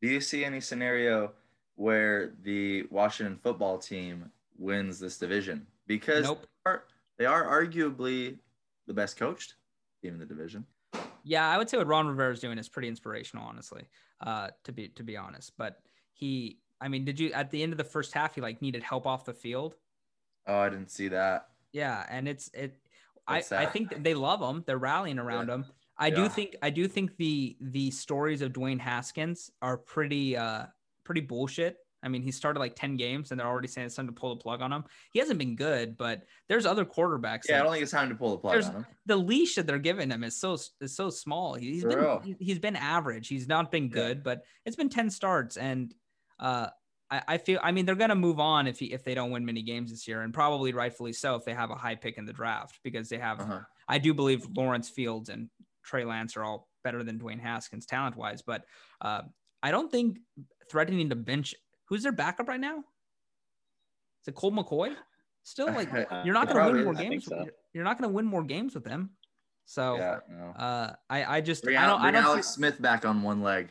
Do 0.00 0.08
you 0.08 0.20
see 0.20 0.44
any 0.44 0.60
scenario 0.60 1.32
where 1.78 2.32
the 2.42 2.82
Washington 2.90 3.38
football 3.40 3.78
team 3.78 4.32
wins 4.58 4.98
this 4.98 5.16
division? 5.16 5.64
Because 5.86 6.24
Nope. 6.24 6.42
they, 6.42 6.70
are, 6.70 6.84
they 7.18 7.24
are 7.24 7.44
arguably 7.44 8.36
the 8.88 8.94
best 8.94 9.16
coached 9.16 9.54
team 10.02 10.14
in 10.14 10.18
the 10.18 10.26
division. 10.26 10.66
Yeah, 11.22 11.48
I 11.48 11.56
would 11.56 11.70
say 11.70 11.78
what 11.78 11.86
Ron 11.86 12.08
Rivera 12.08 12.32
is 12.32 12.40
doing 12.40 12.58
is 12.58 12.68
pretty 12.68 12.88
inspirational, 12.88 13.44
honestly. 13.44 13.84
Uh, 14.20 14.48
to 14.64 14.72
be 14.72 14.88
to 14.88 15.04
be 15.04 15.16
honest, 15.16 15.52
but 15.56 15.78
he, 16.12 16.58
I 16.80 16.88
mean, 16.88 17.04
did 17.04 17.20
you 17.20 17.30
at 17.32 17.52
the 17.52 17.62
end 17.62 17.72
of 17.72 17.78
the 17.78 17.84
first 17.84 18.12
half 18.12 18.34
he 18.34 18.40
like 18.40 18.60
needed 18.60 18.82
help 18.82 19.06
off 19.06 19.24
the 19.24 19.32
field? 19.32 19.76
Oh, 20.48 20.58
I 20.58 20.68
didn't 20.68 20.90
see 20.90 21.06
that. 21.08 21.50
Yeah, 21.72 22.04
and 22.10 22.26
it's 22.26 22.50
it. 22.52 22.74
I 23.28 23.44
I 23.52 23.66
think 23.66 24.02
they 24.02 24.14
love 24.14 24.40
him. 24.40 24.64
They're 24.66 24.78
rallying 24.78 25.20
around 25.20 25.48
him. 25.48 25.66
I 25.96 26.10
do 26.10 26.28
think 26.28 26.56
I 26.60 26.70
do 26.70 26.88
think 26.88 27.16
the 27.16 27.56
the 27.60 27.92
stories 27.92 28.42
of 28.42 28.52
Dwayne 28.52 28.80
Haskins 28.80 29.52
are 29.62 29.76
pretty 29.76 30.36
uh 30.36 30.66
pretty 31.08 31.22
bullshit. 31.22 31.78
I 32.02 32.08
mean, 32.08 32.20
he 32.22 32.30
started 32.30 32.60
like 32.60 32.76
10 32.76 32.96
games 32.96 33.30
and 33.32 33.40
they're 33.40 33.46
already 33.46 33.66
saying 33.66 33.86
it's 33.86 33.96
time 33.96 34.06
to 34.06 34.12
pull 34.12 34.36
the 34.36 34.40
plug 34.40 34.60
on 34.60 34.70
him. 34.72 34.84
He 35.12 35.18
hasn't 35.18 35.38
been 35.38 35.56
good, 35.56 35.96
but 35.96 36.22
there's 36.48 36.66
other 36.66 36.84
quarterbacks. 36.84 37.48
Yeah, 37.48 37.58
I 37.58 37.62
don't 37.64 37.72
think 37.72 37.82
it's 37.82 37.90
time 37.90 38.10
to 38.10 38.14
pull 38.14 38.32
the 38.32 38.36
plug 38.38 38.62
on 38.62 38.70
him. 38.72 38.86
the 39.06 39.16
leash 39.16 39.54
that 39.56 39.66
they're 39.66 39.78
giving 39.78 40.10
him 40.10 40.22
is 40.22 40.36
so 40.36 40.58
is 40.80 40.94
so 40.94 41.08
small. 41.10 41.54
He- 41.54 41.72
He's 41.72 41.82
For 41.82 41.88
been 41.88 41.98
real. 41.98 42.22
he's 42.38 42.58
been 42.60 42.76
average. 42.76 43.26
He's 43.26 43.48
not 43.48 43.72
been 43.72 43.84
Yeah. 43.84 43.88
good, 43.94 44.22
but 44.22 44.42
it's 44.66 44.76
been 44.76 44.90
ten 44.90 45.08
starts, 45.10 45.56
and 45.56 45.92
uh, 46.38 46.68
I, 47.10 47.22
I 47.26 47.38
feel 47.38 47.58
I 47.64 47.72
mean 47.72 47.84
they're 47.86 47.94
gonna 47.96 48.14
move 48.14 48.38
on 48.38 48.66
if 48.68 48.78
he, 48.78 48.92
if 48.92 49.02
they 49.02 49.14
don't 49.16 49.30
win 49.32 49.44
many 49.46 49.62
games 49.62 49.90
this 49.90 50.06
year, 50.06 50.20
and 50.22 50.32
probably 50.32 50.72
rightfully 50.74 51.14
so 51.14 51.34
if 51.34 51.44
they 51.44 51.54
have 51.54 51.70
a 51.70 51.74
high 51.74 51.96
pick 51.96 52.16
in 52.18 52.26
the 52.26 52.32
draft 52.34 52.78
because 52.84 53.08
they 53.08 53.18
have. 53.18 53.40
Uh-huh. 53.40 53.60
I 53.88 53.98
do 53.98 54.14
believe 54.14 54.46
Lawrence 54.56 54.88
Fields 54.88 55.30
and 55.30 55.48
Trey 55.82 56.04
Lance 56.04 56.36
are 56.36 56.44
all 56.44 56.68
better 56.84 57.02
than 57.02 57.18
Dwayne 57.18 57.40
Haskins 57.40 57.86
talent 57.86 58.14
wise, 58.14 58.42
but 58.42 58.62
uh, 59.00 59.22
I 59.62 59.70
don't 59.70 59.90
think 59.90 60.18
threatening 60.70 61.08
to 61.10 61.16
bench. 61.16 61.54
Who's 61.86 62.02
their 62.02 62.12
backup 62.12 62.48
right 62.48 62.60
now? 62.60 62.78
Is 62.78 64.28
it 64.28 64.34
Colt 64.34 64.54
McCoy? 64.54 64.94
Still, 65.42 65.66
like 65.66 65.88
you're 66.24 66.34
not 66.34 66.48
going 66.48 66.66
to 66.66 66.72
win 66.72 66.84
more 66.84 66.92
is. 66.94 66.98
I 66.98 67.02
games. 67.08 67.24
so. 67.24 67.46
You're 67.72 67.84
not 67.84 67.98
going 67.98 68.10
to 68.10 68.14
win 68.14 68.26
more 68.26 68.44
games 68.44 68.74
with 68.74 68.86
him. 68.86 69.10
So 69.64 69.96
yeah, 69.96 70.18
no. 70.30 70.46
uh, 70.62 70.92
I 71.10 71.36
I 71.36 71.40
just 71.42 71.62
Bring, 71.62 71.76
I 71.76 71.86
don't 71.86 72.00
I 72.00 72.10
don't 72.10 72.24
Alex 72.24 72.46
feel- 72.46 72.52
Smith 72.54 72.80
back 72.80 73.04
on 73.04 73.22
one 73.22 73.42
leg. 73.42 73.68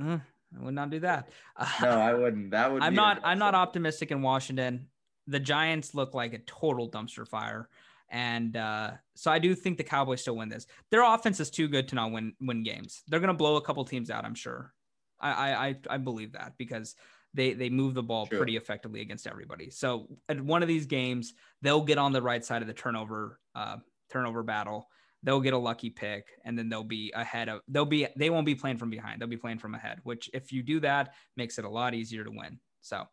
Mm, 0.00 0.22
I 0.58 0.64
would 0.64 0.74
not 0.74 0.90
do 0.90 1.00
that. 1.00 1.28
No, 1.82 1.90
I 1.90 2.14
wouldn't. 2.14 2.50
That 2.52 2.72
would. 2.72 2.82
I'm 2.82 2.92
be 2.92 2.96
not 2.96 3.20
I'm 3.22 3.38
not 3.38 3.54
optimistic 3.54 4.10
in 4.10 4.22
Washington. 4.22 4.86
The 5.26 5.38
Giants 5.38 5.94
look 5.94 6.14
like 6.14 6.32
a 6.32 6.38
total 6.38 6.90
dumpster 6.90 7.28
fire. 7.28 7.68
And 8.10 8.56
uh, 8.56 8.92
so 9.14 9.30
I 9.30 9.38
do 9.38 9.54
think 9.54 9.76
the 9.76 9.84
Cowboys 9.84 10.22
still 10.22 10.36
win 10.36 10.48
this. 10.48 10.66
Their 10.90 11.02
offense 11.02 11.40
is 11.40 11.50
too 11.50 11.68
good 11.68 11.88
to 11.88 11.94
not 11.94 12.10
win 12.10 12.32
win 12.40 12.62
games. 12.62 13.02
They're 13.08 13.20
gonna 13.20 13.34
blow 13.34 13.56
a 13.56 13.60
couple 13.60 13.84
teams 13.84 14.08
out, 14.10 14.24
I'm 14.24 14.34
sure. 14.34 14.72
I 15.20 15.68
I 15.68 15.76
I, 15.90 15.96
believe 15.98 16.32
that 16.32 16.54
because 16.58 16.94
they 17.34 17.52
they 17.52 17.68
move 17.70 17.94
the 17.94 18.02
ball 18.02 18.26
Sure. 18.26 18.38
pretty 18.38 18.56
effectively 18.56 19.00
against 19.00 19.26
everybody. 19.26 19.70
So 19.70 20.08
at 20.28 20.40
one 20.40 20.62
of 20.62 20.68
these 20.68 20.86
games, 20.86 21.34
they'll 21.62 21.82
get 21.84 21.98
on 21.98 22.12
the 22.12 22.22
right 22.22 22.44
side 22.44 22.62
of 22.62 22.68
the 22.68 22.74
turnover 22.74 23.40
uh, 23.54 23.76
turnover 24.10 24.42
battle. 24.42 24.88
They'll 25.24 25.40
get 25.40 25.52
a 25.52 25.58
lucky 25.58 25.90
pick, 25.90 26.26
and 26.44 26.56
then 26.56 26.68
they'll 26.68 26.84
be 26.84 27.12
ahead 27.14 27.48
of. 27.48 27.60
They'll 27.68 27.84
be 27.84 28.06
they 28.16 28.30
won't 28.30 28.46
be 28.46 28.54
playing 28.54 28.78
from 28.78 28.90
behind. 28.90 29.20
They'll 29.20 29.28
be 29.28 29.36
playing 29.36 29.58
from 29.58 29.74
ahead. 29.74 29.98
Which 30.04 30.30
if 30.32 30.52
you 30.52 30.62
do 30.62 30.78
that, 30.80 31.14
makes 31.36 31.58
it 31.58 31.64
a 31.64 31.68
lot 31.68 31.92
easier 31.94 32.22
to 32.24 32.30
win. 32.30 32.60
So 32.82 33.04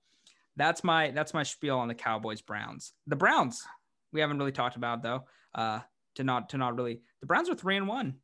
that's 0.56 0.84
my 0.84 1.12
that's 1.12 1.34
my 1.34 1.44
spiel 1.44 1.80
on 1.80 1.88
the 1.88 1.96
Cowboys 1.96 2.42
Browns. 2.42 2.94
The 3.08 3.16
Browns 3.16 3.64
we 4.14 4.22
haven't 4.22 4.38
really 4.38 4.52
talked 4.52 4.76
about 4.76 5.02
though. 5.04 5.26
Uh, 5.54 5.80
to 6.16 6.24
not 6.24 6.50
to 6.50 6.58
not 6.58 6.78
really 6.78 7.02
the 7.22 7.28
Browns 7.28 7.50
are 7.50 7.56
three 7.56 7.76
and 7.76 7.88
one, 7.88 8.16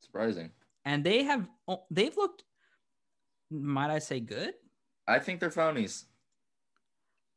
surprising. 0.00 0.50
and 0.84 1.04
they 1.04 1.22
have 1.24 1.48
they've 1.90 2.16
looked. 2.16 2.44
Might 3.50 3.90
I 3.90 3.98
say 3.98 4.20
good? 4.20 4.54
I 5.06 5.18
think 5.18 5.40
they're 5.40 5.50
phonies. 5.50 6.04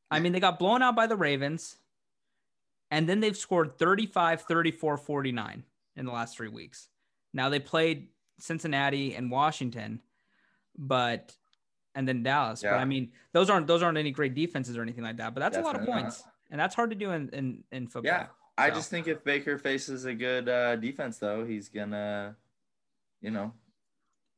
I 0.10 0.19
mean, 0.19 0.34
they 0.34 0.41
got 0.41 0.60
blown 0.60 0.82
out 0.82 0.95
by 0.95 1.08
the 1.08 1.15
Ravens, 1.15 1.78
and 2.89 3.08
then 3.08 3.21
they've 3.21 3.38
scored 3.38 3.78
35, 3.78 4.41
34, 4.41 4.97
49 4.97 5.63
in 5.95 6.06
the 6.06 6.12
last 6.12 6.36
three 6.36 6.50
weeks. 6.50 6.89
Now 7.34 7.47
they 7.47 7.60
played 7.60 8.10
Cincinnati 8.38 9.15
and 9.15 9.32
Washington, 9.32 10.02
but 10.78 11.34
and 11.95 12.08
then 12.08 12.24
Dallas. 12.24 12.62
But 12.62 12.74
I 12.74 12.86
mean, 12.86 13.12
those 13.32 13.50
aren't 13.50 13.67
those 13.67 13.82
aren't 13.82 13.97
any 13.97 14.12
great 14.12 14.36
defenses 14.36 14.78
or 14.78 14.82
anything 14.82 15.04
like 15.04 15.17
that. 15.17 15.34
But 15.34 15.39
that's 15.39 15.58
a 15.58 15.62
lot 15.62 15.76
of 15.76 15.82
Definitely 15.82 16.04
not. 16.04 16.12
points, 16.12 16.24
and 16.50 16.60
that's 16.60 16.76
hard 16.76 16.89
to 16.89 16.95
do 16.95 17.12
in 17.12 17.30
in, 17.30 17.63
in 17.71 17.88
football. 17.88 18.12
Yeah, 18.12 18.28
I 18.58 18.69
just 18.69 18.89
think 18.89 19.08
if 19.08 19.24
Baker 19.24 19.58
faces 19.58 20.06
a 20.06 20.13
good 20.13 20.50
uh, 20.50 20.76
defense, 20.76 21.17
though, 21.19 21.45
he's 21.45 21.69
gonna, 21.69 22.36
you 23.21 23.32
know, 23.32 23.54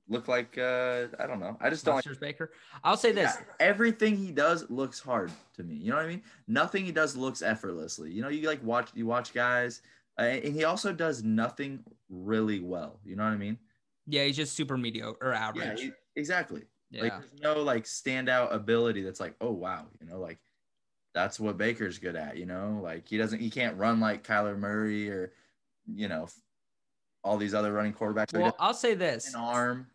look 0.08 0.28
like 0.28 0.58
uh, 0.58 1.08
I 1.20 1.28
don't 1.28 1.40
know. 1.40 1.58
I 1.62 1.70
just 1.70 1.86
don't 1.86 1.96
like 2.06 2.20
Baker. 2.20 2.52
I'll 2.84 2.98
say 2.98 3.12
this. 3.12 3.36
Yeah, 3.38 3.46
everything 3.60 4.18
he 4.18 4.32
does 4.32 4.70
looks 4.70 5.00
hard 5.00 5.32
to 5.56 5.64
me. 5.64 5.76
You 5.76 5.92
know 5.92 5.98
what 5.98 6.06
I 6.06 6.10
mean? 6.10 6.24
Nothing 6.48 6.86
he 6.86 6.92
does 6.92 7.16
looks 7.16 7.42
effortlessly. 7.42 8.12
You 8.12 8.22
know, 8.22 8.30
you 8.30 8.48
like 8.48 8.64
watch 8.64 8.90
you 8.94 9.06
watch 9.06 9.34
guys, 9.34 9.82
uh, 10.20 10.24
and 10.24 10.54
he 10.54 10.64
also 10.66 10.92
does 10.94 11.24
nothing 11.24 11.84
really 12.10 12.60
well. 12.60 13.00
You 13.06 13.16
know 13.16 13.24
what 13.24 13.30
I 13.34 13.38
mean? 13.38 13.58
Yeah, 14.06 14.26
he's 14.26 14.36
just 14.36 14.54
super 14.56 14.78
mediocre 14.78 15.30
or 15.30 15.32
Yeah, 15.34 15.48
average. 15.48 15.82
he- 15.82 15.92
exactly. 16.16 16.64
Yeah. 16.92 17.04
Like 17.04 17.14
there's 17.20 17.42
no 17.42 17.62
like 17.64 17.86
standout 17.86 18.54
ability 18.54 19.02
that's 19.02 19.20
like, 19.20 19.36
oh 19.42 19.52
wow, 19.52 19.86
you 20.00 20.08
know, 20.08 20.20
like 20.20 20.38
that's 21.16 21.40
what 21.40 21.58
Baker's 21.58 21.98
good 21.98 22.16
at. 22.16 22.38
You 22.38 22.46
know, 22.46 22.80
like 22.84 23.08
he 23.08 23.18
doesn't, 23.18 23.40
he 23.40 23.50
can't 23.50 23.78
run 23.78 24.00
like 24.00 24.24
Kyler 24.28 24.58
Murray 24.58 25.10
or, 25.10 25.32
you 25.92 26.08
know, 26.08 26.28
all 27.24 27.38
these 27.38 27.54
other 27.54 27.72
running 27.72 27.94
quarterbacks. 27.94 28.38
Well, 28.38 28.56
I'll 28.60 28.74
say 28.74 28.94
this. 28.94 29.34
an 29.34 29.40
arm. 29.40 29.88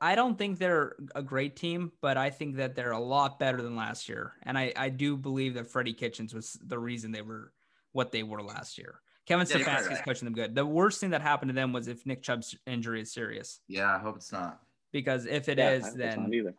I 0.00 0.14
don't 0.14 0.36
think 0.38 0.58
they're 0.58 0.96
a 1.14 1.22
great 1.22 1.56
team, 1.56 1.92
but 2.00 2.16
I 2.16 2.30
think 2.30 2.56
that 2.56 2.74
they're 2.74 2.92
a 2.92 2.98
lot 3.00 3.38
better 3.38 3.60
than 3.62 3.76
last 3.76 4.08
year. 4.08 4.32
And 4.42 4.56
I, 4.58 4.72
I 4.76 4.88
do 4.88 5.16
believe 5.16 5.54
that 5.54 5.66
Freddie 5.66 5.92
Kitchens 5.94 6.34
was 6.34 6.58
the 6.64 6.78
reason 6.78 7.12
they 7.12 7.22
were 7.22 7.52
what 7.92 8.12
they 8.12 8.22
were 8.22 8.42
last 8.42 8.78
year. 8.78 9.00
Kevin 9.26 9.46
Yeah, 9.48 9.58
you're 9.58 9.66
right, 9.66 9.78
Stefanski's 9.78 9.88
right. 9.90 10.04
coaching 10.04 10.26
them 10.26 10.34
good. 10.34 10.54
The 10.54 10.64
worst 10.66 11.00
thing 11.00 11.10
that 11.10 11.20
happened 11.22 11.50
to 11.50 11.54
them 11.54 11.72
was 11.72 11.86
if 11.88 12.06
Nick 12.06 12.22
Chubb's 12.22 12.56
injury 12.66 13.02
is 13.02 13.12
serious. 13.12 13.60
Yeah, 13.68 13.94
I 13.94 13.98
hope 13.98 14.16
it's 14.16 14.32
not. 14.32 14.60
Because 14.90 15.26
if 15.26 15.48
it 15.48 15.58
Yeah, 15.58 15.70
is, 15.72 15.84
I- 15.84 15.86
it's 15.88 15.96
then 15.96 16.22
not 16.22 16.32
either. 16.34 16.54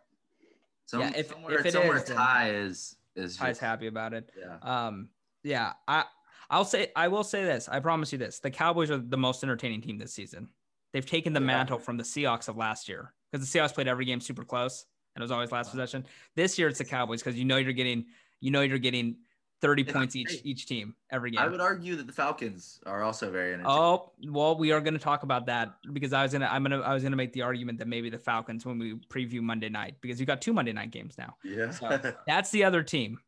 Some, 0.86 1.02
Yeah, 1.02 1.12
if- 1.16 1.30
somewhere, 1.30 1.60
if 1.60 1.66
it 1.66 1.74
somewhere 1.74 1.98
is, 1.98 2.04
Ty 2.04 2.50
is 2.52 2.96
is 3.16 3.38
Ty's 3.38 3.50
just- 3.52 3.62
happy 3.62 3.88
about 3.88 4.14
it. 4.14 4.30
Yeah. 4.38 4.58
Um, 4.62 5.10
yeah, 5.44 5.74
I 5.88 6.06
I'll 6.50 6.66
say 6.66 6.92
I 6.96 7.10
will 7.10 7.24
say 7.24 7.44
this. 7.44 7.68
I 7.70 7.80
promise 7.80 8.12
you 8.12 8.18
this: 8.18 8.40
the 8.40 8.50
Cowboys 8.52 8.90
are 8.92 8.98
the 8.98 9.18
most 9.18 9.44
entertaining 9.44 9.82
team 9.82 9.98
this 9.98 10.14
season. 10.14 10.50
They've 10.94 11.06
taken 11.06 11.34
the 11.34 11.40
Yeah. 11.40 11.46
mantle 11.48 11.80
from 11.80 11.98
the 11.98 12.04
Seahawks 12.04 12.48
of 12.48 12.58
last 12.58 12.90
year 12.90 13.14
because 13.32 13.50
the 13.50 13.60
Seahawks 13.60 13.74
played 13.74 13.88
every 13.88 14.06
game 14.06 14.20
super 14.22 14.44
close 14.44 14.86
and 15.16 15.22
it 15.22 15.24
was 15.24 15.32
always 15.32 15.52
last 15.52 15.72
possession. 15.72 16.06
This 16.36 16.58
year 16.58 16.68
it's 16.68 16.80
the 16.80 16.86
Cowboys 16.86 17.22
because 17.22 17.38
you 17.38 17.46
know 17.46 17.58
you're 17.58 17.74
getting 17.74 18.06
you 18.40 18.52
know 18.52 18.62
you're 18.62 18.78
getting 18.80 19.18
30 19.62 19.84
Yeah, 19.84 19.92
points 19.94 20.16
each 20.16 20.42
each 20.46 20.66
team 20.68 20.96
every 21.12 21.32
game. 21.32 21.42
I 21.42 21.48
would 21.48 21.60
argue 21.60 21.98
that 21.98 22.08
the 22.08 22.14
Falcons 22.14 22.80
are 22.86 23.04
also 23.04 23.30
very 23.30 23.54
entertaining. 23.54 23.78
Oh 23.78 24.14
well, 24.30 24.58
we 24.58 24.72
are 24.72 24.80
going 24.80 24.94
to 24.94 25.00
talk 25.00 25.24
about 25.24 25.46
that 25.48 25.74
because 25.92 26.14
I 26.14 26.24
was 26.24 26.32
gonna 26.32 26.48
I'm 26.50 26.64
gonna 26.64 26.80
I 26.80 26.94
was 26.94 27.04
gonna 27.04 27.18
make 27.18 27.34
the 27.34 27.42
argument 27.42 27.78
that 27.80 27.88
maybe 27.90 28.10
the 28.10 28.18
Falcons 28.20 28.66
when 28.66 28.80
we 28.80 28.94
preview 29.10 29.42
Monday 29.42 29.68
night 29.68 29.96
because 30.02 30.20
you 30.20 30.26
got 30.26 30.42
two 30.42 30.54
Monday 30.54 30.72
night 30.72 30.92
games 30.92 31.18
now. 31.18 31.36
yeah. 31.44 31.72
So 31.72 32.00
that's 32.26 32.52
the 32.52 32.64
other 32.64 32.84
team, 32.84 33.20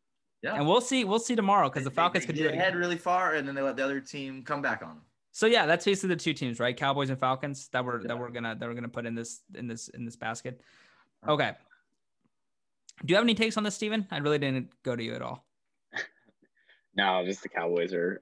yeah. 0.41 0.55
and 0.55 0.65
we'll 0.65 0.79
see 0.79 1.03
we'll 1.03 1.19
see 1.19 1.35
tomorrow 1.35 1.67
because 1.69 1.83
the 1.83 1.91
Falcons 1.91 2.23
they 2.23 2.27
could 2.27 2.37
do 2.37 2.43
get 2.43 2.53
it. 2.53 2.57
ahead 2.57 2.75
really 2.75 2.97
far, 2.97 3.33
and 3.35 3.45
then 3.45 3.53
they 3.53 3.61
let 3.61 3.75
the 3.75 3.83
other 3.83 3.99
team 3.99 4.41
come 4.43 4.61
back 4.61 4.81
on 4.83 4.89
them. 4.89 5.01
So 5.31 5.45
yeah, 5.47 5.65
that's 5.65 5.85
basically 5.85 6.09
the 6.09 6.21
two 6.21 6.33
teams, 6.33 6.59
right? 6.59 6.75
Cowboys 6.75 7.09
and 7.09 7.19
Falcons 7.19 7.69
that 7.69 7.83
we're 7.85 8.01
Yeah. 8.01 8.07
that 8.09 8.19
we're 8.19 8.29
gonna 8.29 8.55
that 8.55 8.67
we're 8.67 8.75
gonna 8.75 8.89
put 8.89 9.05
in 9.05 9.15
this 9.15 9.41
in 9.55 9.67
this 9.67 9.87
in 9.89 10.05
this 10.05 10.15
basket. 10.15 10.61
Okay. 11.27 11.53
Do 13.05 13.11
you 13.11 13.15
have 13.15 13.23
any 13.23 13.33
takes 13.35 13.57
on 13.57 13.63
this, 13.63 13.75
Steven? 13.75 14.07
I 14.11 14.17
really 14.19 14.37
didn't 14.37 14.71
go 14.83 14.95
to 14.95 15.03
you 15.03 15.13
at 15.13 15.21
all. 15.21 15.45
No, 16.95 17.23
just 17.25 17.41
the 17.41 17.47
Cowboys 17.49 17.93
are 17.93 18.21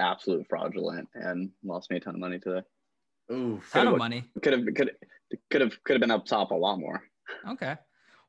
absolute 0.00 0.44
fraudulent 0.48 1.08
and 1.14 1.50
lost 1.62 1.88
me 1.90 1.96
a 1.98 2.00
ton 2.00 2.14
of 2.14 2.20
money 2.20 2.38
today. 2.40 2.62
Ooh, 3.32 3.60
Ton 3.72 3.86
of 3.86 3.92
look- 3.92 3.98
money. 4.00 4.24
Could 4.42 4.52
have 4.54 4.64
could 4.74 4.90
could 5.50 5.60
have 5.60 5.82
could 5.84 5.94
have 5.94 6.00
been 6.00 6.10
up 6.10 6.26
top 6.26 6.50
a 6.50 6.54
lot 6.54 6.80
more. 6.80 7.02
Okay. 7.48 7.76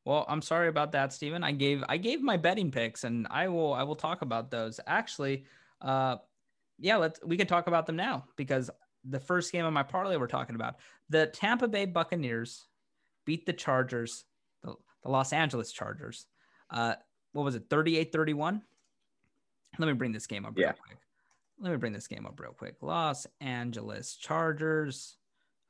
Well, 0.04 0.24
I'm 0.28 0.42
sorry 0.42 0.68
about 0.68 0.92
that, 0.92 1.12
Steven. 1.12 1.42
I 1.42 1.50
gave 1.52 1.82
I 1.88 1.96
gave 1.96 2.22
my 2.22 2.36
betting 2.36 2.70
picks 2.70 3.02
and 3.04 3.26
I 3.30 3.48
will 3.48 3.72
I 3.74 3.82
will 3.82 3.96
talk 3.96 4.22
about 4.22 4.50
those. 4.52 4.78
Actually, 4.86 5.44
uh 5.80 6.16
yeah, 6.78 6.96
let's 6.96 7.20
we 7.24 7.36
can 7.36 7.46
talk 7.46 7.66
about 7.66 7.86
them 7.86 7.96
now 7.96 8.24
because 8.36 8.70
the 9.04 9.20
first 9.20 9.52
game 9.52 9.64
of 9.64 9.72
my 9.72 9.82
parlay 9.82 10.16
we're 10.16 10.26
talking 10.26 10.54
about. 10.54 10.76
The 11.08 11.26
Tampa 11.28 11.68
Bay 11.68 11.86
Buccaneers 11.86 12.66
beat 13.24 13.46
the 13.46 13.52
Chargers, 13.52 14.24
the, 14.62 14.74
the 15.02 15.10
Los 15.10 15.32
Angeles 15.32 15.72
Chargers. 15.72 16.26
Uh 16.70 16.94
what 17.32 17.44
was 17.44 17.54
it? 17.54 17.68
38-31? 17.68 18.62
Let 19.78 19.86
me 19.86 19.92
bring 19.92 20.12
this 20.12 20.26
game 20.26 20.44
up 20.44 20.56
real 20.56 20.66
Yeah. 20.66 20.72
quick. 20.72 20.98
Let 21.60 21.70
me 21.70 21.76
bring 21.76 21.92
this 21.92 22.06
game 22.06 22.26
up 22.26 22.38
real 22.40 22.52
quick. 22.52 22.76
Los 22.80 23.26
Angeles 23.40 24.14
Chargers. 24.16 25.16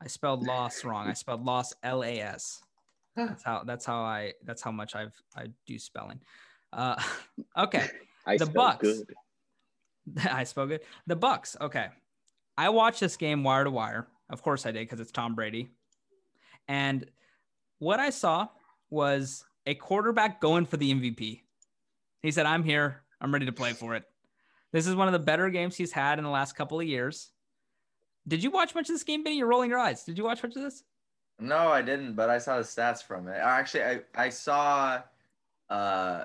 I 0.03 0.07
spelled 0.07 0.45
loss 0.47 0.85
wrong. 0.85 1.09
I 1.09 1.13
spelled 1.15 1.45
loss 1.45 1.73
L 1.83 2.05
A 2.05 2.21
S. 2.21 2.61
That's 3.17 3.43
how 3.43 3.65
that's 3.65 3.85
how 3.85 4.01
I 4.03 4.35
that's 4.45 4.63
how 4.63 4.71
much 4.71 4.95
I've 4.95 5.15
I 5.37 5.47
do 5.67 5.79
spelling. 5.79 6.21
Uh 6.73 7.03
okay. 7.59 7.89
I 8.27 8.37
The 8.37 8.47
Bucks. 8.47 8.83
good. 8.83 9.15
I 10.31 10.45
spoke 10.45 10.71
it. 10.71 10.85
The 11.07 11.17
Bucks. 11.17 11.57
Okay. 11.61 11.89
I 12.57 12.71
watched 12.71 13.01
this 13.01 13.17
game 13.17 13.45
wire 13.45 13.65
to 13.65 13.71
wire. 13.71 14.09
Of 14.31 14.43
course 14.43 14.67
I 14.67 14.73
did 14.73 14.81
because 14.81 15.01
it's 15.01 15.13
Tom 15.13 15.35
Brady. 15.35 15.69
And 16.67 17.07
what 17.79 18.01
I 18.01 18.11
saw 18.11 18.49
was 18.91 19.45
a 19.67 19.75
quarterback 19.75 20.41
going 20.41 20.67
for 20.67 20.77
the 20.77 20.93
MVP. 20.93 21.43
He 22.23 22.31
said, 22.31 22.47
I'm 22.47 22.65
here. 22.65 23.03
I'm 23.21 23.33
ready 23.33 23.47
to 23.47 23.53
play 23.53 23.73
for 23.73 23.95
it. 23.95 24.05
This 24.73 24.87
is 24.87 24.95
one 24.95 25.09
of 25.09 25.13
the 25.13 25.19
better 25.19 25.49
games 25.51 25.77
he's 25.77 25.93
had 25.93 26.19
in 26.19 26.25
the 26.25 26.31
last 26.31 26.57
couple 26.57 26.79
of 26.79 26.87
years. 26.87 27.31
Did 28.27 28.43
you 28.43 28.51
watch 28.51 28.75
much 28.75 28.89
of 28.89 28.95
this 28.95 29.05
game, 29.05 29.25
Benny? 29.25 29.39
You're 29.39 29.47
rolling 29.47 29.71
your 29.71 29.79
eyes. 29.79 30.05
Did 30.05 30.19
you 30.19 30.25
watch 30.25 30.43
much 30.43 30.55
of 30.55 30.63
this? 30.63 30.83
No, 31.41 31.69
I 31.69 31.83
didn't, 31.83 32.15
but 32.15 32.29
I 32.29 32.39
saw 32.39 32.59
the 32.59 32.65
stats 32.65 33.03
from 33.03 33.29
it. 33.29 33.39
Actually, 33.39 33.85
I, 33.85 34.01
I 34.15 34.29
saw 34.29 35.01
uh 35.71 36.25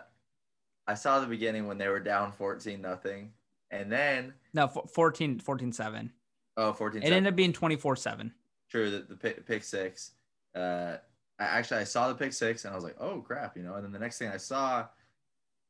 I 0.86 0.94
saw 0.96 1.20
the 1.20 1.28
beginning 1.28 1.68
when 1.68 1.78
they 1.78 1.88
were 1.88 2.00
down 2.00 2.32
14 2.34 2.82
nothing. 2.82 3.32
And 3.74 3.92
then 3.92 4.34
No, 4.54 4.66
f- 4.66 4.92
14, 4.94 5.40
14 5.40 5.72
7. 5.74 6.12
oh 6.58 6.74
14 6.74 7.02
It 7.02 7.12
ended 7.12 7.34
up 7.34 7.36
being 7.36 7.52
24 7.54 7.96
7. 7.96 8.32
true 8.70 8.92
the, 8.92 9.00
the 9.00 9.16
pick, 9.16 9.46
pick 9.46 9.64
six. 9.64 10.12
Uh 10.56 10.98
I 11.40 11.46
actually 11.46 11.80
I 11.82 11.84
saw 11.86 12.08
the 12.08 12.16
pick 12.16 12.32
six 12.32 12.64
and 12.64 12.72
I 12.72 12.76
was 12.76 12.84
like, 12.84 12.96
"Oh 13.00 13.20
crap," 13.22 13.58
you 13.58 13.64
know. 13.64 13.74
And 13.74 13.84
then 13.84 13.92
the 13.92 13.98
next 14.00 14.20
thing 14.20 14.30
I 14.30 14.38
saw, 14.38 14.86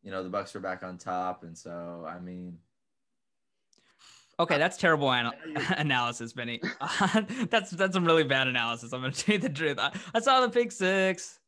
you 0.04 0.12
know, 0.12 0.22
the 0.22 0.30
Bucks 0.30 0.54
were 0.54 0.60
back 0.60 0.84
on 0.84 0.97
top 0.97 1.43
and 1.43 1.58
so 1.58 2.06
I 2.08 2.20
mean, 2.20 2.58
Okay, 4.39 4.58
that's 4.58 4.78
terrible 4.78 5.14
anal- 5.14 5.32
I 5.41 5.47
know 5.51 5.62
you- 5.62 5.68
analysis, 5.78 6.34
Benny. 6.34 6.60
that's 7.49 7.72
that's 7.72 7.93
some 7.93 8.04
really 8.04 8.24
bad 8.24 8.47
analysis. 8.49 8.91
I'm 8.91 9.01
gonna 9.01 9.14
tell 9.14 9.36
you 9.36 9.39
the 9.41 9.49
truth. 9.49 9.80
I, 9.80 9.93
I 10.14 10.20
saw 10.20 10.41
the 10.41 10.49
pick 10.49 10.72
six, 10.74 11.39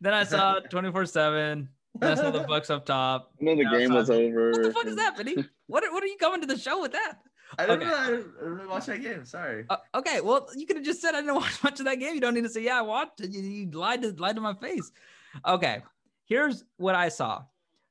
then 0.00 0.14
I 0.14 0.24
saw 0.24 0.60
24 0.70 1.04
seven, 1.06 1.68
then 1.94 2.12
I 2.12 2.14
saw 2.14 2.30
the 2.30 2.40
Bucks 2.48 2.70
up 2.70 2.86
top. 2.86 3.32
I 3.40 3.44
know 3.44 3.56
the 3.56 3.64
Now 3.64 3.72
game 3.72 3.82
it's 3.92 3.92
was 3.92 4.10
over. 4.10 4.50
What 4.52 4.62
the 4.62 4.72
fuck 4.72 4.86
is 4.86 4.96
that, 4.96 5.16
Benny? 5.16 5.36
What 5.66 5.84
are- 5.84 5.92
what 5.92 6.02
are 6.02 6.06
you 6.06 6.16
coming 6.18 6.40
to 6.40 6.46
the 6.46 6.58
show 6.58 6.80
with 6.80 6.92
that? 6.92 7.18
I 7.58 7.66
didn't, 7.66 7.82
Okay. 7.82 7.90
know, 7.90 7.96
I 7.96 8.06
didn't, 8.10 8.26
I 8.40 8.44
didn't 8.44 8.68
watch 8.68 8.86
that 8.86 9.02
game. 9.02 9.24
Sorry. 9.24 9.64
Uh, 9.70 9.76
okay, 9.94 10.20
well 10.20 10.48
you 10.54 10.66
could 10.66 10.76
have 10.76 10.84
just 10.84 11.00
said 11.00 11.14
I 11.14 11.20
didn't 11.20 11.34
watch 11.46 11.62
much 11.64 11.78
of 11.80 11.86
that 11.86 11.96
game. 11.98 12.14
You 12.14 12.20
don't 12.20 12.34
need 12.34 12.44
to 12.44 12.50
say 12.50 12.62
yeah 12.62 12.78
I 12.78 12.82
watched. 12.82 13.20
it. 13.20 13.30
You, 13.30 13.40
you 13.40 13.70
lied 13.70 14.02
to 14.02 14.10
lied 14.18 14.36
to 14.36 14.42
my 14.42 14.54
face. 14.54 14.90
Okay, 15.46 15.82
here's 16.26 16.64
what 16.76 16.94
I 16.94 17.08
saw. 17.08 17.42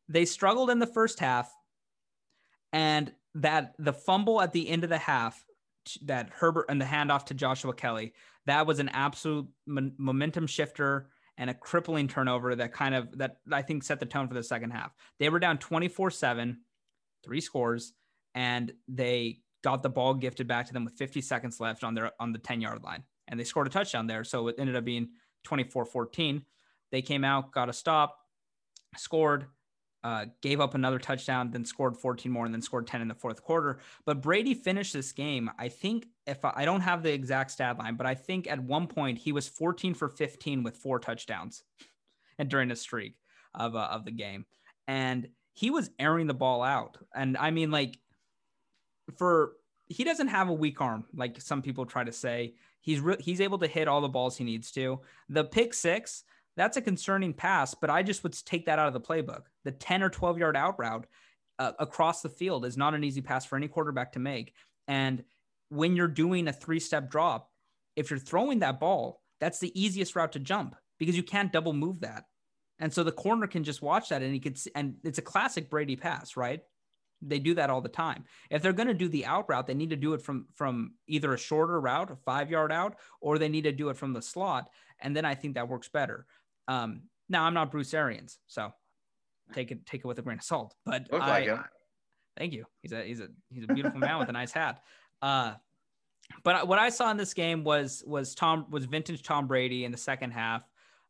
They 0.09 0.25
struggled 0.25 0.69
in 0.69 0.79
the 0.79 0.85
first 0.87 1.19
half, 1.19 1.51
and 2.73 3.11
that 3.35 3.73
the 3.79 3.93
fumble 3.93 4.41
at 4.41 4.53
the 4.53 4.67
end 4.69 4.83
of 4.83 4.89
the 4.89 4.97
half 4.97 5.43
that 6.03 6.29
Herbert 6.29 6.65
and 6.69 6.79
the 6.81 6.85
handoff 6.85 7.25
to 7.27 7.33
Joshua 7.33 7.73
Kelly 7.73 8.13
That 8.45 8.67
was 8.67 8.79
an 8.79 8.89
absolute 8.89 9.47
m- 9.67 9.93
momentum 9.97 10.45
shifter 10.47 11.09
and 11.37 11.49
a 11.49 11.53
crippling 11.53 12.07
turnover 12.07 12.55
that 12.55 12.73
kind 12.73 12.95
of 12.95 13.17
that 13.17 13.37
I 13.51 13.61
think 13.61 13.83
set 13.83 13.99
the 13.99 14.05
tone 14.05 14.27
for 14.27 14.33
the 14.33 14.43
second 14.43 14.71
half. 14.71 14.95
They 15.19 15.29
were 15.29 15.39
down 15.39 15.57
24-7, 15.57 16.57
three 17.23 17.41
scores, 17.41 17.93
and 18.33 18.73
they 18.87 19.39
got 19.63 19.83
the 19.83 19.89
ball 19.89 20.13
gifted 20.13 20.47
back 20.47 20.67
to 20.67 20.73
them 20.73 20.85
with 20.85 20.93
50 20.93 21.21
seconds 21.21 21.59
left 21.59 21.83
on 21.83 21.93
their 21.93 22.11
on 22.19 22.31
the 22.31 22.39
10-yard 22.39 22.83
line. 22.83 23.03
And 23.27 23.39
they 23.39 23.43
scored 23.43 23.67
a 23.67 23.69
touchdown 23.69 24.07
there. 24.07 24.23
So 24.23 24.47
it 24.47 24.55
ended 24.57 24.75
up 24.75 24.85
being 24.85 25.09
24-14. 25.47 26.43
They 26.91 27.01
came 27.01 27.23
out, 27.23 27.51
got 27.51 27.69
a 27.69 27.73
stop, 27.73 28.17
scored, 28.95 29.47
uh, 30.07 30.25
gave 30.41 30.61
up 30.61 30.73
another 30.73 30.99
touchdown, 30.99 31.51
then 31.51 31.65
scored 31.65 31.97
14 31.97 32.31
more, 32.31 32.45
and 32.45 32.53
then 32.53 32.61
scored 32.61 32.87
10 32.87 33.01
in 33.01 33.09
the 33.09 33.13
fourth 33.13 33.43
quarter. 33.43 33.79
But 34.05 34.21
Brady 34.21 34.53
finished 34.53 34.93
this 34.93 35.11
game. 35.11 35.51
I 35.59 35.67
think 35.67 36.07
if 36.25 36.45
I, 36.45 36.53
I 36.55 36.63
don't 36.63 36.79
have 36.79 37.03
the 37.03 37.11
exact 37.11 37.51
stat 37.51 37.77
line, 37.77 37.95
but 37.95 38.07
I 38.07 38.15
think 38.15 38.49
at 38.49 38.63
one 38.63 38.87
point 38.87 39.17
he 39.17 39.33
was 39.33 39.49
14 39.49 39.93
for 39.93 40.07
15 40.07 40.63
with 40.63 40.77
four 40.77 40.99
touchdowns, 40.99 41.65
and 42.39 42.47
during 42.47 42.69
the 42.69 42.75
streak 42.77 43.15
of 43.53 43.75
uh, 43.75 43.89
of 43.91 44.05
the 44.05 44.11
game, 44.11 44.45
and 44.87 45.27
he 45.51 45.71
was 45.71 45.89
airing 45.99 46.27
the 46.27 46.33
ball 46.33 46.63
out. 46.63 46.97
And 47.13 47.35
I 47.35 47.51
mean, 47.51 47.69
like 47.69 47.99
for 49.17 49.55
he 49.87 50.05
doesn't 50.05 50.29
have 50.29 50.47
a 50.47 50.53
weak 50.53 50.79
arm 50.79 51.03
like 51.13 51.41
some 51.41 51.61
people 51.61 51.85
try 51.85 52.05
to 52.05 52.13
say. 52.13 52.53
He's 52.79 53.01
re- 53.01 53.17
he's 53.19 53.41
able 53.41 53.57
to 53.57 53.67
hit 53.67 53.89
all 53.89 53.99
the 53.99 54.07
balls 54.07 54.37
he 54.37 54.45
needs 54.45 54.71
to. 54.71 55.01
The 55.27 55.43
pick 55.43 55.73
six 55.73 56.23
that's 56.57 56.75
a 56.75 56.81
concerning 56.81 57.33
pass, 57.33 57.75
but 57.75 57.89
I 57.89 58.03
just 58.03 58.23
would 58.23 58.33
take 58.45 58.65
that 58.65 58.79
out 58.79 58.87
of 58.87 58.93
the 58.93 58.99
playbook. 58.99 59.43
The 59.63 59.71
10 59.71 60.03
or 60.03 60.09
12 60.09 60.39
yard 60.39 60.57
out 60.57 60.77
route 60.79 61.05
uh, 61.59 61.71
across 61.79 62.21
the 62.21 62.29
field 62.29 62.65
is 62.65 62.75
not 62.75 62.95
an 62.95 63.03
easy 63.03 63.21
pass 63.21 63.45
for 63.45 63.55
any 63.55 63.67
quarterback 63.67 64.13
to 64.13 64.19
make. 64.19 64.53
And 64.87 65.23
when 65.69 65.95
you're 65.95 66.07
doing 66.07 66.47
a 66.47 66.53
three 66.53 66.79
step 66.79 67.09
drop, 67.09 67.51
if 67.95 68.09
you're 68.09 68.19
throwing 68.19 68.59
that 68.59 68.79
ball, 68.79 69.21
that's 69.39 69.59
the 69.59 69.79
easiest 69.79 70.15
route 70.15 70.31
to 70.33 70.39
jump 70.39 70.75
because 70.97 71.15
you 71.15 71.23
can't 71.23 71.53
double 71.53 71.73
move 71.73 72.01
that. 72.01 72.23
And 72.79 72.93
so 72.93 73.03
the 73.03 73.11
corner 73.11 73.47
can 73.47 73.63
just 73.63 73.81
watch 73.81 74.09
that 74.09 74.21
and 74.21 74.33
he 74.33 74.39
could 74.39 74.57
see, 74.57 74.71
and 74.75 74.95
it's 75.03 75.17
a 75.17 75.23
classic 75.23 75.69
Brady 75.69 75.95
pass, 75.95 76.35
right? 76.35 76.61
They 77.21 77.39
do 77.39 77.55
that 77.55 77.71
all 77.71 77.81
the 77.81 77.89
time. 77.89 78.25
If 78.51 78.61
they're 78.61 78.73
going 78.73 78.87
to 78.87 78.93
do 78.93 79.09
the 79.09 79.25
out 79.25 79.49
route, 79.49 79.65
they 79.65 79.73
need 79.73 79.89
to 79.89 79.95
do 79.95 80.13
it 80.13 80.21
from 80.21 80.45
from 80.53 80.93
either 81.07 81.33
a 81.33 81.37
shorter 81.37 81.79
route, 81.81 82.11
a 82.11 82.15
five 82.15 82.51
yard 82.51 82.71
out, 82.71 82.97
or 83.21 83.37
they 83.37 83.49
need 83.49 83.63
to 83.63 83.71
do 83.71 83.89
it 83.89 83.97
from 83.97 84.13
the 84.13 84.21
slot. 84.21 84.69
And 84.99 85.15
then 85.15 85.25
I 85.25 85.33
think 85.33 85.55
that 85.55 85.67
works 85.67 85.89
better. 85.89 86.27
Um, 86.67 87.03
now 87.29 87.43
I'm 87.43 87.53
not 87.53 87.71
Bruce 87.71 87.93
Arians, 87.93 88.39
so 88.47 88.73
take 89.53 89.71
it 89.71 89.85
take 89.85 90.01
it 90.01 90.07
with 90.07 90.19
a 90.19 90.21
grain 90.21 90.37
of 90.37 90.43
salt. 90.43 90.75
But 90.85 91.07
I, 91.11 91.17
like 91.17 91.45
him. 91.45 91.63
Thank 92.37 92.53
you. 92.53 92.65
He's 92.81 92.91
a 92.91 93.03
he's 93.03 93.19
a 93.19 93.27
he's 93.49 93.63
a 93.63 93.73
beautiful 93.73 93.99
man 93.99 94.19
with 94.19 94.29
a 94.29 94.33
nice 94.33 94.51
hat. 94.51 94.81
Uh, 95.21 95.53
but 96.43 96.67
what 96.67 96.79
I 96.79 96.89
saw 96.89 97.09
in 97.11 97.17
this 97.17 97.33
game 97.33 97.63
was 97.63 98.03
was 98.05 98.35
Tom 98.35 98.65
was 98.69 98.85
vintage 98.85 99.23
Tom 99.23 99.47
Brady 99.47 99.85
in 99.85 99.91
the 99.91 99.97
second 99.97 100.31
half, 100.31 100.63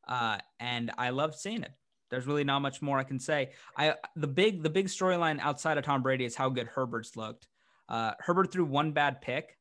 uh, 0.07 0.37
and 0.59 0.91
I 0.97 1.09
loved 1.09 1.35
seeing 1.35 1.63
it. 1.63 1.71
There's 2.09 2.25
really 2.25 2.43
not 2.43 2.59
much 2.61 2.81
more 2.81 2.97
I 2.97 3.03
can 3.03 3.19
say. 3.19 3.51
I 3.77 3.95
the 4.15 4.27
big 4.27 4.63
the 4.63 4.69
big 4.69 4.87
storyline 4.87 5.39
outside 5.39 5.77
of 5.77 5.83
Tom 5.83 6.01
Brady 6.01 6.25
is 6.25 6.35
how 6.35 6.49
good 6.49 6.67
Herbert's 6.67 7.15
looked. 7.15 7.47
Uh, 7.89 8.13
Herbert 8.19 8.51
threw 8.51 8.65
one 8.65 8.91
bad 8.91 9.21
pick 9.21 9.57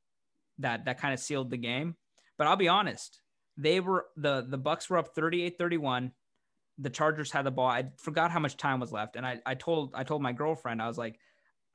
that 0.58 0.84
that 0.84 1.00
kind 1.00 1.14
of 1.14 1.20
sealed 1.20 1.50
the 1.50 1.56
game. 1.56 1.96
But 2.38 2.46
I'll 2.46 2.56
be 2.56 2.68
honest, 2.68 3.20
they 3.56 3.80
were 3.80 4.06
the 4.16 4.46
the 4.48 4.58
Bucks 4.58 4.88
were 4.90 4.98
up 4.98 5.14
38-31. 5.14 6.12
The 6.78 6.90
Chargers 6.90 7.32
had 7.32 7.46
the 7.46 7.50
ball. 7.50 7.68
I 7.68 7.86
forgot 7.96 8.30
how 8.30 8.38
much 8.40 8.56
time 8.56 8.80
was 8.80 8.92
left, 8.92 9.16
and 9.16 9.26
I 9.26 9.40
I 9.46 9.54
told 9.54 9.94
I 9.94 10.04
told 10.04 10.22
my 10.22 10.32
girlfriend 10.32 10.82
I 10.82 10.88
was 10.88 10.98
like, 10.98 11.18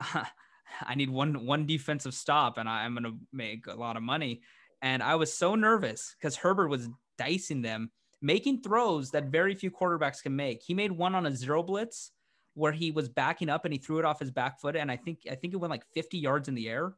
I 0.00 0.94
need 0.94 1.10
one 1.10 1.46
one 1.46 1.66
defensive 1.66 2.14
stop, 2.14 2.58
and 2.58 2.68
I, 2.68 2.84
I'm 2.84 2.94
gonna 2.94 3.16
make 3.32 3.66
a 3.66 3.74
lot 3.74 3.96
of 3.96 4.02
money. 4.02 4.42
And 4.80 5.02
I 5.02 5.14
was 5.14 5.32
so 5.32 5.54
nervous 5.54 6.14
because 6.18 6.36
Herbert 6.36 6.68
was 6.68 6.88
dicing 7.16 7.62
them, 7.62 7.90
making 8.20 8.62
throws 8.62 9.10
that 9.12 9.26
very 9.26 9.54
few 9.54 9.70
quarterbacks 9.70 10.22
can 10.22 10.34
make. 10.34 10.62
He 10.62 10.74
made 10.74 10.90
one 10.90 11.14
on 11.14 11.26
a 11.26 11.34
zero 11.34 11.62
blitz 11.62 12.10
where 12.54 12.72
he 12.72 12.90
was 12.90 13.08
backing 13.08 13.48
up 13.48 13.64
and 13.64 13.72
he 13.72 13.78
threw 13.78 13.98
it 13.98 14.04
off 14.04 14.20
his 14.20 14.30
back 14.30 14.60
foot, 14.60 14.76
and 14.76 14.90
I 14.90 14.96
think 14.96 15.20
I 15.30 15.34
think 15.34 15.54
it 15.54 15.58
went 15.58 15.70
like 15.70 15.84
50 15.94 16.18
yards 16.18 16.48
in 16.48 16.54
the 16.54 16.68
air. 16.68 16.94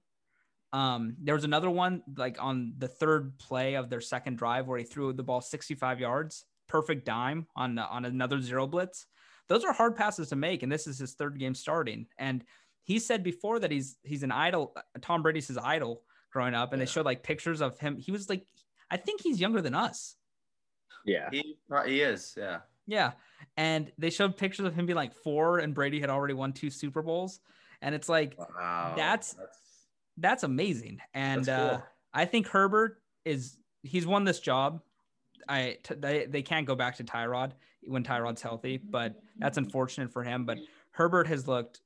Um, 0.74 1.16
there 1.22 1.34
was 1.34 1.44
another 1.44 1.70
one 1.70 2.02
like 2.16 2.36
on 2.42 2.74
the 2.78 2.88
third 2.88 3.38
play 3.38 3.74
of 3.76 3.88
their 3.90 4.00
second 4.00 4.36
drive 4.38 4.66
where 4.66 4.78
he 4.78 4.84
threw 4.84 5.12
the 5.12 5.22
ball 5.22 5.40
65 5.40 6.00
yards, 6.00 6.44
perfect 6.68 7.04
dime 7.06 7.46
on 7.54 7.78
on 7.78 8.04
another 8.04 8.40
zero 8.40 8.66
blitz. 8.66 9.06
Those 9.48 9.62
are 9.64 9.72
hard 9.72 9.94
passes 9.94 10.30
to 10.30 10.36
make, 10.36 10.64
and 10.64 10.72
this 10.72 10.86
is 10.88 10.98
his 10.98 11.14
third 11.14 11.38
game 11.38 11.54
starting. 11.54 12.06
And 12.18 12.44
he 12.82 12.98
said 12.98 13.22
before 13.22 13.60
that 13.60 13.70
he's 13.70 13.96
he's 14.02 14.24
an 14.24 14.32
idol. 14.32 14.74
Tom 15.00 15.22
Brady's 15.22 15.46
his 15.46 15.58
idol 15.58 16.02
growing 16.32 16.54
up, 16.54 16.72
and 16.72 16.82
they 16.82 16.86
showed 16.86 17.06
like 17.06 17.22
pictures 17.22 17.60
of 17.60 17.78
him. 17.78 17.96
He 17.96 18.10
was 18.10 18.28
like, 18.28 18.44
I 18.90 18.96
think 18.96 19.20
he's 19.22 19.40
younger 19.40 19.62
than 19.62 19.74
us. 19.74 20.16
Yeah. 21.04 21.28
He 21.30 21.56
he 21.86 22.00
is, 22.00 22.34
yeah. 22.36 22.60
Yeah. 22.86 23.12
And 23.56 23.92
they 23.96 24.10
showed 24.10 24.36
pictures 24.36 24.66
of 24.66 24.74
him 24.74 24.86
being 24.86 24.96
like 24.96 25.14
four, 25.14 25.58
and 25.58 25.72
Brady 25.72 26.00
had 26.00 26.10
already 26.10 26.34
won 26.34 26.52
two 26.52 26.70
Super 26.70 27.02
Bowls. 27.02 27.38
And 27.80 27.94
it's 27.94 28.08
like, 28.08 28.34
Wow. 28.38 28.94
That's- 28.96 29.34
that's 29.34 29.58
amazing. 30.42 31.00
And 31.12 31.44
that's 31.44 31.48
uh. 31.48 31.80
I 32.12 32.24
think 32.24 32.46
Herbert 32.48 33.02
is, 33.24 33.58
he's 33.82 34.06
won 34.06 34.24
this 34.24 34.40
job. 34.40 34.80
I, 35.48 35.78
t- 35.82 35.94
they, 35.94 36.26
they 36.26 36.42
can't 36.42 36.66
go 36.66 36.74
back 36.74 36.96
to 36.96 37.04
Tyrod 37.04 37.52
when 37.82 38.04
Tyrod's 38.04 38.42
healthy, 38.42 38.78
but 38.78 39.20
that's 39.38 39.58
unfortunate 39.58 40.12
for 40.12 40.22
him. 40.22 40.44
But 40.44 40.58
Herbert 40.92 41.26
has 41.26 41.46
looked 41.48 41.80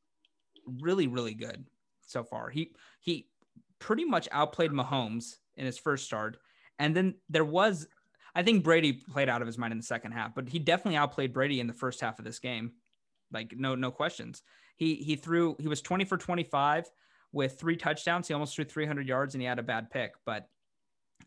really, 0.81 1.07
really 1.07 1.35
good 1.35 1.65
so 2.07 2.23
far. 2.23 2.51
He, 2.51 2.75
he 3.01 3.29
pretty 3.79 4.05
much 4.05 4.29
outplayed 4.31 4.71
Mahomes 4.71 5.37
in 5.57 5.67
his 5.67 5.79
first 5.79 6.05
start. 6.05 6.37
And 6.79 6.95
then 6.95 7.15
there 7.29 7.45
was, 7.45 7.89
I 8.35 8.43
think 8.43 8.63
Brady 8.63 8.93
played 8.93 9.29
out 9.29 9.41
of 9.41 9.47
his 9.47 9.59
mind 9.59 9.73
in 9.73 9.79
the 9.79 9.85
second 9.85 10.13
half, 10.13 10.35
but 10.35 10.49
he 10.49 10.59
definitely 10.59 10.97
outplayed 10.97 11.33
Brady 11.33 11.59
in 11.59 11.67
the 11.67 11.73
first 11.73 12.01
half 12.01 12.19
of 12.19 12.25
this 12.25 12.39
game. 12.39 12.73
Like 13.33 13.55
no, 13.57 13.75
no 13.75 13.91
questions. 13.91 14.43
He 14.77 14.95
he 14.95 15.17
threw. 15.17 15.57
He 15.59 15.69
was 15.69 15.83
twenty 15.83 16.05
for 16.05 16.17
twenty 16.17 16.45
five 16.45 16.89
with 17.33 17.59
three 17.59 17.77
touchdowns. 17.77 18.29
He 18.29 18.35
almost 18.35 18.55
threw 18.55 18.65
three 18.65 18.87
hundred 18.87 19.07
yards, 19.09 19.35
and 19.35 19.43
he 19.43 19.47
had 19.47 19.59
a 19.59 19.63
bad 19.63 19.91
pick. 19.91 20.13
But 20.25 20.49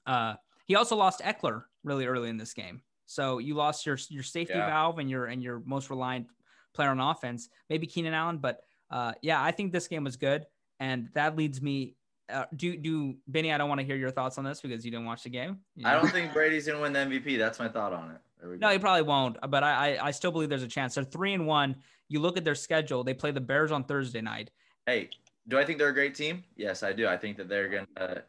uh, 0.05 0.35
he 0.65 0.75
also 0.75 0.95
lost 0.95 1.21
Ekeler 1.21 1.63
really 1.83 2.05
early 2.05 2.29
in 2.29 2.37
this 2.37 2.53
game. 2.53 2.81
So 3.05 3.39
you 3.39 3.55
lost 3.55 3.85
your 3.85 3.97
your 4.09 4.23
safety 4.23 4.53
Yeah. 4.55 4.67
valve 4.67 4.99
and 4.99 5.09
your 5.09 5.25
and 5.25 5.43
your 5.43 5.61
most 5.65 5.89
reliant 5.89 6.27
player 6.73 6.89
on 6.89 6.99
offense. 6.99 7.49
Maybe 7.69 7.87
Keenan 7.87 8.13
Allen, 8.13 8.37
but 8.37 8.61
uh, 8.89 9.13
yeah, 9.21 9.41
I 9.41 9.51
think 9.51 9.71
this 9.71 9.87
game 9.87 10.03
was 10.03 10.15
good, 10.17 10.45
and 10.79 11.09
that 11.13 11.35
leads 11.35 11.61
me. 11.61 11.95
Uh, 12.29 12.45
do 12.55 12.77
do 12.77 13.15
Benny? 13.27 13.51
I 13.51 13.57
don't 13.57 13.67
want 13.67 13.79
to 13.81 13.85
hear 13.85 13.97
your 13.97 14.11
thoughts 14.11 14.37
on 14.37 14.45
this 14.45 14.61
because 14.61 14.85
you 14.85 14.91
didn't 14.91 15.05
watch 15.05 15.23
the 15.23 15.29
game. 15.29 15.59
You 15.75 15.87
I 15.87 15.93
don't 15.93 16.09
think 16.11 16.31
Brady's 16.31 16.65
gonna 16.67 16.79
win 16.79 16.93
the 16.93 16.99
MVP. 16.99 17.37
That's 17.37 17.59
my 17.59 17.67
thought 17.67 17.91
on 17.91 18.11
it. 18.11 18.59
No, 18.59 18.69
he 18.69 18.79
probably 18.79 19.03
won't. 19.03 19.37
But 19.49 19.63
I, 19.63 19.95
I, 19.97 20.07
I 20.07 20.11
still 20.11 20.31
believe 20.31 20.49
there's 20.49 20.63
a 20.63 20.67
chance. 20.67 20.95
They're 20.95 21.03
three 21.03 21.33
and 21.33 21.45
one. 21.45 21.75
You 22.07 22.21
look 22.21 22.37
at 22.37 22.43
their 22.45 22.55
schedule. 22.55 23.03
They 23.03 23.13
play 23.13 23.31
the 23.31 23.41
Bears 23.41 23.71
on 23.71 23.83
Thursday 23.83 24.21
night. 24.21 24.49
Hey, 24.87 25.09
do 25.47 25.57
I 25.57 25.65
think 25.65 25.79
they're 25.79 25.89
a 25.89 25.93
great 25.93 26.15
team? 26.15 26.43
Yes, 26.55 26.83
I 26.83 26.93
do. 26.93 27.07
I 27.07 27.17
think 27.17 27.37
that 27.37 27.49
they're 27.49 27.69
gonna 27.69 28.23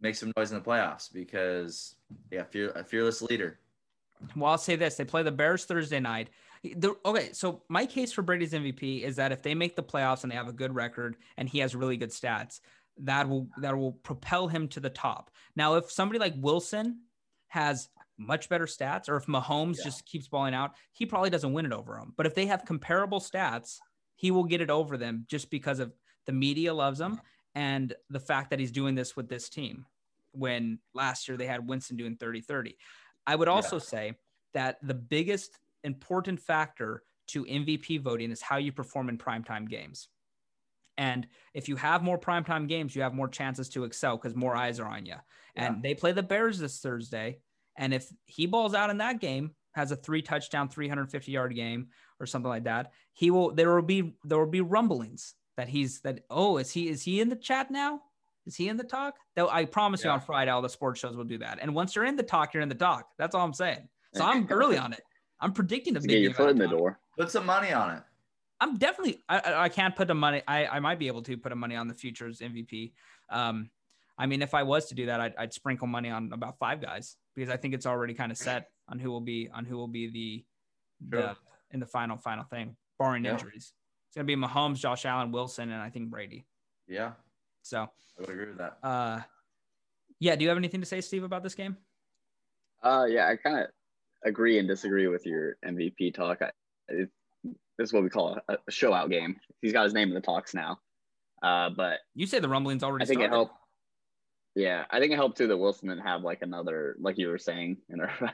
make 0.00 0.14
some 0.14 0.32
noise 0.36 0.52
in 0.52 0.58
the 0.58 0.64
playoffs 0.64 1.12
because 1.12 1.96
yeah, 2.30 2.44
fear, 2.44 2.70
a 2.70 2.84
fearless 2.84 3.22
leader. 3.22 3.58
Well, 4.36 4.50
I'll 4.52 4.58
say 4.58 4.76
this: 4.76 4.96
they 4.96 5.04
play 5.04 5.22
the 5.22 5.32
Bears 5.32 5.64
Thursday 5.64 6.00
night. 6.00 6.28
The, 6.62 6.96
okay, 7.04 7.32
so 7.32 7.62
my 7.68 7.86
case 7.86 8.12
for 8.12 8.22
Brady's 8.22 8.52
MVP 8.52 9.02
is 9.02 9.16
that 9.16 9.30
if 9.30 9.42
they 9.42 9.54
make 9.54 9.76
the 9.76 9.82
playoffs 9.82 10.24
and 10.24 10.32
they 10.32 10.36
have 10.36 10.48
a 10.48 10.52
good 10.52 10.74
record 10.74 11.16
and 11.36 11.48
he 11.48 11.60
has 11.60 11.76
really 11.76 11.96
good 11.96 12.10
stats, 12.10 12.60
that 12.98 13.28
will 13.28 13.48
that 13.58 13.76
will 13.76 13.92
propel 13.92 14.48
him 14.48 14.68
to 14.68 14.80
the 14.80 14.90
top. 14.90 15.30
Now, 15.56 15.76
if 15.76 15.90
somebody 15.90 16.18
like 16.18 16.34
Wilson 16.36 17.02
has 17.48 17.88
much 18.18 18.48
better 18.48 18.66
stats, 18.66 19.08
or 19.08 19.16
if 19.16 19.26
Mahomes 19.26 19.76
Yeah. 19.78 19.84
just 19.84 20.04
keeps 20.04 20.26
balling 20.26 20.52
out, 20.52 20.72
he 20.92 21.06
probably 21.06 21.30
doesn't 21.30 21.52
win 21.52 21.64
it 21.64 21.72
over 21.72 21.96
him. 21.96 22.12
But 22.16 22.26
if 22.26 22.34
they 22.34 22.46
have 22.46 22.64
comparable 22.64 23.20
stats, 23.20 23.78
he 24.16 24.32
will 24.32 24.44
get 24.44 24.60
it 24.60 24.70
over 24.70 24.96
them 24.96 25.24
just 25.28 25.50
because 25.50 25.78
of 25.78 25.92
the 26.28 26.32
media 26.32 26.72
loves 26.72 27.00
him 27.00 27.18
and 27.54 27.94
the 28.10 28.20
fact 28.20 28.50
that 28.50 28.60
he's 28.60 28.70
doing 28.70 28.94
this 28.94 29.16
with 29.16 29.28
this 29.28 29.48
team. 29.48 29.86
When 30.32 30.78
last 30.94 31.26
year 31.26 31.38
they 31.38 31.46
had 31.46 31.66
Winston 31.66 31.96
doing 31.96 32.16
30 32.16 32.42
30. 32.42 32.76
I 33.26 33.34
would 33.34 33.48
also 33.48 33.78
say 33.78 34.12
that 34.52 34.76
the 34.82 34.94
biggest 34.94 35.58
important 35.82 36.38
factor 36.38 37.02
to 37.28 37.44
MVP 37.44 38.00
voting 38.02 38.30
is 38.30 38.42
how 38.42 38.58
you 38.58 38.72
perform 38.72 39.08
in 39.08 39.16
primetime 39.18 39.68
games. 39.68 40.08
And 40.98 41.26
if 41.54 41.66
you 41.68 41.76
have 41.76 42.02
more 42.02 42.18
primetime 42.18 42.68
games, 42.68 42.94
you 42.94 43.02
have 43.02 43.14
more 43.14 43.28
chances 43.28 43.70
to 43.70 43.84
excel 43.84 44.16
because 44.16 44.36
more 44.36 44.54
eyes 44.54 44.78
are 44.80 44.86
on 44.86 45.06
you. 45.06 45.14
And 45.56 45.82
they 45.82 45.94
play 45.94 46.12
the 46.12 46.22
Bears 46.22 46.58
this 46.58 46.78
Thursday. 46.78 47.38
And 47.76 47.94
if 47.94 48.06
he 48.26 48.46
balls 48.46 48.74
out 48.74 48.90
in 48.90 48.98
that 48.98 49.20
game, 49.20 49.52
has 49.72 49.92
a 49.92 49.96
three 49.96 50.22
touchdown, 50.22 50.68
350 50.68 51.32
yard 51.32 51.54
game 51.54 51.88
or 52.20 52.26
something 52.26 52.48
like 52.48 52.64
that, 52.64 52.92
he 53.12 53.30
will 53.30 53.54
there 53.54 53.74
will 53.74 53.82
be 53.82 54.14
there 54.24 54.38
will 54.38 54.46
be 54.46 54.60
rumblings 54.60 55.34
that 55.58 55.68
he's 55.68 56.00
that 56.02 56.20
oh, 56.30 56.56
is 56.56 56.70
he 56.70 56.88
is 56.88 57.02
he 57.02 57.20
in 57.20 57.28
the 57.28 57.36
chat 57.36 57.70
now? 57.70 58.00
Is 58.46 58.54
he 58.56 58.68
in 58.68 58.78
the 58.78 58.84
talk? 58.84 59.16
Though 59.36 59.48
I 59.50 59.66
promise 59.66 60.02
you 60.04 60.08
on 60.08 60.20
Friday, 60.20 60.50
all 60.50 60.62
the 60.62 60.68
sports 60.70 61.00
shows 61.00 61.14
will 61.16 61.24
do 61.24 61.36
that. 61.38 61.58
And 61.60 61.74
once 61.74 61.94
you're 61.94 62.06
in 62.06 62.16
the 62.16 62.22
talk, 62.22 62.54
you're 62.54 62.62
in 62.62 62.68
the 62.70 62.74
talk. 62.74 63.08
That's 63.18 63.34
all 63.34 63.44
I'm 63.44 63.52
saying. 63.52 63.88
So 64.14 64.24
I'm 64.24 64.46
early 64.50 64.78
on 64.78 64.94
it. 64.94 65.02
I'm 65.40 65.52
predicting 65.52 65.96
a 65.96 66.00
To 66.00 66.06
big 66.06 66.10
get 66.10 66.20
your 66.22 66.32
foot 66.32 66.50
in 66.50 66.58
the 66.58 66.64
of 66.64 66.70
Tom. 66.70 66.78
door. 66.78 66.98
Put 67.18 67.30
some 67.30 67.44
money 67.44 67.72
on 67.72 67.96
it. 67.96 68.02
I'm 68.60 68.76
definitely. 68.78 69.18
I, 69.28 69.38
I- 69.40 69.62
I 69.64 69.68
can't 69.68 69.94
put 69.94 70.06
the 70.08 70.14
money. 70.14 70.42
I, 70.48 70.66
I 70.66 70.78
might 70.80 70.98
be 70.98 71.08
able 71.08 71.22
to 71.24 71.36
put 71.36 71.52
a 71.52 71.56
money 71.56 71.74
on 71.76 71.88
the 71.88 71.94
futures 71.94 72.38
MVP. 72.38 72.92
Um, 73.30 73.68
I 74.16 74.26
mean, 74.26 74.40
if 74.42 74.54
I 74.54 74.62
was 74.62 74.86
to 74.86 74.94
do 74.94 75.06
that, 75.06 75.20
I'd, 75.20 75.34
I'd 75.36 75.52
sprinkle 75.52 75.86
money 75.88 76.08
on 76.10 76.32
about 76.32 76.58
five 76.58 76.80
guys 76.80 77.16
because 77.34 77.50
I 77.50 77.56
think 77.56 77.74
it's 77.74 77.86
already 77.86 78.14
kind 78.14 78.32
of 78.32 78.38
set 78.38 78.70
on 78.88 78.98
who 79.00 79.10
will 79.10 79.20
be 79.20 79.50
on 79.52 79.64
who 79.66 79.76
will 79.76 79.88
be 79.88 80.08
the, 80.08 80.44
the 81.18 81.36
in 81.72 81.80
the 81.80 81.86
final 81.86 82.16
final 82.16 82.44
thing, 82.44 82.76
barring 82.98 83.24
Yeah. 83.26 83.32
injuries. 83.32 83.72
It's 84.08 84.16
gonna 84.16 84.24
be 84.24 84.36
Mahomes, 84.36 84.78
Josh 84.78 85.04
Allen, 85.04 85.32
Wilson, 85.32 85.70
and 85.70 85.80
I 85.82 85.90
think 85.90 86.10
Brady. 86.10 86.46
Yeah, 86.86 87.12
So, 87.62 87.82
I 87.82 88.20
would 88.20 88.30
agree 88.30 88.46
with 88.46 88.58
that. 88.58 88.78
uh, 88.82 89.20
yeah. 90.20 90.34
Do 90.36 90.42
you 90.44 90.48
have 90.48 90.56
anything 90.58 90.80
to 90.80 90.86
say, 90.86 91.00
Steve, 91.02 91.22
about 91.22 91.42
this 91.42 91.54
game? 91.54 91.76
Uh, 92.82 93.06
yeah, 93.08 93.28
I 93.28 93.36
kind 93.36 93.58
of 93.58 93.66
agree 94.24 94.58
and 94.58 94.66
disagree 94.66 95.06
with 95.06 95.26
your 95.26 95.56
MVP 95.64 96.14
talk. 96.14 96.40
I, 96.40 96.50
it, 96.88 97.10
this 97.44 97.90
is 97.90 97.92
what 97.92 98.02
we 98.02 98.08
call 98.08 98.38
a, 98.48 98.54
a 98.66 98.70
show 98.70 98.92
out 98.94 99.10
game. 99.10 99.36
He's 99.60 99.72
got 99.74 99.84
his 99.84 99.92
name 99.92 100.08
in 100.08 100.14
the 100.14 100.20
talks 100.22 100.54
now. 100.54 100.78
Uh, 101.42 101.68
but 101.70 101.98
You 102.14 102.26
say 102.26 102.38
the 102.40 102.48
rumblings 102.48 102.82
already 102.82 103.02
I 103.04 103.06
think 103.06 103.18
started. 103.20 103.32
it 103.34 103.36
helped. 103.36 103.54
Yeah, 104.56 104.86
I 104.90 104.98
think 104.98 105.12
it 105.12 105.16
helped 105.16 105.36
too 105.36 105.46
that 105.48 105.56
Wilson 105.58 105.88
didn't 105.88 106.04
have 106.06 106.22
like 106.22 106.40
another, 106.42 106.96
like 106.98 107.18
you 107.18 107.28
were 107.28 107.38
saying. 107.38 107.76
In 107.90 108.00
our, 108.00 108.10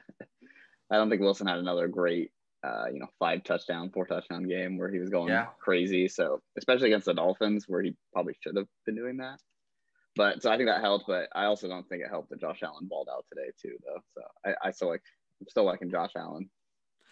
I 0.90 0.96
don't 0.96 1.10
think 1.10 1.20
Wilson 1.20 1.46
had 1.48 1.58
another 1.58 1.88
great, 1.88 2.30
uh, 2.64 2.86
you 2.92 2.98
know, 2.98 3.06
five 3.18 3.44
touchdown, 3.44 3.90
four 3.92 4.06
touchdown 4.06 4.48
game 4.48 4.78
where 4.78 4.90
he 4.90 4.98
was 4.98 5.10
going 5.10 5.28
Yeah. 5.28 5.46
crazy. 5.60 6.08
So 6.08 6.40
especially 6.56 6.88
against 6.88 7.06
the 7.06 7.14
Dolphins, 7.14 7.66
where 7.68 7.82
he 7.82 7.94
probably 8.12 8.34
should 8.40 8.56
have 8.56 8.66
been 8.86 8.94
doing 8.96 9.18
that. 9.18 9.38
But 10.16 10.42
so 10.42 10.50
I 10.50 10.56
think 10.56 10.68
that 10.68 10.80
helped. 10.80 11.06
But 11.06 11.28
I 11.34 11.44
also 11.44 11.68
don't 11.68 11.88
think 11.88 12.02
it 12.02 12.08
helped 12.08 12.30
that 12.30 12.40
Josh 12.40 12.62
Allen 12.62 12.86
balled 12.88 13.08
out 13.12 13.24
today 13.32 13.50
too, 13.60 13.76
though. 13.84 14.00
So 14.14 14.22
I, 14.46 14.68
I 14.68 14.70
still 14.70 14.88
like, 14.88 15.02
I'm 15.40 15.48
still 15.48 15.64
liking 15.64 15.90
Josh 15.90 16.12
Allen. 16.16 16.48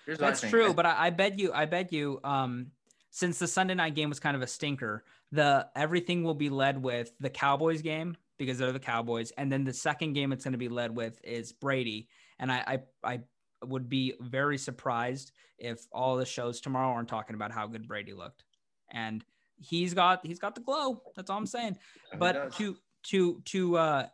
Here's 0.07 0.21
I 0.21 0.27
That's 0.31 0.41
true, 0.41 0.71
I- 0.71 0.73
but 0.73 0.87
I, 0.87 1.07
I 1.07 1.11
bet 1.11 1.39
you, 1.39 1.53
I 1.53 1.67
bet 1.67 1.93
you, 1.93 2.21
um, 2.25 2.69
since 3.11 3.39
the 3.39 3.47
Sunday 3.47 3.75
night 3.75 3.95
game 3.95 4.09
was 4.09 4.19
kind 4.19 4.35
of 4.35 4.43
a 4.43 4.47
stinker, 4.47 5.05
the 5.33 5.69
everything 5.77 6.23
will 6.25 6.35
be 6.35 6.49
led 6.49 6.83
with 6.83 7.13
the 7.21 7.29
Cowboys 7.29 7.83
game 7.83 8.17
because 8.39 8.59
they're 8.59 8.73
the 8.73 8.81
Cowboys, 8.81 9.33
and 9.33 9.53
then 9.53 9.65
the 9.65 9.73
second 9.73 10.15
game 10.15 10.33
it's 10.33 10.45
going 10.45 10.53
to 10.53 10.59
be 10.59 10.71
led 10.71 10.97
with 10.97 11.21
is 11.23 11.53
Brady, 11.53 12.09
and 12.39 12.51
I, 12.51 12.81
I, 13.05 13.13
I 13.15 13.21
would 13.63 13.89
be 13.89 14.15
very 14.21 14.59
surprised 14.59 15.33
if 15.59 15.87
all 15.93 16.17
the 16.17 16.27
shows 16.27 16.61
tomorrow 16.61 16.89
aren't 16.89 17.09
talking 17.09 17.35
about 17.35 17.53
how 17.53 17.67
good 17.67 17.87
Brady 17.87 18.13
looked, 18.13 18.45
and 18.91 19.25
he's 19.59 19.95
got 19.95 20.25
he's 20.27 20.39
got 20.39 20.55
the 20.55 20.61
glow. 20.61 21.03
That's 21.17 21.31
all 21.31 21.39
I'm 21.39 21.47
saying. 21.47 21.79
But 22.19 22.53
to 22.55 22.77
to 23.05 23.41
to 23.47 23.77
uh 23.77 24.07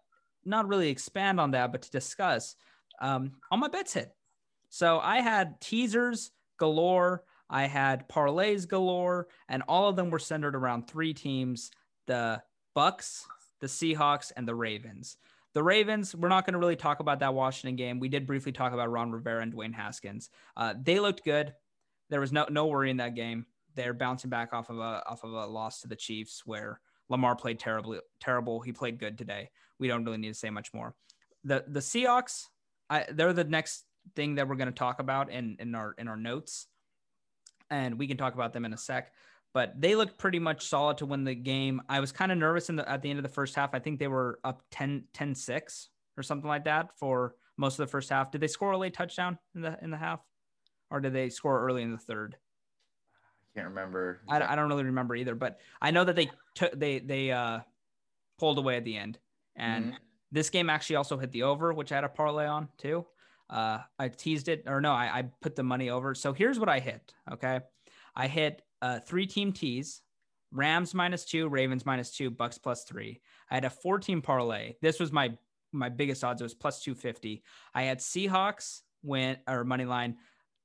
not 0.44 0.68
really 0.68 0.88
expand 0.88 1.40
on 1.40 1.50
that 1.50 1.72
but 1.72 1.82
to 1.82 1.90
discuss 1.90 2.56
um 3.00 3.32
all 3.50 3.58
my 3.58 3.68
bets 3.68 3.94
hit. 3.94 4.14
So 4.70 4.98
i 4.98 5.20
had 5.20 5.60
teasers 5.60 6.30
galore. 6.58 7.24
I 7.50 7.66
had 7.66 8.08
parlays 8.08 8.68
galore. 8.68 9.28
And 9.48 9.62
all 9.68 9.88
of 9.88 9.96
them 9.96 10.10
were 10.10 10.18
centered 10.18 10.54
around 10.54 10.86
three 10.86 11.14
teams 11.14 11.70
the 12.06 12.42
bucks 12.74 13.26
the 13.60 13.66
seahawks 13.66 14.32
and 14.36 14.46
the 14.46 14.54
ravens 14.54 15.16
the 15.54 15.62
ravens 15.62 16.14
we're 16.14 16.28
not 16.28 16.44
going 16.44 16.52
to 16.52 16.58
really 16.58 16.76
talk 16.76 17.00
about 17.00 17.20
that 17.20 17.34
washington 17.34 17.76
game 17.76 17.98
we 17.98 18.08
did 18.08 18.26
briefly 18.26 18.52
talk 18.52 18.72
about 18.72 18.90
ron 18.90 19.10
rivera 19.10 19.42
and 19.42 19.54
dwayne 19.54 19.74
haskins 19.74 20.30
uh, 20.56 20.74
they 20.82 21.00
looked 21.00 21.24
good 21.24 21.54
there 22.10 22.20
was 22.20 22.32
no 22.32 22.46
no 22.50 22.66
worry 22.66 22.90
in 22.90 22.98
that 22.98 23.14
game 23.14 23.46
they're 23.74 23.94
bouncing 23.94 24.30
back 24.30 24.52
off 24.52 24.70
of 24.70 24.78
a 24.78 25.02
off 25.06 25.24
of 25.24 25.32
a 25.32 25.46
loss 25.46 25.80
to 25.80 25.88
the 25.88 25.96
chiefs 25.96 26.42
where 26.44 26.80
Lamar 27.08 27.36
played 27.36 27.58
terribly, 27.58 28.00
terrible. 28.20 28.60
He 28.60 28.72
played 28.72 28.98
good 28.98 29.16
today. 29.16 29.50
We 29.78 29.88
don't 29.88 30.04
really 30.04 30.18
need 30.18 30.28
to 30.28 30.34
say 30.34 30.50
much 30.50 30.74
more. 30.74 30.94
The 31.44 31.64
the 31.66 31.80
Seahawks, 31.80 32.44
I, 32.90 33.06
they're 33.10 33.32
the 33.32 33.44
next 33.44 33.84
thing 34.16 34.36
that 34.36 34.48
we're 34.48 34.56
going 34.56 34.68
to 34.68 34.74
talk 34.74 35.00
about 35.00 35.30
in 35.30 35.56
in 35.58 35.74
our 35.74 35.94
in 35.98 36.08
our 36.08 36.16
notes, 36.16 36.66
and 37.70 37.98
we 37.98 38.06
can 38.06 38.16
talk 38.16 38.34
about 38.34 38.52
them 38.52 38.64
in 38.64 38.72
a 38.72 38.78
sec. 38.78 39.12
But 39.54 39.80
they 39.80 39.94
looked 39.96 40.18
pretty 40.18 40.38
much 40.38 40.66
solid 40.66 40.98
to 40.98 41.06
win 41.06 41.24
the 41.24 41.34
game. 41.34 41.80
I 41.88 42.00
was 42.00 42.12
kind 42.12 42.30
of 42.30 42.38
nervous 42.38 42.68
in 42.68 42.76
the 42.76 42.88
at 42.88 43.02
the 43.02 43.10
end 43.10 43.18
of 43.18 43.22
the 43.22 43.28
first 43.28 43.54
half. 43.54 43.70
I 43.74 43.78
think 43.78 43.98
they 43.98 44.08
were 44.08 44.38
up 44.44 44.62
10 44.70 45.04
10-6 45.14 45.88
or 46.16 46.22
something 46.22 46.48
like 46.48 46.64
that 46.64 46.96
for 46.98 47.34
most 47.56 47.78
of 47.78 47.86
the 47.86 47.90
first 47.90 48.10
half. 48.10 48.30
Did 48.30 48.40
they 48.40 48.46
score 48.46 48.72
a 48.72 48.78
late 48.78 48.94
touchdown 48.94 49.38
in 49.54 49.62
the 49.62 49.78
in 49.82 49.90
the 49.90 49.96
half, 49.96 50.20
or 50.90 51.00
did 51.00 51.12
they 51.12 51.30
score 51.30 51.60
early 51.64 51.82
in 51.82 51.92
the 51.92 51.98
third? 51.98 52.36
I 53.54 53.60
can't 53.60 53.68
remember. 53.70 54.20
I, 54.28 54.40
I 54.52 54.54
don't 54.56 54.68
really 54.68 54.84
remember 54.84 55.16
either, 55.16 55.34
but 55.34 55.60
I 55.80 55.90
know 55.90 56.04
that 56.04 56.14
they 56.16 56.30
took 56.54 56.78
they 56.78 56.98
they 57.00 57.32
uh 57.32 57.60
pulled 58.38 58.58
away 58.58 58.76
at 58.76 58.84
the 58.84 58.96
end, 58.96 59.18
and 59.56 59.92
Mhm. 59.94 59.98
this 60.30 60.50
game 60.50 60.70
actually 60.70 60.96
also 60.96 61.18
hit 61.18 61.32
the 61.32 61.44
over, 61.44 61.72
which 61.72 61.90
I 61.90 61.96
had 61.96 62.04
a 62.04 62.08
parlay 62.08 62.46
on 62.46 62.68
too. 62.78 63.06
Uh, 63.50 63.78
I 63.98 64.08
teased 64.08 64.48
it, 64.48 64.64
or 64.66 64.80
no, 64.80 64.92
I, 64.92 65.18
I 65.18 65.22
put 65.40 65.56
the 65.56 65.62
money 65.62 65.88
over. 65.90 66.14
So 66.14 66.32
here's 66.34 66.58
what 66.60 66.68
I 66.68 66.80
hit. 66.80 67.14
Okay, 67.32 67.60
I 68.14 68.28
hit 68.28 68.62
uh 68.82 69.00
three 69.00 69.26
team 69.26 69.52
teas, 69.52 70.02
Rams 70.52 70.94
minus 70.94 71.24
two, 71.24 71.48
Ravens 71.48 71.86
minus 71.86 72.10
two, 72.10 72.30
Bucks 72.30 72.58
plus 72.58 72.84
three. 72.84 73.20
I 73.50 73.54
had 73.54 73.64
a 73.64 73.70
four 73.70 73.98
team 73.98 74.22
parlay. 74.22 74.74
This 74.82 75.00
was 75.00 75.12
my 75.12 75.36
my 75.72 75.88
biggest 75.88 76.24
odds. 76.24 76.40
It 76.40 76.44
was 76.44 76.54
plus 76.54 76.82
two 76.82 76.94
fifty. 76.94 77.42
I 77.74 77.82
had 77.82 77.98
Seahawks 77.98 78.82
win 79.02 79.36
or 79.46 79.64
money 79.64 79.84
line, 79.84 80.16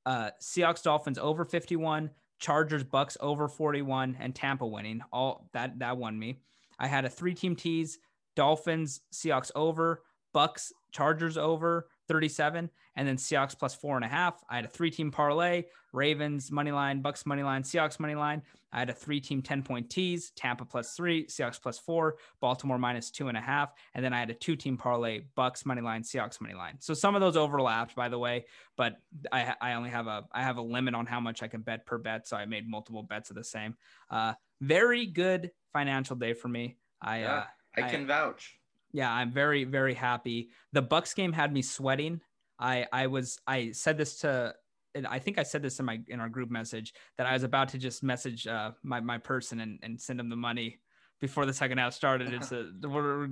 uh, 0.06 0.32
Seahawks 0.42 0.84
Dolphins 0.84 1.18
over 1.18 1.46
fifty 1.46 1.76
one. 1.76 2.12
Chargers, 2.44 2.84
Bucks 2.84 3.16
over 3.22 3.48
41, 3.48 4.18
and 4.20 4.36
Tampa 4.36 4.68
winning. 4.68 5.02
All 5.14 5.48
that 5.54 5.80
that 5.80 5.96
won 5.96 6.20
me. 6.20 6.42
I 6.78 6.88
had 6.88 7.06
a 7.06 7.10
three 7.10 7.34
team 7.34 7.56
tease: 7.56 8.00
Dolphins, 8.36 9.00
Seahawks 9.14 9.50
over, 9.56 10.04
Bucks, 10.34 10.74
Chargers 10.92 11.38
over 11.38 11.88
37, 12.24 12.70
and 12.96 13.08
then 13.08 13.18
Seahawks 13.18 13.58
plus 13.58 13.74
four 13.74 13.96
and 13.96 14.06
a 14.06 14.08
half. 14.08 14.44
I 14.50 14.56
had 14.58 14.66
a 14.66 14.68
three 14.68 14.92
team 14.92 15.10
parlay: 15.12 15.64
Ravens 15.94 16.52
money 16.52 16.72
line, 16.72 17.02
Bucks 17.02 17.26
money 17.26 17.42
line, 17.42 17.64
Seahawks 17.64 18.00
money 18.00 18.14
line. 18.14 18.44
I 18.72 18.80
had 18.80 18.90
a 18.92 18.94
three 18.94 19.20
team 19.20 19.42
10 19.42 19.64
point 19.64 19.90
tease: 19.90 20.30
Tampa 20.36 20.64
plus 20.64 20.96
three, 20.96 21.26
Seahawks 21.26 21.60
plus 21.60 21.80
four, 21.80 22.18
Baltimore 22.40 22.78
minus 22.78 23.10
two 23.10 23.30
and 23.30 23.38
a 23.38 23.42
half, 23.42 23.74
and 23.96 24.06
then 24.06 24.14
I 24.14 24.20
had 24.20 24.30
a 24.30 24.36
two 24.36 24.56
team 24.56 24.78
parlay: 24.78 25.22
Bucks 25.36 25.66
money 25.66 25.82
line, 25.82 26.04
Seahawks 26.04 26.40
money 26.40 26.54
line. 26.54 26.76
So 26.80 26.94
some 26.94 27.16
of 27.16 27.22
those 27.22 27.36
overlapped, 27.36 27.96
by 27.96 28.10
the 28.10 28.20
way 28.20 28.46
but 28.78 28.96
I 29.32 29.56
I 29.62 29.74
only 29.74 29.90
have 29.90 30.06
a 30.08 30.26
I 30.32 30.44
have 30.44 30.58
a 30.58 30.62
limit 30.62 30.94
on 30.94 31.08
how 31.08 31.20
much 31.20 31.42
I 31.42 31.48
can 31.48 31.62
bet 31.62 31.86
per 31.88 31.98
bet, 31.98 32.28
so 32.28 32.38
I 32.38 32.46
made 32.46 32.70
multiple 32.70 33.02
bets 33.04 33.30
of 33.32 33.36
the 33.36 33.44
same. 33.44 33.76
Uh, 34.10 34.34
very 34.62 35.06
good 35.08 35.52
financial 35.74 36.16
day 36.16 36.34
for 36.34 36.48
me. 36.48 36.78
I 37.02 37.20
Yeah. 37.22 37.34
uh, 37.34 37.46
I 37.78 37.82
I- 37.88 37.90
can 37.90 38.06
vouch. 38.06 38.60
Yeah, 38.94 39.12
I'm 39.12 39.32
very 39.32 39.66
very 39.66 39.94
happy. 39.94 40.50
The 40.72 40.82
Bucks 40.82 41.14
game 41.14 41.34
had 41.34 41.52
me 41.52 41.62
sweating. 41.62 42.22
I 42.60 42.86
I 42.94 43.08
was 43.08 43.40
I 43.46 43.72
said 43.72 43.98
this 43.98 44.20
to 44.20 44.56
and 44.96 45.08
I 45.08 45.20
think 45.20 45.38
I 45.38 45.44
said 45.44 45.62
this 45.62 45.80
in 45.80 45.86
my 45.86 46.00
in 46.08 46.20
our 46.20 46.30
group 46.30 46.52
message 46.52 46.94
that 47.18 47.28
I 47.28 47.34
was 47.34 47.44
about 47.44 47.70
to 47.70 47.78
just 47.78 48.04
message 48.04 48.48
uh, 48.48 48.72
my 48.84 49.00
my 49.00 49.18
person 49.18 49.60
and 49.60 49.80
and 49.82 50.00
send 50.00 50.20
him 50.20 50.30
the 50.30 50.36
money 50.36 50.80
before 51.20 51.46
the 51.46 51.54
second 51.54 51.78
half 51.78 51.94
started. 51.94 52.34
It's 52.34 52.52
a 52.52 52.70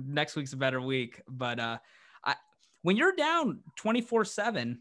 next 0.04 0.34
week's 0.36 0.52
a 0.52 0.56
better 0.56 0.80
week, 0.80 1.22
but 1.28 1.60
uh, 1.60 1.78
I 2.24 2.34
when 2.82 2.96
you're 2.96 3.14
down 3.14 3.60
24 3.76 4.24
seven 4.24 4.80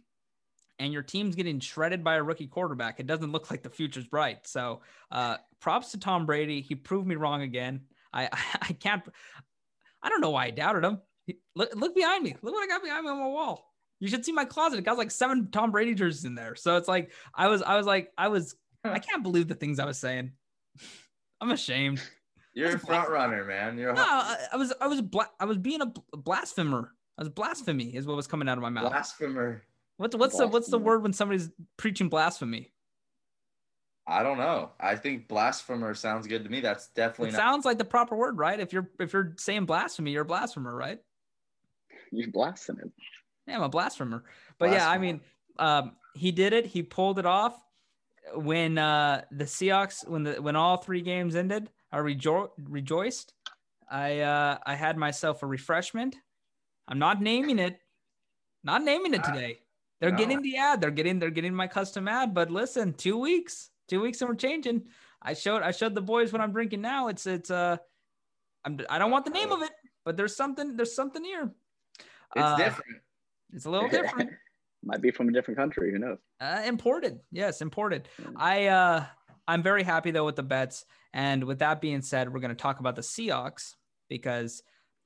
and 0.80 0.92
your 0.92 1.04
team's 1.04 1.36
getting 1.36 1.60
shredded 1.60 2.04
by 2.04 2.16
a 2.16 2.24
rookie 2.24 2.48
quarterback, 2.48 3.00
it 3.00 3.06
doesn't 3.06 3.32
look 3.32 3.52
like 3.52 3.62
the 3.62 3.70
future's 3.70 4.08
bright. 4.08 4.48
So, 4.48 4.82
uh, 5.12 5.38
props 5.60 5.92
to 5.92 6.00
Tom 6.00 6.26
Brady. 6.26 6.62
He 6.62 6.74
proved 6.74 7.08
me 7.08 7.16
wrong 7.16 7.44
again. 7.44 7.82
I 8.12 8.30
I 8.62 8.74
can't. 8.74 9.04
I 10.04 10.10
don't 10.10 10.22
know 10.22 10.32
why 10.32 10.46
I 10.46 10.52
doubted 10.52 10.84
him. 10.84 11.00
He- 11.28 11.40
Look 11.56 11.76
look 11.76 11.96
behind 11.96 12.24
me. 12.24 12.36
Look 12.42 12.54
what 12.54 12.64
I 12.64 12.68
got 12.68 12.84
behind 12.84 13.04
me 13.06 13.12
on 13.12 13.20
my 13.20 13.28
wall. 13.28 13.68
You 14.00 14.08
should 14.08 14.26
see 14.26 14.32
my 14.32 14.46
closet. 14.46 14.80
It 14.80 14.86
got 14.86 14.98
like 14.98 15.12
seven 15.12 15.50
Tom 15.52 15.72
Brady 15.72 15.94
jerseys 15.94 16.26
in 16.26 16.34
there. 16.36 16.56
So 16.56 16.78
it's 16.78 16.88
like 16.88 17.12
I 17.36 17.48
was 17.48 17.62
I 17.62 17.78
was 17.78 17.86
like 17.86 18.12
I 18.18 18.30
was 18.30 18.56
I 18.84 19.00
can't 19.00 19.22
believe 19.24 19.48
the 19.48 19.56
things 19.56 19.80
I 19.80 19.86
was 19.86 20.00
saying. 20.00 20.32
I'm 21.42 21.52
ashamed. 21.52 22.02
You're 22.54 22.76
a 22.76 22.80
front 22.80 23.10
runner, 23.10 23.46
man. 23.46 23.78
You're 23.78 23.94
No, 23.94 24.02
I, 24.04 24.38
I 24.54 24.56
was 24.58 24.74
I 24.82 24.88
was 24.88 25.02
bla- 25.02 25.30
I 25.40 25.46
was 25.46 25.58
being 25.58 25.82
a 25.82 25.94
blasphemer. 26.18 26.92
I 27.18 27.22
was 27.22 27.30
blasphemy 27.30 27.96
is 27.96 28.06
what 28.08 28.16
was 28.16 28.28
coming 28.28 28.50
out 28.50 28.58
of 28.58 28.62
my 28.62 28.70
mouth. 28.70 28.90
blasphemer. 28.92 29.64
What's 29.98 30.16
what's 30.16 30.38
the 30.38 30.48
what's 30.48 30.68
the 30.70 30.80
word 30.80 31.04
when 31.04 31.14
somebody's 31.14 31.50
preaching 31.78 32.10
blasphemy? 32.10 32.74
I 34.08 34.24
don't 34.24 34.38
know. 34.38 34.72
I 34.80 34.96
think 34.96 35.28
blasphemer 35.28 35.94
sounds 35.94 36.28
good 36.28 36.44
to 36.44 36.50
me. 36.50 36.60
That's 36.60 36.88
definitely 36.90 37.30
It 37.30 37.34
not. 37.34 37.40
sounds 37.40 37.66
like 37.66 37.78
the 37.78 37.86
proper 37.86 38.16
word, 38.16 38.38
right? 38.38 38.60
If 38.60 38.74
you're 38.74 38.90
if 39.00 39.14
you're 39.14 39.34
saying 39.38 39.66
blasphemy, 39.66 40.12
you're 40.12 40.24
a 40.24 40.26
blasphemer, 40.26 40.76
right? 40.76 41.00
You 42.12 42.32
blasting 42.32 42.78
it. 42.80 42.92
Yeah, 43.48 43.58
I'm 43.58 43.64
a 43.64 43.70
blasphemer. 43.70 44.24
But 44.58 44.72
yeah, 44.72 44.90
I 44.90 44.98
mean, 44.98 45.22
um, 45.60 45.94
he 46.14 46.32
did 46.32 46.54
it. 46.54 46.66
He 46.66 46.84
pulled 46.84 47.20
it 47.20 47.26
off 47.26 47.56
when 48.36 48.78
uh, 48.78 49.24
the 49.32 49.46
Seahawks 49.46 50.08
when 50.08 50.24
the 50.24 50.42
when 50.42 50.56
all 50.56 50.78
three 50.78 51.02
games 51.02 51.36
ended. 51.36 51.70
I 51.92 51.98
rejo- 51.98 52.52
rejoiced. 52.58 53.34
I 53.90 54.20
uh, 54.20 54.58
I 54.66 54.76
had 54.76 54.98
myself 54.98 55.44
a 55.44 55.48
refreshment. 55.48 56.16
I'm 56.88 57.00
not 57.00 57.22
naming 57.22 57.60
it. 57.60 57.80
Not 58.64 58.84
naming 58.84 59.14
it 59.14 59.24
today. 59.24 59.60
They're 60.00 60.12
no. 60.12 60.18
getting 60.18 60.42
the 60.42 60.58
ad. 60.58 60.82
They're 60.82 60.92
getting 60.92 61.20
they're 61.20 61.30
getting 61.30 61.54
my 61.54 61.68
custom 61.68 62.08
ad. 62.08 62.34
But 62.34 62.52
listen, 62.52 62.94
two 62.94 63.18
weeks, 63.18 63.71
two 63.92 64.02
weeks, 64.02 64.22
and 64.22 64.30
we're 64.30 64.36
changing. 64.36 64.84
I 65.22 65.34
showed 65.34 65.62
I 65.62 65.72
showed 65.72 65.94
the 65.94 66.02
boys 66.02 66.32
what 66.34 66.42
I'm 66.42 66.52
drinking 66.52 66.82
now. 66.82 67.10
It's 67.10 67.28
it's 67.28 67.52
uh, 67.52 67.78
I'm 68.66 68.80
I 68.90 68.98
don't 68.98 69.12
want 69.12 69.26
the 69.26 69.32
name 69.32 69.52
of 69.52 69.62
it, 69.62 69.72
but 70.06 70.18
there's 70.18 70.36
something 70.36 70.76
there's 70.76 70.96
something 70.96 71.24
here. 71.24 71.52
It's 72.36 72.44
Uh, 72.46 72.58
different. 72.58 73.02
It's 73.54 73.66
a 73.66 73.70
little 73.70 73.90
different. 73.90 74.32
Might 74.84 75.02
be 75.02 75.12
from 75.12 75.30
a 75.30 75.32
different 75.32 75.60
country. 75.60 75.92
Who 75.92 76.00
knows? 76.00 76.18
Uh, 76.40 76.64
imported, 76.66 77.20
yes, 77.32 77.62
imported. 77.62 78.08
I 78.36 78.68
uh, 78.68 79.06
I'm 79.48 79.62
very 79.62 79.84
happy 79.84 80.10
though 80.10 80.26
with 80.26 80.38
the 80.38 80.44
bets. 80.44 80.86
And 81.14 81.44
with 81.44 81.60
that 81.60 81.82
being 81.82 82.02
said, 82.02 82.34
we're 82.34 82.40
going 82.40 82.56
to 82.58 82.64
talk 82.64 82.80
about 82.80 82.96
the 82.96 83.02
Seahawks 83.02 83.76
because 84.08 84.64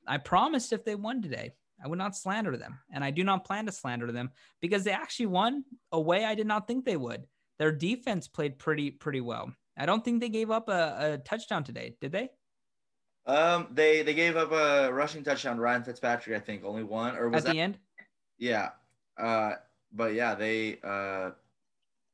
I 0.08 0.18
promised 0.20 0.72
if 0.72 0.86
they 0.86 0.94
won 0.94 1.22
today, 1.24 1.54
I 1.84 1.88
would 1.88 1.98
not 1.98 2.16
slander 2.16 2.56
them, 2.56 2.78
and 2.94 3.04
I 3.04 3.10
do 3.10 3.24
not 3.24 3.44
plan 3.44 3.66
to 3.66 3.72
slander 3.72 4.12
them 4.12 4.30
because 4.62 4.84
they 4.84 4.92
actually 4.92 5.26
won 5.26 5.66
a 5.92 6.00
way 6.00 6.24
I 6.24 6.36
did 6.36 6.46
not 6.46 6.68
think 6.68 6.86
they 6.86 6.96
would. 6.96 7.26
Their 7.60 7.72
defense 7.72 8.28
played 8.28 8.60
pretty 8.60 8.92
pretty 8.92 9.22
well. 9.22 9.54
I 9.78 9.86
don't 9.86 10.04
think 10.04 10.22
they 10.22 10.30
gave 10.30 10.52
up 10.52 10.70
a, 10.70 11.14
a 11.14 11.18
touchdown 11.20 11.64
today, 11.64 11.96
did 12.02 12.12
they? 12.12 12.30
Um, 13.26 13.68
they 13.72 14.04
they 14.04 14.14
gave 14.14 14.38
up 14.38 14.52
a 14.52 14.92
rushing 14.94 15.24
touchdown. 15.24 15.58
Ryan 15.58 15.84
Fitzpatrick, 15.84 16.36
I 16.36 16.40
think, 16.40 16.64
only 16.64 16.84
one 16.84 17.16
or 17.16 17.30
was 17.30 17.44
At 17.44 17.48
that 17.48 17.52
the 17.54 17.60
end, 17.60 17.80
Yeah. 18.38 18.70
Uh, 19.18 19.54
but 19.92 20.14
yeah, 20.14 20.36
they 20.36 20.80
uh, 20.84 21.32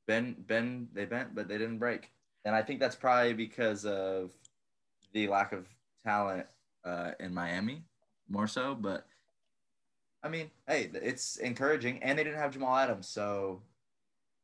Ben 0.08 0.36
Ben 0.48 0.88
they 0.94 1.06
bent, 1.06 1.36
but 1.36 1.48
they 1.48 1.58
didn't 1.58 1.80
break, 1.80 2.12
and 2.46 2.56
I 2.56 2.62
think 2.62 2.80
that's 2.80 2.96
probably 2.96 3.34
because 3.34 3.86
of 3.86 4.32
the 5.14 5.28
lack 5.28 5.52
of 5.52 5.68
talent 6.06 6.46
uh, 6.86 7.12
in 7.20 7.34
Miami, 7.34 7.84
more 8.30 8.48
so. 8.48 8.76
But 8.76 9.06
I 10.24 10.30
mean, 10.30 10.52
hey, 10.68 10.90
it's 10.94 11.38
encouraging, 11.38 12.02
and 12.04 12.18
they 12.18 12.24
didn't 12.24 12.40
have 12.40 12.54
Jamal 12.54 12.78
Adams, 12.78 13.08
so 13.08 13.62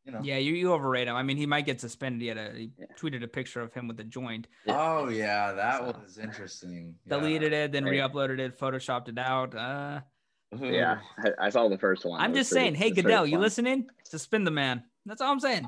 you 0.08 0.14
know. 0.14 0.20
yeah, 0.24 0.38
you, 0.38 0.54
you 0.54 0.72
overrate 0.72 1.08
him. 1.08 1.16
I 1.16 1.22
mean, 1.22 1.38
he 1.38 1.46
might 1.46 1.66
get 1.66 1.82
suspended. 1.82 2.22
He 2.22 2.28
had 2.28 2.38
a 2.38 2.52
he 2.54 2.72
Yeah. 2.80 2.86
tweeted 3.00 3.24
a 3.24 3.28
picture 3.28 3.62
of 3.62 3.74
him 3.74 3.88
with 3.88 4.00
a 4.00 4.04
joint, 4.06 4.48
Oh 4.68 5.10
yeah, 5.10 5.52
that 5.52 5.80
So- 5.80 5.86
was 6.02 6.18
interesting. 6.18 6.96
Yeah. 7.06 7.18
deleted 7.18 7.54
it, 7.54 7.72
then 7.74 7.84
Right. 7.84 7.92
re-uploaded 7.92 8.40
it, 8.40 8.58
photoshopped 8.58 9.10
it 9.10 9.20
out. 9.20 9.54
Uh, 9.54 10.02
Yeah, 10.58 11.00
I, 11.20 11.48
I 11.48 11.50
saw 11.50 11.68
the 11.68 11.78
first 11.78 12.06
one. 12.06 12.22
I'm 12.22 12.32
It 12.32 12.38
was 12.38 12.40
just 12.40 12.52
pretty- 12.54 12.64
saying, 12.68 12.76
hey 12.76 12.88
it 12.88 12.96
Goodell, 12.96 13.26
you 13.28 13.34
fun. 13.34 13.42
listening? 13.42 13.90
Suspend 14.06 14.48
the 14.48 14.52
man. 14.52 14.84
That's 15.06 15.22
all 15.22 15.32
I'm 15.32 15.40
saying. 15.42 15.68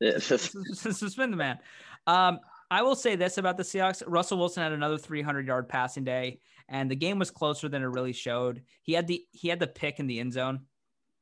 Yeah, 0.00 0.18
Suspend 0.18 1.32
the 1.32 1.36
man. 1.36 1.58
Um, 2.06 2.38
I 2.70 2.82
will 2.82 2.94
say 2.94 3.16
this 3.16 3.38
about 3.38 3.56
the 3.56 3.62
Seahawks: 3.62 4.02
Russell 4.06 4.38
Wilson 4.38 4.62
had 4.62 4.72
another 4.72 4.98
300 4.98 5.46
yard 5.46 5.68
passing 5.68 6.04
day, 6.04 6.40
and 6.68 6.90
the 6.90 6.94
game 6.94 7.18
was 7.18 7.30
closer 7.30 7.68
than 7.68 7.82
it 7.82 7.86
really 7.86 8.12
showed. 8.12 8.62
He 8.82 8.92
had 8.92 9.06
the 9.06 9.24
he 9.32 9.48
had 9.48 9.58
the 9.58 9.66
pick 9.66 9.98
in 9.98 10.06
the 10.06 10.20
end 10.20 10.34
zone 10.34 10.66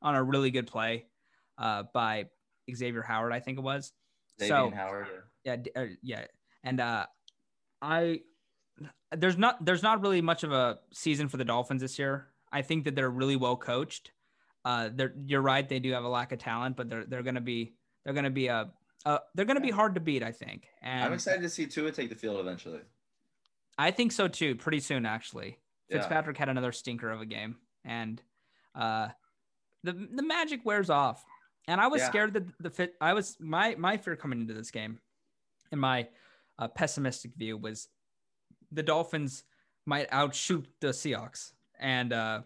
on 0.03 0.15
a 0.17 0.23
really 0.23 0.51
good 0.51 0.67
play 0.67 1.07
uh, 1.59 1.85
by 1.95 2.27
Xavier 2.75 3.03
Howard, 3.03 3.33
I 3.33 3.41
think 3.41 3.59
it 3.59 3.63
was. 3.63 3.93
Xavier 4.41 4.57
so 4.57 4.71
Howard. 4.75 5.07
yeah, 5.45 5.57
d- 5.57 5.71
uh, 5.75 5.87
yeah, 6.03 6.25
and 6.65 6.81
uh, 6.81 7.07
I 7.81 8.21
there's 9.17 9.39
not 9.39 9.65
there's 9.65 9.83
not 9.83 10.03
really 10.03 10.21
much 10.21 10.43
of 10.43 10.53
a 10.53 10.79
season 10.93 11.29
for 11.29 11.37
the 11.37 11.45
Dolphins 11.45 11.83
this 11.83 11.99
year. 11.99 12.29
I 12.53 12.63
think 12.63 12.85
that 12.85 12.95
they're 12.95 13.11
really 13.11 13.37
well 13.37 13.57
coached. 13.57 14.13
Uh, 14.65 14.91
they're 14.93 15.15
you're 15.27 15.43
right, 15.43 15.69
they 15.69 15.79
do 15.79 15.93
have 15.93 16.05
a 16.05 16.09
lack 16.09 16.33
of 16.33 16.39
talent, 16.39 16.77
but 16.77 16.89
they're 16.89 17.05
they're 17.05 17.23
gonna 17.23 17.41
be 17.41 17.75
they're 18.05 18.15
gonna 18.15 18.31
be 18.31 18.49
a 18.49 18.71
uh, 19.05 19.19
they're 19.35 19.45
gonna 19.45 19.61
be 19.61 19.71
hard 19.71 19.95
to 19.95 20.01
beat, 20.01 20.23
I 20.23 20.33
think. 20.33 20.67
And 20.83 21.05
I'm 21.05 21.13
excited 21.13 21.43
to 21.43 21.49
see 21.49 21.67
Tua 21.67 21.93
take 21.93 22.09
the 22.09 22.17
field 22.17 22.41
eventually. 22.41 22.81
I 23.79 23.91
think 23.91 24.13
so 24.13 24.27
too. 24.27 24.57
Pretty 24.57 24.81
soon, 24.81 25.07
actually. 25.07 25.59
Yeah. 25.89 25.99
Fitzpatrick 25.99 26.37
had 26.37 26.49
another 26.49 26.73
stinker 26.73 27.11
of 27.11 27.21
a 27.21 27.27
game, 27.27 27.57
and 27.85 28.21
uh, 28.75 29.09
the 29.85 29.93
the 29.93 30.23
magic 30.23 30.61
wears 30.65 30.91
off. 30.91 31.25
And 31.69 31.81
I 31.81 31.89
was 31.89 32.01
Yeah. 32.01 32.09
scared 32.09 32.33
that 32.35 32.45
the 32.61 32.71
fit. 32.71 32.95
I 33.01 33.13
was 33.13 33.37
my 33.41 33.75
my 33.77 33.97
fear 33.97 34.17
coming 34.17 34.41
into 34.41 34.55
this 34.55 34.71
game, 34.71 35.01
and 35.73 35.81
my 35.81 36.09
uh, 36.59 36.69
pessimistic 36.69 37.33
view 37.35 37.57
was 37.57 37.89
the 38.73 38.83
Dolphins 38.83 39.45
might 39.85 40.09
outshoot 40.13 40.67
the 40.81 40.89
Seahawks, 40.89 41.53
and 41.79 42.13
uh, 42.13 42.43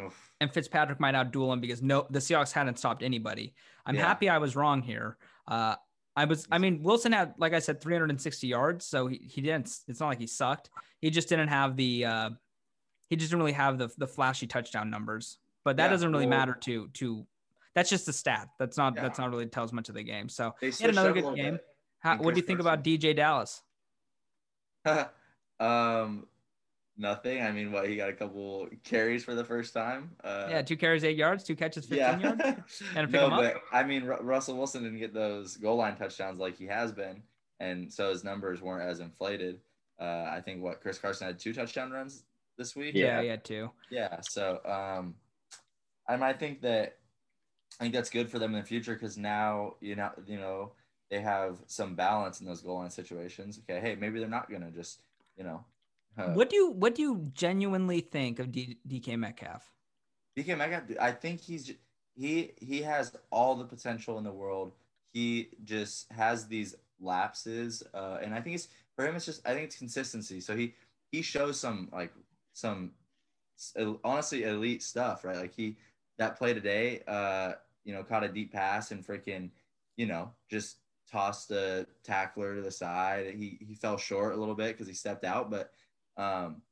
Oof. 0.00 0.32
and 0.40 0.52
Fitzpatrick 0.52 1.00
might 1.00 1.14
outduel 1.14 1.52
him 1.52 1.60
because 1.60 1.82
no, 1.82 2.06
the 2.10 2.18
Seahawks 2.18 2.52
hadn't 2.52 2.78
stopped 2.78 3.02
anybody. 3.02 3.54
I'm 3.84 3.94
Yeah. 3.94 4.06
happy 4.06 4.28
I 4.28 4.38
was 4.38 4.56
wrong 4.56 4.82
here. 4.82 5.16
Uh, 5.46 5.76
I 6.18 6.24
was, 6.24 6.48
I 6.50 6.56
mean, 6.56 6.82
Wilson 6.82 7.12
had, 7.12 7.34
like 7.36 7.52
I 7.52 7.58
said, 7.58 7.78
360 7.82 8.46
yards, 8.46 8.86
so 8.86 9.06
he, 9.06 9.18
he 9.30 9.42
didn't. 9.42 9.66
It's 9.86 10.00
not 10.00 10.08
like 10.08 10.18
he 10.18 10.26
sucked. 10.26 10.70
He 11.02 11.10
just 11.10 11.28
didn't 11.28 11.48
have 11.48 11.76
the, 11.76 12.06
uh, 12.06 12.30
he 13.10 13.16
just 13.16 13.30
didn't 13.30 13.40
really 13.42 13.52
have 13.52 13.76
the 13.76 13.88
the 13.98 14.06
flashy 14.06 14.46
touchdown 14.46 14.88
numbers. 14.88 15.38
But 15.62 15.76
that 15.76 15.84
Yeah, 15.84 15.90
doesn't 15.90 16.10
really 16.12 16.26
well- 16.26 16.38
matter 16.38 16.54
to 16.62 16.88
to. 16.88 17.26
That's 17.76 17.90
just 17.90 18.08
a 18.08 18.12
stat. 18.12 18.48
That's 18.58 18.76
not 18.76 18.96
Yeah. 18.96 19.02
that's 19.02 19.18
not 19.20 19.30
really 19.30 19.46
tells 19.46 19.72
much 19.72 19.88
of 19.88 19.94
the 19.94 20.02
game. 20.02 20.28
So 20.28 20.54
They 20.60 20.70
he 20.70 20.82
had 20.82 20.90
another 20.90 21.10
switched 21.12 21.26
up 21.26 21.32
a 21.34 21.36
good 21.36 21.42
game. 21.42 21.58
How, 22.00 22.16
what 22.16 22.34
do 22.34 22.40
you 22.40 22.42
Chris 22.42 22.46
think 22.46 22.60
about 22.60 22.82
DeeJay 22.82 23.14
Dallas? 23.14 23.62
um, 25.60 26.26
nothing. 26.96 27.42
I 27.42 27.50
mean, 27.52 27.72
what 27.72 27.88
he 27.88 27.96
got 27.96 28.08
a 28.08 28.12
couple 28.12 28.68
carries 28.84 29.24
for 29.24 29.34
the 29.34 29.44
first 29.44 29.74
time. 29.74 30.10
Uh, 30.22 30.46
yeah, 30.50 30.62
two 30.62 30.76
carries, 30.76 31.04
eight 31.04 31.16
yards, 31.16 31.44
two 31.44 31.56
catches, 31.56 31.86
15 31.86 32.20
yards. 32.20 32.42
And 32.96 33.10
pick 33.10 33.20
no, 33.20 33.26
him 33.26 33.32
up? 33.34 33.40
but 33.42 33.56
I 33.72 33.82
mean, 33.84 34.04
Ru- 34.04 34.20
Russell 34.22 34.56
Wilson 34.56 34.82
didn't 34.82 34.98
get 34.98 35.12
those 35.14 35.56
goal 35.56 35.76
line 35.76 35.96
touchdowns 35.96 36.38
like 36.40 36.56
he 36.56 36.66
has 36.66 36.92
been, 36.92 37.22
and 37.60 37.92
so 37.92 38.10
his 38.10 38.24
numbers 38.24 38.62
weren't 38.62 38.88
as 38.88 39.00
inflated. 39.00 39.60
Uh, 40.00 40.28
I 40.30 40.40
think 40.44 40.62
what 40.62 40.80
Chris 40.80 40.98
Carson 40.98 41.26
had 41.26 41.38
two 41.38 41.52
touchdown 41.54 41.90
runs 41.90 42.24
this 42.58 42.76
week. 42.76 42.94
Yeah, 42.94 43.16
Yeah. 43.16 43.22
he 43.22 43.28
had 43.28 43.44
two. 43.44 43.70
Yeah. 43.90 44.20
So, 44.20 44.60
um, 44.64 45.14
I 46.08 46.12
mean, 46.14 46.22
I 46.22 46.32
think 46.34 46.60
that 46.62 46.98
I 47.78 47.84
think 47.84 47.94
that's 47.94 48.10
good 48.10 48.30
for 48.30 48.38
them 48.38 48.54
in 48.54 48.60
the 48.60 48.66
future 48.66 48.94
because 48.94 49.18
now 49.18 49.74
you 49.80 49.96
know 49.96 50.10
you 50.26 50.38
know 50.38 50.72
they 51.10 51.20
have 51.20 51.58
some 51.66 51.94
balance 51.94 52.40
in 52.40 52.46
those 52.46 52.62
goal 52.62 52.78
line 52.78 52.90
situations. 52.90 53.60
Okay, 53.68 53.80
hey, 53.80 53.96
maybe 53.96 54.18
they're 54.18 54.28
not 54.28 54.50
gonna 54.50 54.70
just 54.70 55.00
you 55.36 55.44
know. 55.44 55.64
Uh, 56.18 56.32
What 56.32 56.48
do 56.48 56.56
you 56.56 56.70
what 56.70 56.94
do 56.94 57.02
you 57.02 57.30
genuinely 57.34 58.00
think 58.00 58.38
of 58.38 58.50
D, 58.50 58.78
DK 58.88 59.18
Metcalf? 59.18 59.70
DK 60.36 60.56
Metcalf, 60.56 60.84
I 61.00 61.12
think 61.12 61.40
he's 61.40 61.72
he 62.14 62.52
he 62.60 62.82
has 62.82 63.14
all 63.30 63.54
the 63.54 63.64
potential 63.64 64.18
in 64.18 64.24
the 64.24 64.32
world. 64.32 64.72
He 65.12 65.48
just 65.64 66.10
has 66.12 66.46
these 66.46 66.74
lapses, 67.00 67.82
uh, 67.94 68.18
and 68.22 68.34
I 68.34 68.40
think 68.40 68.56
it's 68.56 68.68
for 68.96 69.06
him. 69.06 69.14
It's 69.16 69.26
just 69.26 69.46
I 69.46 69.52
think 69.52 69.64
it's 69.64 69.76
consistency. 69.76 70.40
So 70.40 70.56
he 70.56 70.74
he 71.12 71.22
shows 71.22 71.60
some 71.60 71.88
like 71.92 72.12
some 72.52 72.92
honestly 74.04 74.44
elite 74.44 74.82
stuff, 74.82 75.24
right? 75.24 75.36
Like 75.36 75.54
he 75.54 75.76
that 76.18 76.38
play 76.38 76.54
today, 76.54 77.02
uh, 77.06 77.52
you 77.84 77.94
know, 77.94 78.02
caught 78.02 78.24
a 78.24 78.28
deep 78.28 78.52
pass 78.52 78.90
and 78.90 79.06
freaking, 79.06 79.50
you 79.96 80.06
know, 80.06 80.30
just 80.50 80.78
tossed 81.10 81.50
a 81.50 81.86
tackler 82.04 82.56
to 82.56 82.62
the 82.62 82.70
side. 82.70 83.34
He 83.36 83.58
he 83.60 83.74
fell 83.74 83.96
short 83.96 84.34
a 84.34 84.36
little 84.36 84.54
bit 84.54 84.74
because 84.74 84.88
he 84.88 84.94
stepped 84.94 85.24
out, 85.24 85.50
but 85.50 85.70
um, 86.16 86.62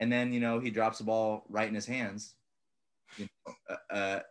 and 0.00 0.10
then 0.10 0.32
you 0.32 0.40
know 0.40 0.60
he 0.60 0.70
drops 0.70 0.98
the 0.98 1.04
ball 1.04 1.44
right 1.48 1.68
in 1.68 1.74
his 1.74 1.86
hands 1.86 2.34
you 3.16 3.28
know, 3.46 3.76
a, 3.90 4.22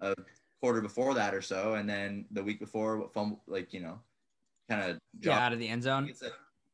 a, 0.00 0.14
quarter 0.60 0.80
before 0.80 1.14
that 1.14 1.34
or 1.34 1.40
so, 1.40 1.74
and 1.74 1.88
then 1.88 2.26
the 2.32 2.42
week 2.42 2.60
before, 2.60 3.08
fumble, 3.14 3.42
like 3.46 3.72
you 3.72 3.80
know, 3.80 3.98
kind 4.68 4.90
of 4.90 4.98
Yeah, 5.20 5.38
out 5.38 5.52
of 5.52 5.58
the 5.58 5.68
end 5.68 5.82
zone. 5.82 6.12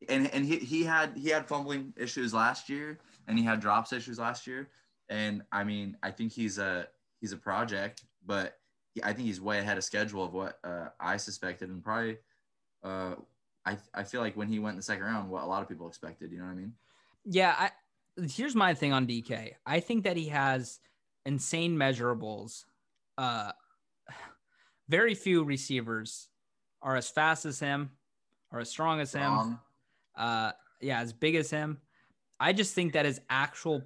And 0.08 0.32
and 0.34 0.44
he, 0.44 0.56
he 0.56 0.82
had 0.82 1.16
he 1.16 1.30
had 1.30 1.46
fumbling 1.46 1.92
issues 1.96 2.34
last 2.34 2.68
year, 2.68 2.98
and 3.28 3.38
he 3.38 3.44
had 3.44 3.60
drops 3.60 3.92
issues 3.92 4.18
last 4.18 4.46
year, 4.46 4.68
and 5.08 5.42
I 5.52 5.64
mean 5.64 5.96
I 6.02 6.10
think 6.10 6.32
he's 6.32 6.58
a 6.58 6.88
he's 7.20 7.32
a 7.32 7.36
project, 7.36 8.04
but 8.24 8.58
he, 8.94 9.02
I 9.02 9.12
think 9.12 9.26
he's 9.26 9.40
way 9.40 9.58
ahead 9.58 9.78
of 9.78 9.84
schedule 9.84 10.24
of 10.24 10.32
what 10.32 10.58
uh, 10.64 10.88
I 11.00 11.16
suspected, 11.16 11.68
and 11.68 11.82
probably 11.82 12.18
uh, 12.82 13.14
I 13.64 13.76
I 13.94 14.04
feel 14.04 14.20
like 14.20 14.36
when 14.36 14.48
he 14.48 14.58
went 14.58 14.74
in 14.74 14.76
the 14.76 14.82
second 14.82 15.04
round, 15.04 15.28
what 15.28 15.42
a 15.42 15.46
lot 15.46 15.62
of 15.62 15.68
people 15.68 15.88
expected. 15.88 16.30
You 16.32 16.38
know 16.38 16.44
what 16.44 16.52
I 16.52 16.54
mean? 16.54 16.72
Yeah, 17.24 17.54
I 17.58 17.70
here's 18.28 18.54
my 18.54 18.72
thing 18.74 18.92
on 18.92 19.06
DK. 19.06 19.52
I 19.66 19.80
think 19.80 20.04
that 20.04 20.16
he 20.16 20.28
has 20.28 20.78
insane 21.26 21.76
measurables. 21.76 22.64
Uh 23.18 23.52
very 24.88 25.14
few 25.14 25.42
receivers 25.42 26.28
are 26.80 26.96
as 26.96 27.10
fast 27.10 27.44
as 27.44 27.58
him 27.58 27.90
or 28.52 28.60
as 28.60 28.70
strong 28.70 29.00
as 29.00 29.12
him. 29.12 29.22
Wrong. 29.32 29.58
Uh 30.16 30.52
yeah, 30.80 31.00
as 31.00 31.12
big 31.12 31.34
as 31.34 31.50
him. 31.50 31.78
I 32.38 32.52
just 32.52 32.74
think 32.74 32.92
that 32.92 33.04
his 33.04 33.20
actual 33.28 33.82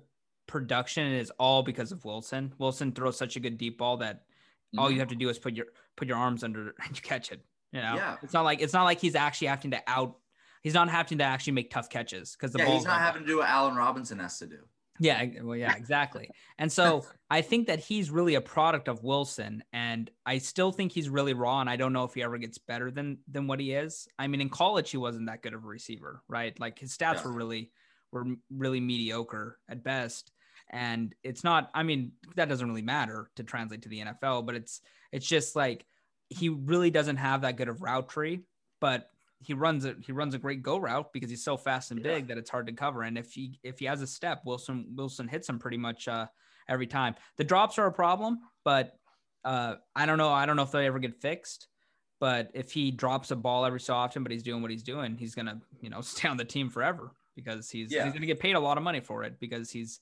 production 0.51 1.12
is 1.12 1.30
all 1.38 1.62
because 1.62 1.92
of 1.92 2.05
Wilson. 2.05 2.53
Wilson 2.59 2.92
throws 2.92 3.16
such 3.16 3.36
a 3.36 3.40
good 3.40 3.57
deep 3.57 3.78
ball 3.78 3.96
that 3.98 4.24
all 4.76 4.90
you 4.90 4.96
Mhm. 4.96 5.01
have 5.01 5.09
to 5.09 5.14
do 5.16 5.28
is 5.28 5.38
put 5.38 5.55
your 5.55 5.66
put 5.96 6.09
your 6.09 6.16
arms 6.16 6.42
under 6.44 6.74
and 6.84 6.96
you 6.96 7.03
catch 7.03 7.30
it. 7.32 7.44
You 7.72 7.80
know, 7.80 7.94
Yeah. 7.94 8.16
it's 8.22 8.32
not 8.32 8.42
like 8.42 8.61
it's 8.61 8.72
not 8.72 8.84
like 8.84 9.01
he's 9.01 9.14
actually 9.14 9.46
having 9.48 9.70
to 9.70 9.82
out. 9.86 10.18
He's 10.62 10.74
not 10.74 10.90
having 10.90 11.18
to 11.18 11.24
actually 11.24 11.55
make 11.55 11.70
tough 11.70 11.88
catches 11.88 12.32
because 12.32 12.53
the 12.53 12.59
yeah, 12.59 12.74
he's 12.74 12.84
not 12.84 12.98
having 13.01 13.22
to 13.22 13.26
do 13.28 13.38
what 13.38 13.48
Allen 13.48 13.76
Robinson 13.76 14.18
has 14.18 14.38
to 14.40 14.46
do. 14.46 14.59
yeah, 14.98 15.24
well, 15.42 15.57
yeah, 15.57 15.74
exactly. 15.74 16.28
And 16.59 16.70
so 16.70 17.07
I 17.30 17.40
think 17.42 17.68
that 17.68 17.78
he's 17.78 18.11
really 18.11 18.34
a 18.34 18.40
product 18.42 18.86
of 18.88 19.03
Wilson, 19.03 19.62
and 19.72 20.11
I 20.26 20.36
still 20.38 20.72
think 20.72 20.92
he's 20.92 21.09
really 21.09 21.32
raw. 21.32 21.61
And 21.61 21.70
I 21.70 21.76
don't 21.76 21.92
know 21.94 22.05
if 22.05 22.12
he 22.12 22.22
ever 22.22 22.36
gets 22.38 22.59
better 22.59 22.90
than 22.90 23.18
than 23.28 23.46
what 23.46 23.61
he 23.61 23.72
is. 23.72 24.09
I 24.18 24.26
mean, 24.26 24.40
in 24.40 24.48
college 24.51 24.90
he 24.90 24.96
wasn't 24.98 25.26
that 25.26 25.42
good 25.42 25.55
of 25.55 25.64
a 25.64 25.66
receiver, 25.66 26.22
right? 26.28 26.59
Like 26.61 26.78
his 26.80 26.94
stats 26.96 27.14
Yeah. 27.16 27.24
were 27.24 27.32
really 27.32 27.70
were 28.12 28.26
really 28.51 28.80
mediocre 28.80 29.59
at 29.68 29.82
best. 29.84 30.32
And 30.73 31.14
it's 31.25 31.43
not. 31.45 31.71
I 31.75 31.83
mean, 31.83 32.12
that 32.37 32.49
doesn't 32.49 32.66
really 32.68 32.83
matter 32.83 33.31
to 33.37 33.43
translate 33.43 33.83
to 33.83 33.89
the 33.89 34.01
NFL, 34.01 34.47
but 34.47 34.55
it's 34.55 34.81
it's 35.12 35.27
just 35.27 35.57
like 35.57 35.85
he 36.29 36.49
really 36.49 36.91
doesn't 36.91 37.16
have 37.16 37.41
that 37.43 37.57
good 37.57 37.68
of 37.68 37.83
route 37.83 38.09
tree, 38.09 38.45
but 38.81 39.09
he 39.41 39.53
runs 39.55 39.85
a 39.85 39.97
he 40.01 40.12
runs 40.12 40.35
a 40.35 40.39
great 40.39 40.62
go 40.62 40.79
route 40.79 41.12
because 41.12 41.29
he's 41.31 41.43
so 41.43 41.57
fast 41.57 41.91
and 41.91 41.99
Yeah. 42.05 42.14
big 42.14 42.29
that 42.29 42.39
it's 42.39 42.51
hard 42.51 42.66
to 42.68 42.73
cover. 42.73 43.03
And 43.03 43.18
if 43.18 43.33
he 43.33 43.59
if 43.64 43.79
he 43.81 43.87
has 43.87 44.01
a 44.01 44.07
step, 44.07 44.43
Wilson 44.45 44.87
Wilson 44.95 45.27
hits 45.27 45.49
him 45.49 45.59
pretty 45.59 45.77
much 45.79 46.07
uh, 46.07 46.27
every 46.68 46.87
time. 46.87 47.16
The 47.37 47.45
drops 47.45 47.79
are 47.79 47.87
a 47.87 47.93
problem, 47.93 48.39
but 48.64 48.93
uh, 49.45 49.77
I 49.97 50.07
don't 50.07 50.18
know. 50.18 50.29
I 50.31 50.47
don't 50.47 50.57
know 50.57 50.62
if 50.62 50.71
they 50.71 50.87
ever 50.87 50.99
get 51.01 51.21
fixed. 51.21 51.66
But 52.21 52.51
if 52.53 52.71
he 52.71 52.91
drops 52.91 53.31
a 53.31 53.37
ball 53.37 53.64
every 53.64 53.81
so 53.81 53.95
often, 53.95 54.23
but 54.23 54.31
he's 54.31 54.43
doing 54.43 54.61
what 54.61 54.71
he's 54.71 54.83
doing, 54.83 55.16
he's 55.16 55.35
gonna 55.35 55.59
you 55.81 55.91
know 55.91 56.01
stay 56.03 56.29
on 56.29 56.37
the 56.37 56.45
team 56.45 56.68
forever 56.71 57.12
because 57.35 57.71
he's 57.71 57.91
Yeah. 57.91 58.05
he's 58.05 58.12
gonna 58.12 58.27
get 58.27 58.39
paid 58.39 58.55
a 58.57 58.61
lot 58.61 58.77
of 58.77 58.85
money 58.85 59.01
for 59.01 59.25
it 59.25 59.41
because 59.41 59.71
he's 59.71 59.99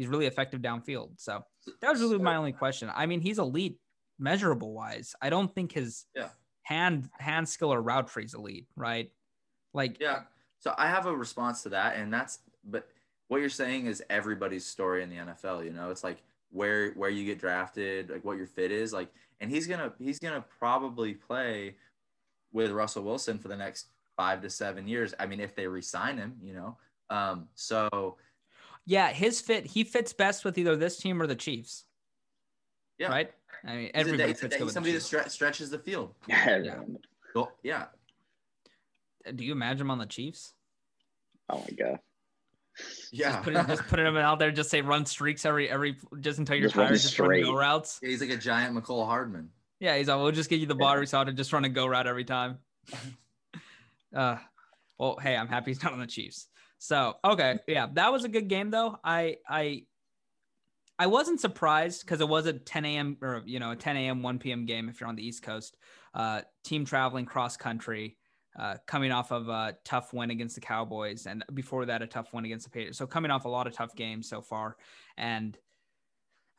He's 0.00 0.08
really 0.08 0.24
effective 0.24 0.62
downfield. 0.62 1.10
So 1.20 1.44
that 1.82 1.90
was 1.90 2.00
really 2.00 2.16
my 2.16 2.36
only 2.36 2.52
question. 2.52 2.90
I 2.94 3.04
mean, 3.04 3.20
he's 3.20 3.38
elite 3.38 3.78
measurable 4.18 4.72
wise. 4.72 5.14
I 5.20 5.28
don't 5.28 5.54
think 5.54 5.72
his 5.72 6.06
Yeah. 6.14 6.30
hand 6.62 7.10
hand 7.18 7.46
skill 7.46 7.70
or 7.70 7.82
route 7.82 8.08
tree 8.08 8.24
is 8.24 8.32
elite, 8.32 8.66
right? 8.76 9.12
Like 9.74 10.00
Yeah. 10.00 10.22
So 10.58 10.74
I 10.78 10.88
have 10.88 11.04
a 11.04 11.14
response 11.14 11.62
to 11.64 11.68
that, 11.68 11.96
and 11.96 12.10
that's 12.10 12.38
but 12.64 12.88
what 13.28 13.42
you're 13.42 13.50
saying 13.50 13.84
is 13.88 14.02
everybody's 14.08 14.64
story 14.64 15.02
in 15.02 15.10
the 15.10 15.16
NFL. 15.16 15.62
You 15.66 15.74
know, 15.74 15.90
it's 15.90 16.02
like 16.02 16.22
where 16.48 16.92
where 16.92 17.10
you 17.10 17.26
get 17.26 17.38
drafted, 17.38 18.08
like 18.08 18.24
what 18.24 18.38
your 18.38 18.46
fit 18.46 18.72
is, 18.72 18.94
like, 18.94 19.12
and 19.40 19.50
he's 19.50 19.66
gonna 19.66 19.92
he's 19.98 20.18
gonna 20.18 20.40
probably 20.58 21.12
play 21.12 21.76
with 22.52 22.70
Russell 22.70 23.04
Wilson 23.04 23.38
for 23.38 23.48
the 23.48 23.56
next 23.56 23.88
five 24.16 24.40
to 24.40 24.48
seven 24.48 24.88
years. 24.88 25.12
I 25.20 25.26
mean, 25.26 25.40
if 25.40 25.54
they 25.54 25.66
re-sign 25.66 26.16
him, 26.16 26.38
you 26.40 26.54
know. 26.54 26.78
Um, 27.10 27.50
so 27.54 28.16
yeah, 28.86 29.12
his 29.12 29.40
fit 29.40 29.66
he 29.66 29.84
fits 29.84 30.12
best 30.12 30.44
with 30.44 30.58
either 30.58 30.76
this 30.76 30.96
team 30.98 31.20
or 31.22 31.26
the 31.26 31.34
Chiefs. 31.36 31.84
Yeah. 32.98 33.08
Right? 33.08 33.30
I 33.66 33.68
mean 33.76 33.78
he's, 33.82 33.90
a, 33.90 33.96
everybody 33.96 34.28
he's, 34.28 34.38
a- 34.38 34.40
fits 34.40 34.42
good 34.42 34.52
he's 34.52 34.60
with 34.60 34.68
the 34.68 34.72
somebody 34.74 34.92
that 34.92 35.02
stre- 35.02 35.30
stretches 35.30 35.70
the 35.70 35.78
field. 35.78 36.14
yeah. 36.28 36.74
Go, 37.34 37.48
yeah, 37.62 37.86
Do 39.34 39.44
you 39.44 39.52
imagine 39.52 39.82
him 39.82 39.90
on 39.92 39.98
the 39.98 40.06
Chiefs? 40.06 40.54
Oh 41.48 41.58
my 41.58 41.76
god. 41.76 41.98
yeah. 43.12 43.32
Just 43.32 43.42
putting, 43.44 43.66
just 43.66 43.82
putting 43.88 44.06
him 44.06 44.16
out 44.16 44.38
there, 44.38 44.50
just 44.50 44.70
say 44.70 44.80
run 44.80 45.06
streaks 45.06 45.44
every 45.44 45.68
every 45.70 45.96
just 46.20 46.38
until 46.38 46.56
you're 46.56 46.66
Just 46.68 46.76
run 46.76 46.86
tired, 46.88 47.00
just 47.00 47.18
run 47.18 47.42
go 47.42 47.54
routes. 47.54 48.00
Yeah, 48.02 48.08
he's 48.08 48.20
like 48.20 48.30
a 48.30 48.36
giant 48.36 48.74
Mecole 48.76 49.04
Hardman. 49.06 49.50
Yeah, 49.78 49.96
he's 49.96 50.08
like, 50.08 50.18
we'll 50.18 50.32
just 50.32 50.50
give 50.50 50.60
you 50.60 50.66
the 50.66 50.74
ball 50.74 50.94
Yeah. 50.94 51.04
route 51.12 51.26
to 51.26 51.32
just 51.32 51.52
run 51.52 51.64
a 51.64 51.68
go 51.68 51.86
route 51.86 52.06
every 52.06 52.24
time. 52.24 52.58
uh, 54.14 54.36
well, 54.98 55.18
hey, 55.22 55.36
I'm 55.36 55.48
happy 55.48 55.70
he's 55.70 55.82
not 55.82 55.92
on 55.92 56.00
the 56.00 56.06
Chiefs. 56.06 56.48
So 56.80 57.16
okay, 57.22 57.58
yeah, 57.68 57.88
that 57.92 58.10
was 58.10 58.24
a 58.24 58.28
good 58.28 58.48
game 58.48 58.70
though. 58.70 58.98
I 59.04 59.36
I 59.46 59.82
I 60.98 61.08
wasn't 61.08 61.38
surprised 61.38 62.00
because 62.00 62.22
it 62.22 62.28
was 62.28 62.46
a 62.46 62.54
10 62.54 62.84
a.m. 62.86 63.18
or 63.20 63.42
you 63.44 63.60
know 63.60 63.72
a 63.72 63.76
10 63.76 63.98
a.m. 63.98 64.22
1 64.22 64.38
p.m. 64.38 64.64
game 64.64 64.88
if 64.88 64.98
you're 64.98 65.08
on 65.08 65.14
the 65.14 65.26
East 65.26 65.42
Coast. 65.42 65.76
Uh, 66.14 66.40
team 66.64 66.86
traveling 66.86 67.26
cross 67.26 67.58
country, 67.58 68.16
uh, 68.58 68.76
coming 68.86 69.12
off 69.12 69.30
of 69.30 69.50
a 69.50 69.76
tough 69.84 70.14
win 70.14 70.30
against 70.30 70.54
the 70.54 70.62
Cowboys, 70.62 71.26
and 71.26 71.44
before 71.52 71.84
that 71.84 72.00
a 72.00 72.06
tough 72.06 72.32
win 72.32 72.46
against 72.46 72.64
the 72.64 72.70
Patriots. 72.70 72.96
So 72.96 73.06
coming 73.06 73.30
off 73.30 73.44
a 73.44 73.48
lot 73.48 73.66
of 73.66 73.74
tough 73.74 73.94
games 73.94 74.26
so 74.26 74.40
far, 74.40 74.78
and 75.18 75.58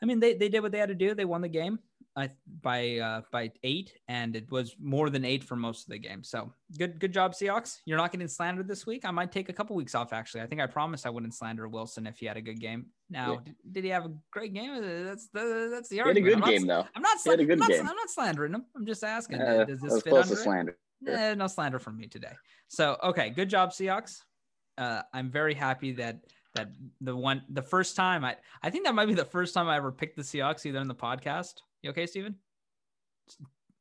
I 0.03 0.05
mean 0.05 0.19
they 0.19 0.35
they 0.35 0.49
did 0.49 0.61
what 0.61 0.71
they 0.71 0.77
had 0.77 0.89
to 0.89 0.95
do. 0.95 1.15
They 1.15 1.25
won 1.25 1.41
the 1.41 1.49
game 1.49 1.79
uh, 2.15 2.27
by 2.61 2.97
uh, 2.97 3.21
by 3.31 3.51
eight, 3.63 3.93
and 4.07 4.35
it 4.35 4.51
was 4.51 4.75
more 4.79 5.09
than 5.09 5.23
eight 5.23 5.43
for 5.43 5.55
most 5.55 5.87
of 5.87 5.91
the 5.91 5.97
game. 5.99 6.23
So 6.23 6.51
good 6.77 6.99
good 6.99 7.13
job, 7.13 7.33
Seahawks. 7.33 7.79
You're 7.85 7.97
not 7.97 8.11
getting 8.11 8.27
slandered 8.27 8.67
this 8.67 8.85
week. 8.85 9.05
I 9.05 9.11
might 9.11 9.31
take 9.31 9.47
a 9.49 9.53
couple 9.53 9.75
weeks 9.75 9.95
off. 9.95 10.11
Actually, 10.11 10.41
I 10.41 10.47
think 10.47 10.59
I 10.61 10.67
promised 10.67 11.05
I 11.05 11.09
wouldn't 11.09 11.33
slander 11.33 11.67
Wilson 11.67 12.05
if 12.07 12.17
he 12.19 12.25
had 12.25 12.37
a 12.37 12.41
good 12.41 12.59
game. 12.59 12.87
Now, 13.09 13.33
Yeah. 13.33 13.39
did, 13.45 13.55
did 13.71 13.83
he 13.85 13.89
have 13.91 14.05
a 14.05 14.13
great 14.31 14.53
game? 14.53 14.71
Uh, 14.71 15.03
That's 15.05 15.27
the 15.29 15.69
that's 15.73 15.89
the 15.89 15.95
He 15.95 16.01
had 16.01 16.17
a 16.17 16.21
good 16.21 16.33
I'm 16.33 16.39
not- 16.41 16.49
game 16.49 16.67
though. 16.67 16.85
I'm 16.95 17.01
not. 17.01 17.17
He 17.23 17.29
had 17.29 17.39
a 17.39 17.45
good 17.45 17.53
I'm, 17.53 17.59
not 17.59 17.69
game. 17.69 17.87
I'm 17.87 17.95
not 17.95 18.09
slandering 18.09 18.53
him. 18.53 18.65
I'm 18.75 18.85
just 18.85 19.03
asking. 19.03 19.41
Uh, 19.41 19.63
does 19.65 19.79
this 19.79 20.01
fit 20.01 20.13
under 20.13 20.35
slander. 20.35 20.77
Eh, 21.07 21.33
no 21.35 21.47
slander 21.47 21.79
from 21.79 21.97
me 21.97 22.07
today. 22.07 22.33
So 22.67 22.97
okay, 23.03 23.29
good 23.29 23.49
job, 23.49 23.71
Seahawks. 23.71 24.21
Uh, 24.77 25.01
I'm 25.13 25.31
very 25.31 25.53
happy 25.53 25.93
that 25.93 26.19
that 26.55 26.69
the 26.99 27.15
one 27.15 27.43
the 27.49 27.61
first 27.61 27.95
time 27.95 28.25
I 28.25 28.35
I 28.61 28.69
think 28.69 28.85
that 28.85 28.93
might 28.93 29.05
be 29.07 29.13
the 29.13 29.25
first 29.25 29.53
time 29.53 29.67
I 29.69 29.77
ever 29.77 29.91
picked 29.91 30.17
the 30.17 30.21
Seahawks 30.23 30.65
either 30.65 30.79
in 30.79 30.87
the 30.87 30.95
podcast. 30.95 31.53
You 31.81 31.89
okay, 31.91 32.05
Steven? 32.05 32.35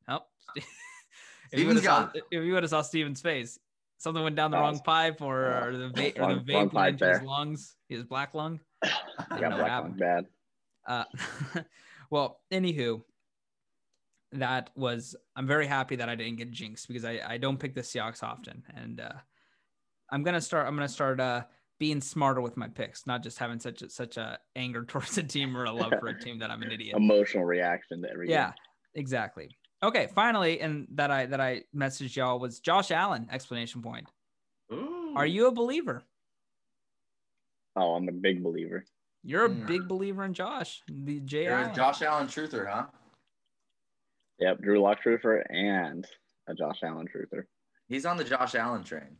Oh, 0.07 0.19
if 1.51 1.59
you 1.59 1.67
would 1.67 1.75
have 1.77 1.85
saw, 1.85 1.99
gone. 2.05 2.11
if 2.31 2.43
you 2.43 2.53
would 2.53 2.63
have 2.63 2.69
saw 2.69 2.81
Steven's 2.81 3.21
face, 3.21 3.59
something 3.97 4.23
went 4.23 4.35
down 4.35 4.51
the 4.51 4.57
Oh, 4.57 4.61
wrong 4.61 4.79
pipe 4.79 5.21
or, 5.21 5.67
or 5.69 5.77
the 5.77 5.89
vape 5.89 6.19
or 6.19 6.33
the 6.35 6.35
wrong 6.35 6.45
vape 6.45 6.53
went 6.53 6.73
pipe 6.73 6.93
into 6.93 7.09
his 7.09 7.21
lungs, 7.21 7.75
his 7.89 8.03
black 8.03 8.33
lung. 8.33 8.59
I 8.83 8.89
don't 9.29 9.39
got 9.41 9.49
know 9.51 9.57
what 9.57 9.57
black 9.57 9.69
happened. 9.69 9.97
bad. 9.97 10.25
Uh, 10.87 11.03
well, 12.09 12.39
anywho, 12.51 13.03
that 14.33 14.71
was 14.75 15.15
I'm 15.35 15.45
very 15.45 15.67
happy 15.67 15.97
that 15.97 16.09
I 16.09 16.15
didn't 16.15 16.37
get 16.37 16.51
jinxed 16.51 16.87
because 16.87 17.05
I, 17.05 17.19
I 17.27 17.37
don't 17.37 17.59
pick 17.59 17.75
the 17.75 17.81
Seahawks 17.81 18.23
often, 18.23 18.63
and 18.75 18.99
uh, 18.99 19.13
I'm 20.11 20.23
gonna 20.23 20.41
start 20.41 20.67
I'm 20.67 20.75
gonna 20.75 20.87
start 20.87 21.19
uh, 21.19 21.43
being 21.81 21.99
smarter 21.99 22.41
with 22.41 22.55
my 22.57 22.67
picks, 22.67 23.07
not 23.07 23.23
just 23.23 23.39
having 23.39 23.59
such 23.59 23.81
a, 23.81 23.89
such 23.89 24.15
a 24.15 24.37
anger 24.55 24.85
towards 24.87 25.17
a 25.17 25.23
team 25.23 25.57
or 25.57 25.63
a 25.65 25.71
love 25.71 25.91
for 25.99 26.09
a 26.09 26.19
team 26.23 26.37
that 26.37 26.51
I'm 26.51 26.61
an 26.61 26.71
idiot. 26.71 26.95
Emotional 26.95 27.43
reaction 27.43 28.03
to 28.03 28.09
every 28.11 28.29
Yeah, 28.29 28.49
game. 28.49 28.53
exactly. 28.93 29.49
Okay, 29.81 30.07
finally, 30.13 30.61
and 30.61 30.87
that 30.93 31.09
I 31.09 31.25
that 31.25 31.41
I 31.41 31.63
messaged 31.75 32.15
y'all 32.15 32.37
was 32.39 32.59
Josh 32.59 32.91
Allen 32.91 33.27
explanation 33.31 33.81
point. 33.81 34.07
Ooh. 34.71 35.15
Are 35.17 35.25
you 35.25 35.47
a 35.47 35.51
believer? 35.51 36.03
Oh, 37.75 37.95
I'm 37.95 38.07
a 38.07 38.11
big 38.11 38.43
believer. 38.43 38.85
You're 39.23 39.45
a 39.45 39.49
Hmm. 39.49 39.65
big 39.65 39.87
believer 39.87 40.23
in 40.23 40.35
Josh, 40.35 40.83
the 40.87 41.19
J. 41.21 41.45
You're 41.45 41.57
a 41.71 41.73
Josh 41.73 42.03
Allen 42.03 42.27
truther, 42.27 42.67
huh? 42.71 42.85
Yep, 44.37 44.61
Drew 44.61 44.79
Lock 44.79 44.99
truther 45.03 45.43
and 45.49 46.05
a 46.47 46.53
Josh 46.53 46.83
Allen 46.83 47.07
truther. 47.07 47.45
He's 47.87 48.05
on 48.05 48.17
the 48.17 48.23
Josh 48.23 48.53
Allen 48.53 48.83
train. 48.83 49.17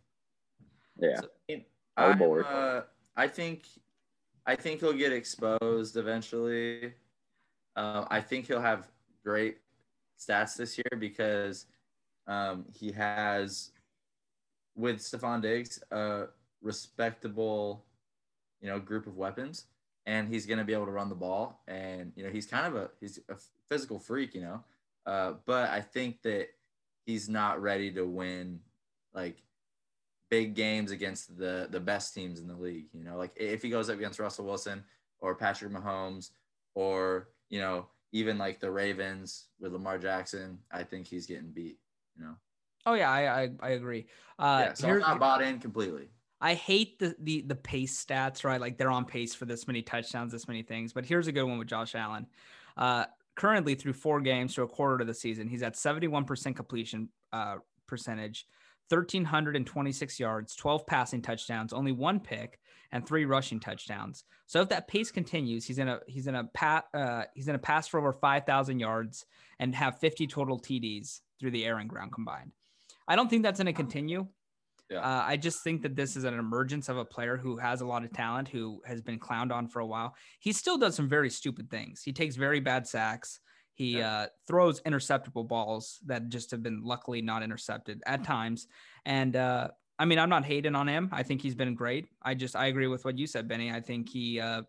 Yeah. 0.97 1.21
So- 1.21 1.55
I'm, 1.97 2.17
boy. 2.17 2.41
uh, 2.41 2.83
I 3.15 3.27
think, 3.27 3.65
I 4.45 4.55
think 4.55 4.79
he'll 4.79 4.93
get 4.93 5.11
exposed 5.11 5.97
eventually. 5.97 6.93
Um, 7.75 8.07
I 8.09 8.21
think 8.21 8.47
he'll 8.47 8.61
have 8.61 8.87
great 9.23 9.57
stats 10.19 10.55
this 10.55 10.77
year 10.77 10.99
because 10.99 11.65
um, 12.27 12.65
he 12.73 12.91
has, 12.91 13.71
with 14.75 14.99
Stefon 14.99 15.41
Diggs, 15.41 15.83
a 15.91 16.25
respectable, 16.61 17.85
you 18.61 18.69
know, 18.69 18.79
group 18.79 19.07
of 19.07 19.17
weapons, 19.17 19.65
and 20.05 20.27
he's 20.27 20.45
going 20.45 20.59
to 20.59 20.63
be 20.65 20.73
able 20.73 20.85
to 20.85 20.91
run 20.91 21.09
the 21.09 21.15
ball. 21.15 21.61
And 21.67 22.11
you 22.15 22.23
know, 22.23 22.29
he's 22.29 22.45
kind 22.45 22.67
of 22.67 22.75
a 22.75 22.89
he's 22.99 23.19
a 23.29 23.35
physical 23.69 23.99
freak, 23.99 24.33
you 24.33 24.41
know. 24.41 24.63
Uh, 25.05 25.33
but 25.45 25.69
I 25.69 25.81
think 25.81 26.21
that 26.23 26.47
he's 27.05 27.27
not 27.27 27.61
ready 27.61 27.91
to 27.91 28.05
win 28.05 28.59
like 29.13 29.43
big 30.31 30.55
games 30.55 30.89
against 30.89 31.37
the 31.37 31.67
the 31.69 31.79
best 31.79 32.15
teams 32.15 32.39
in 32.39 32.47
the 32.47 32.55
league. 32.55 32.87
You 32.93 33.03
know, 33.03 33.17
like 33.17 33.31
if 33.35 33.61
he 33.61 33.69
goes 33.69 33.89
up 33.89 33.97
against 33.97 34.17
Russell 34.17 34.45
Wilson 34.45 34.83
or 35.19 35.35
Patrick 35.35 35.71
Mahomes 35.71 36.31
or 36.73 37.29
you 37.49 37.59
know 37.59 37.85
even 38.11 38.39
like 38.39 38.59
the 38.59 38.71
Ravens 38.71 39.45
with 39.59 39.73
Lamar 39.73 39.99
Jackson, 39.99 40.57
I 40.71 40.81
think 40.83 41.05
he's 41.05 41.27
getting 41.27 41.51
beat. 41.51 41.77
You 42.17 42.25
know, 42.25 42.35
Oh 42.85 42.93
yeah, 42.93 43.09
I 43.09 43.43
I, 43.43 43.49
I 43.61 43.69
agree. 43.71 44.07
Uh, 44.39 44.65
yeah. 44.67 44.73
So 44.73 44.89
I'm 44.89 44.99
not 44.99 45.19
bought 45.19 45.41
in 45.41 45.59
completely. 45.59 46.09
I 46.39 46.55
hate 46.55 46.97
the, 46.97 47.15
the 47.19 47.41
the 47.41 47.55
pace 47.55 48.03
stats, 48.03 48.43
right? 48.43 48.59
Like 48.59 48.77
they're 48.77 48.89
on 48.91 49.05
pace 49.05 49.35
for 49.35 49.45
this 49.45 49.67
many 49.67 49.81
touchdowns, 49.81 50.31
this 50.31 50.47
many 50.47 50.63
things. 50.63 50.93
But 50.93 51.05
here's 51.05 51.27
a 51.27 51.31
good 51.31 51.43
one 51.43 51.59
with 51.59 51.67
Josh 51.67 51.93
Allen. 51.93 52.25
Uh, 52.75 53.05
currently, 53.35 53.75
through 53.75 53.93
four 53.93 54.21
games 54.21 54.55
to 54.55 54.63
a 54.63 54.67
quarter 54.67 55.01
of 55.01 55.07
the 55.07 55.13
season, 55.13 55.47
he's 55.47 55.61
at 55.61 55.75
71% 55.75 56.55
completion 56.55 57.09
uh, 57.31 57.57
percentage, 57.85 58.47
1,326 58.89 60.19
yards, 60.19 60.55
12 60.55 60.85
passing 60.85 61.21
touchdowns, 61.21 61.73
only 61.73 61.91
one 61.91 62.19
pick, 62.19 62.59
and 62.91 63.05
three 63.05 63.25
rushing 63.25 63.59
touchdowns. 63.59 64.25
So 64.47 64.61
if 64.61 64.69
that 64.69 64.87
pace 64.87 65.11
continues, 65.11 65.65
he's 65.65 65.79
in 65.79 65.87
a 65.87 65.99
he's 66.07 66.27
in 66.27 66.35
a 66.35 66.43
pat 66.45 66.85
uh, 66.93 67.23
he's 67.33 67.47
in 67.47 67.55
a 67.55 67.59
pass 67.59 67.87
for 67.87 67.99
over 67.99 68.13
5,000 68.13 68.79
yards 68.79 69.25
and 69.59 69.73
have 69.75 69.99
50 69.99 70.27
total 70.27 70.59
TDs 70.59 71.21
through 71.39 71.51
the 71.51 71.65
air 71.65 71.77
and 71.77 71.89
ground 71.89 72.11
combined. 72.11 72.51
I 73.07 73.15
don't 73.15 73.29
think 73.29 73.43
that's 73.43 73.59
going 73.59 73.67
to 73.67 73.73
continue. 73.73 74.27
Yeah. 74.89 74.99
Uh, 74.99 75.23
I 75.25 75.37
just 75.37 75.63
think 75.63 75.83
that 75.83 75.95
this 75.95 76.17
is 76.17 76.25
an 76.25 76.37
emergence 76.37 76.89
of 76.89 76.97
a 76.97 77.05
player 77.05 77.37
who 77.37 77.57
has 77.57 77.79
a 77.79 77.85
lot 77.85 78.03
of 78.03 78.11
talent, 78.11 78.49
who 78.49 78.81
has 78.85 79.01
been 79.01 79.19
clowned 79.19 79.51
on 79.51 79.67
for 79.67 79.79
a 79.79 79.85
while. 79.85 80.15
He 80.39 80.51
still 80.51 80.77
does 80.77 80.95
some 80.95 81.07
very 81.07 81.29
stupid 81.29 81.69
things. 81.69 82.03
He 82.03 82.11
takes 82.11 82.35
very 82.35 82.59
bad 82.59 82.85
sacks. 82.85 83.39
He 83.73 83.97
Yeah. 83.97 84.11
uh, 84.11 84.27
throws 84.47 84.81
interceptable 84.81 85.47
balls 85.47 85.99
that 86.05 86.29
just 86.29 86.51
have 86.51 86.61
been 86.61 86.83
luckily 86.83 87.21
not 87.21 87.41
intercepted 87.43 88.01
at 88.05 88.23
times. 88.23 88.67
And 89.05 89.35
uh, 89.35 89.69
I 89.97 90.05
mean, 90.05 90.19
I'm 90.19 90.29
not 90.29 90.45
hating 90.45 90.75
on 90.75 90.87
him. 90.87 91.09
I 91.11 91.23
think 91.23 91.41
he's 91.41 91.55
been 91.55 91.75
great. 91.75 92.07
I 92.21 92.33
just 92.35 92.55
I 92.55 92.67
agree 92.67 92.87
with 92.87 93.05
what 93.05 93.17
you 93.17 93.27
said, 93.27 93.47
Benny. 93.47 93.71
I 93.71 93.79
think 93.81 94.09
he 94.09 94.39
uh, 94.39 94.63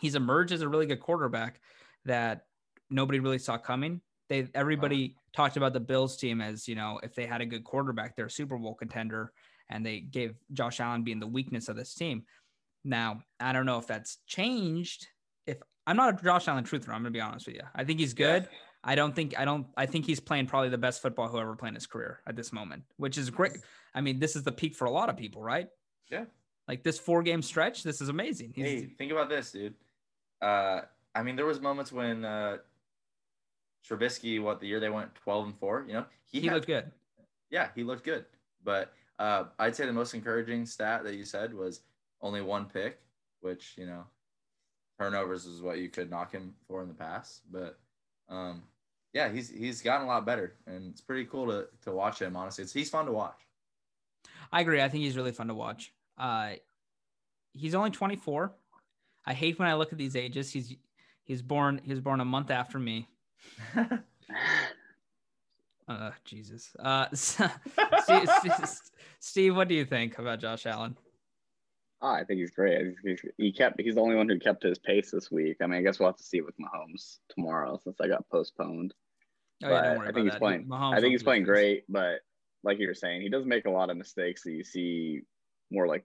he's 0.00 0.14
emerged 0.14 0.52
as 0.52 0.62
a 0.62 0.68
really 0.68 0.86
good 0.86 1.00
quarterback 1.00 1.60
that 2.04 2.46
nobody 2.90 3.20
really 3.20 3.38
saw 3.38 3.58
coming. 3.58 4.00
They 4.28 4.48
everybody 4.54 5.16
talked 5.34 5.56
about 5.56 5.72
the 5.72 5.80
Bills 5.80 6.16
team 6.16 6.40
as 6.40 6.68
you 6.68 6.74
know 6.74 7.00
if 7.02 7.14
they 7.14 7.26
had 7.26 7.40
a 7.40 7.46
good 7.46 7.64
quarterback, 7.64 8.16
they're 8.16 8.26
a 8.26 8.30
Super 8.30 8.58
Bowl 8.58 8.74
contender, 8.74 9.32
and 9.70 9.84
they 9.84 10.00
gave 10.00 10.34
Josh 10.52 10.80
Allen 10.80 11.04
being 11.04 11.20
the 11.20 11.26
weakness 11.26 11.68
of 11.68 11.76
this 11.76 11.94
team. 11.94 12.24
Now 12.84 13.22
I 13.40 13.52
don't 13.52 13.66
know 13.66 13.78
if 13.78 13.86
that's 13.86 14.18
changed. 14.26 15.06
I'm 15.88 15.96
not 15.96 16.20
a 16.20 16.22
Josh 16.22 16.46
Allen 16.48 16.64
truther, 16.64 16.88
I'm 16.90 17.00
gonna 17.00 17.10
be 17.10 17.20
honest 17.20 17.46
with 17.46 17.56
you. 17.56 17.62
I 17.74 17.82
think 17.84 17.98
he's 17.98 18.12
good. 18.12 18.42
Yeah. 18.42 18.58
I 18.84 18.94
don't 18.94 19.14
think 19.16 19.38
I 19.38 19.44
don't 19.46 19.66
I 19.76 19.86
think 19.86 20.04
he's 20.04 20.20
playing 20.20 20.46
probably 20.46 20.68
the 20.68 20.78
best 20.78 21.00
football 21.00 21.28
who 21.28 21.38
ever 21.38 21.56
played 21.56 21.70
in 21.70 21.74
his 21.74 21.86
career 21.86 22.20
at 22.26 22.36
this 22.36 22.52
moment, 22.52 22.82
which 22.98 23.16
is 23.16 23.30
great. 23.30 23.56
I 23.94 24.02
mean, 24.02 24.18
this 24.18 24.36
is 24.36 24.42
the 24.42 24.52
peak 24.52 24.76
for 24.76 24.84
a 24.84 24.90
lot 24.90 25.08
of 25.08 25.16
people, 25.16 25.42
right? 25.42 25.68
Yeah. 26.10 26.26
Like 26.68 26.82
this 26.82 26.98
four 26.98 27.22
game 27.22 27.40
stretch, 27.40 27.82
this 27.82 28.00
is 28.02 28.10
amazing. 28.10 28.52
He's, 28.54 28.64
Hey, 28.64 28.86
think 28.98 29.10
about 29.12 29.30
this, 29.30 29.50
dude. 29.50 29.74
Uh, 30.42 30.82
I 31.14 31.22
mean, 31.22 31.34
there 31.36 31.46
was 31.46 31.58
moments 31.60 31.90
when 31.90 32.24
uh, 32.24 32.58
Trubisky, 33.88 34.40
what 34.42 34.60
the 34.60 34.66
year 34.66 34.80
they 34.80 34.90
went 34.90 35.14
twelve 35.14 35.46
and 35.46 35.58
four, 35.58 35.84
you 35.86 35.94
know, 35.94 36.04
he, 36.24 36.42
had- 36.42 36.52
looked 36.54 36.66
good. 36.66 36.90
yeah, 37.50 37.68
he 37.74 37.82
looked 37.82 38.04
good. 38.04 38.26
But 38.62 38.92
uh, 39.18 39.44
I'd 39.58 39.74
say 39.74 39.86
the 39.86 39.92
most 39.92 40.14
encouraging 40.14 40.66
stat 40.66 41.04
that 41.04 41.14
you 41.14 41.24
said 41.24 41.54
was 41.54 41.80
only 42.20 42.42
one 42.42 42.66
pick, 42.66 43.00
which 43.40 43.74
you 43.78 43.86
know, 43.86 44.04
turnovers 44.98 45.46
is 45.46 45.62
what 45.62 45.78
you 45.78 45.88
could 45.88 46.10
knock 46.10 46.32
him 46.32 46.54
for 46.66 46.82
in 46.82 46.88
the 46.88 46.94
past. 46.94 47.42
But 47.50 47.78
um, 48.28 48.62
yeah, 49.12 49.30
he's 49.30 49.48
he's 49.48 49.82
gotten 49.82 50.06
a 50.06 50.08
lot 50.08 50.26
better, 50.26 50.54
and 50.66 50.90
it's 50.90 51.00
pretty 51.00 51.24
cool 51.26 51.46
to 51.46 51.66
to 51.84 51.92
watch 51.92 52.20
him. 52.20 52.36
Honestly, 52.36 52.64
it's 52.64 52.72
he's 52.72 52.90
fun 52.90 53.06
to 53.06 53.12
watch. 53.12 53.38
I 54.52 54.60
agree. 54.60 54.80
I 54.80 54.88
think 54.88 55.04
he's 55.04 55.16
really 55.16 55.32
fun 55.32 55.48
to 55.48 55.54
watch. 55.54 55.92
Uh, 56.16 56.52
he's 57.52 57.74
only 57.74 57.90
24. 57.90 58.52
I 59.26 59.34
hate 59.34 59.58
when 59.58 59.68
I 59.68 59.74
look 59.74 59.92
at 59.92 59.98
these 59.98 60.16
ages. 60.16 60.52
He's 60.52 60.74
he's 61.24 61.42
born 61.42 61.80
he 61.84 61.90
was 61.90 62.00
born 62.00 62.20
a 62.20 62.24
month 62.24 62.50
after 62.50 62.78
me. 62.78 63.08
Uh, 65.88 66.10
Jesus. 66.24 66.76
Uh, 66.78 67.06
Steve, 67.14 67.48
Steve, 69.20 69.56
what 69.56 69.68
do 69.68 69.74
you 69.74 69.86
think 69.86 70.18
about 70.18 70.38
Josh 70.38 70.66
Allen? 70.66 70.96
Oh, 72.00 72.12
I 72.12 72.24
think 72.24 72.38
he's 72.38 72.52
great. 72.52 72.94
He's, 73.04 73.20
he 73.36 73.52
kept. 73.52 73.80
He's 73.80 73.96
the 73.96 74.00
only 74.00 74.14
one 74.14 74.28
who 74.28 74.38
kept 74.38 74.62
his 74.62 74.78
pace 74.78 75.10
this 75.10 75.30
week. 75.30 75.56
I 75.60 75.66
mean, 75.66 75.80
I 75.80 75.82
guess 75.82 75.98
we'll 75.98 76.08
have 76.08 76.16
to 76.16 76.22
see 76.22 76.40
with 76.40 76.54
Mahomes 76.58 77.18
tomorrow 77.34 77.80
since 77.82 77.96
I 78.00 78.06
got 78.06 78.28
postponed. 78.28 78.94
Oh, 79.64 79.68
yeah, 79.68 79.82
don't 79.82 79.98
worry 79.98 80.08
I 80.08 80.12
think 80.12 80.24
he's 80.24 80.32
that. 80.32 80.40
playing. 80.40 80.66
Mahomes 80.66 80.96
I 80.96 81.00
think 81.00 81.10
he's 81.10 81.24
playing 81.24 81.42
great, 81.42 81.84
but 81.88 82.20
like 82.62 82.78
you 82.78 82.86
were 82.86 82.94
saying, 82.94 83.22
he 83.22 83.28
does 83.28 83.44
make 83.44 83.66
a 83.66 83.70
lot 83.70 83.90
of 83.90 83.96
mistakes 83.96 84.44
that 84.44 84.52
you 84.52 84.62
see 84.62 85.22
more 85.72 85.88
like 85.88 86.04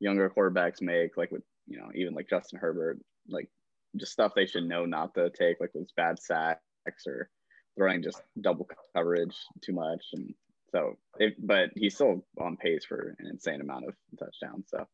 younger 0.00 0.28
quarterbacks 0.30 0.82
make, 0.82 1.16
like 1.16 1.30
with 1.30 1.42
you 1.68 1.78
know 1.78 1.90
even 1.94 2.14
like 2.14 2.28
Justin 2.28 2.58
Herbert, 2.58 2.98
like 3.28 3.48
just 3.96 4.12
stuff 4.12 4.32
they 4.34 4.46
should 4.46 4.64
know 4.64 4.84
not 4.84 5.14
to 5.14 5.30
take, 5.30 5.60
like 5.60 5.72
those 5.72 5.92
bad 5.96 6.18
sacks 6.20 7.06
or 7.06 7.30
throwing 7.78 8.02
just 8.02 8.20
double 8.40 8.66
coverage 8.96 9.36
too 9.62 9.72
much, 9.74 10.04
and 10.12 10.34
so 10.72 10.96
it, 11.18 11.34
but 11.38 11.70
he's 11.76 11.94
still 11.94 12.24
on 12.40 12.56
pace 12.56 12.84
for 12.84 13.14
an 13.20 13.28
insane 13.28 13.60
amount 13.60 13.86
of 13.86 13.94
touchdowns. 14.18 14.66
So 14.68 14.86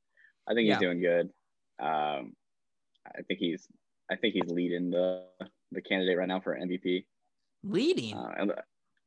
I 0.49 0.55
think 0.55 0.67
he's 0.67 0.75
yeah. 0.75 0.79
doing 0.79 1.01
good. 1.01 1.31
Um, 1.79 2.33
I 3.07 3.23
think 3.27 3.41
he's 3.41 3.67
I 4.11 4.17
think 4.17 4.35
he's 4.35 4.51
leading 4.51 4.91
the 4.91 5.25
the 5.73 5.81
candidate 5.81 6.17
right 6.19 6.29
now 6.29 6.41
for 6.41 6.57
MVP. 6.57 7.05
Leading. 7.65 8.15
Uh, 8.15 8.47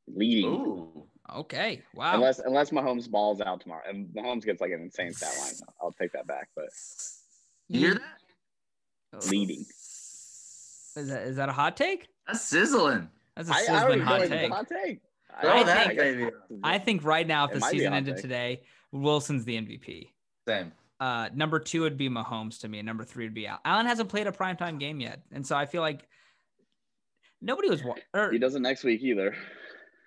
leading. 0.08 0.46
Ooh. 0.46 1.08
Okay. 1.34 1.82
Wow. 1.94 2.16
Unless 2.16 2.40
unless 2.40 2.72
Mahomes 2.72 3.10
balls 3.10 3.42
out 3.42 3.62
tomorrow 3.62 3.84
and 3.88 4.08
Mahomes 4.08 4.44
gets 4.44 4.62
like 4.62 4.72
an 4.72 4.82
insane 4.82 5.14
stat 5.14 5.34
line, 5.40 5.54
I'll 5.82 5.92
take 5.92 6.12
that 6.14 6.28
back. 6.28 6.50
But 6.56 6.70
you 7.68 7.80
hear 7.80 7.94
that? 7.96 9.26
Leading. 9.30 9.66
Is 10.96 11.08
that 11.10 11.22
is 11.24 11.36
that 11.38 11.50
a 11.50 11.54
hot 11.54 11.78
take? 11.78 12.08
That's 12.28 12.42
sizzling. 12.42 13.10
That's 13.36 13.50
a 13.50 13.54
sizzling 13.54 14.02
hot 14.02 14.28
take. 14.28 14.52
hot 14.52 14.68
take. 14.68 15.00
I, 15.42 15.62
I, 15.62 15.96
think, 15.96 16.34
I 16.64 16.78
think 16.80 17.04
right 17.04 17.26
now, 17.26 17.46
if 17.46 17.54
the 17.54 17.62
season 17.62 17.94
ended 17.94 18.16
take. 18.16 18.22
today, 18.24 18.62
Wilson's 18.92 19.46
the 19.46 19.56
MVP. 19.56 20.10
Same. 20.48 20.72
Uh, 21.00 21.30
number 21.34 21.60
two 21.60 21.82
would 21.82 21.98
be 21.98 22.10
Mahomes 22.10 22.60
to 22.60 22.68
me. 22.68 22.82
Number 22.82 23.04
three 23.04 23.26
would 23.26 23.34
be 23.34 23.48
Al. 23.48 23.60
Allen 23.64 23.86
hasn't 23.86 24.10
played 24.10 24.28
a 24.28 24.32
primetime 24.32 24.80
game 24.80 25.00
yet, 25.00 25.22
and 25.32 25.46
so 25.46 25.56
I 25.56 25.66
feel 25.66 25.82
like 25.82 26.08
nobody 27.42 27.70
was. 27.70 27.82
Or, 28.14 28.32
he 28.32 28.38
doesn't 28.38 28.62
next 28.62 28.84
week 28.84 29.02
either. 29.02 29.36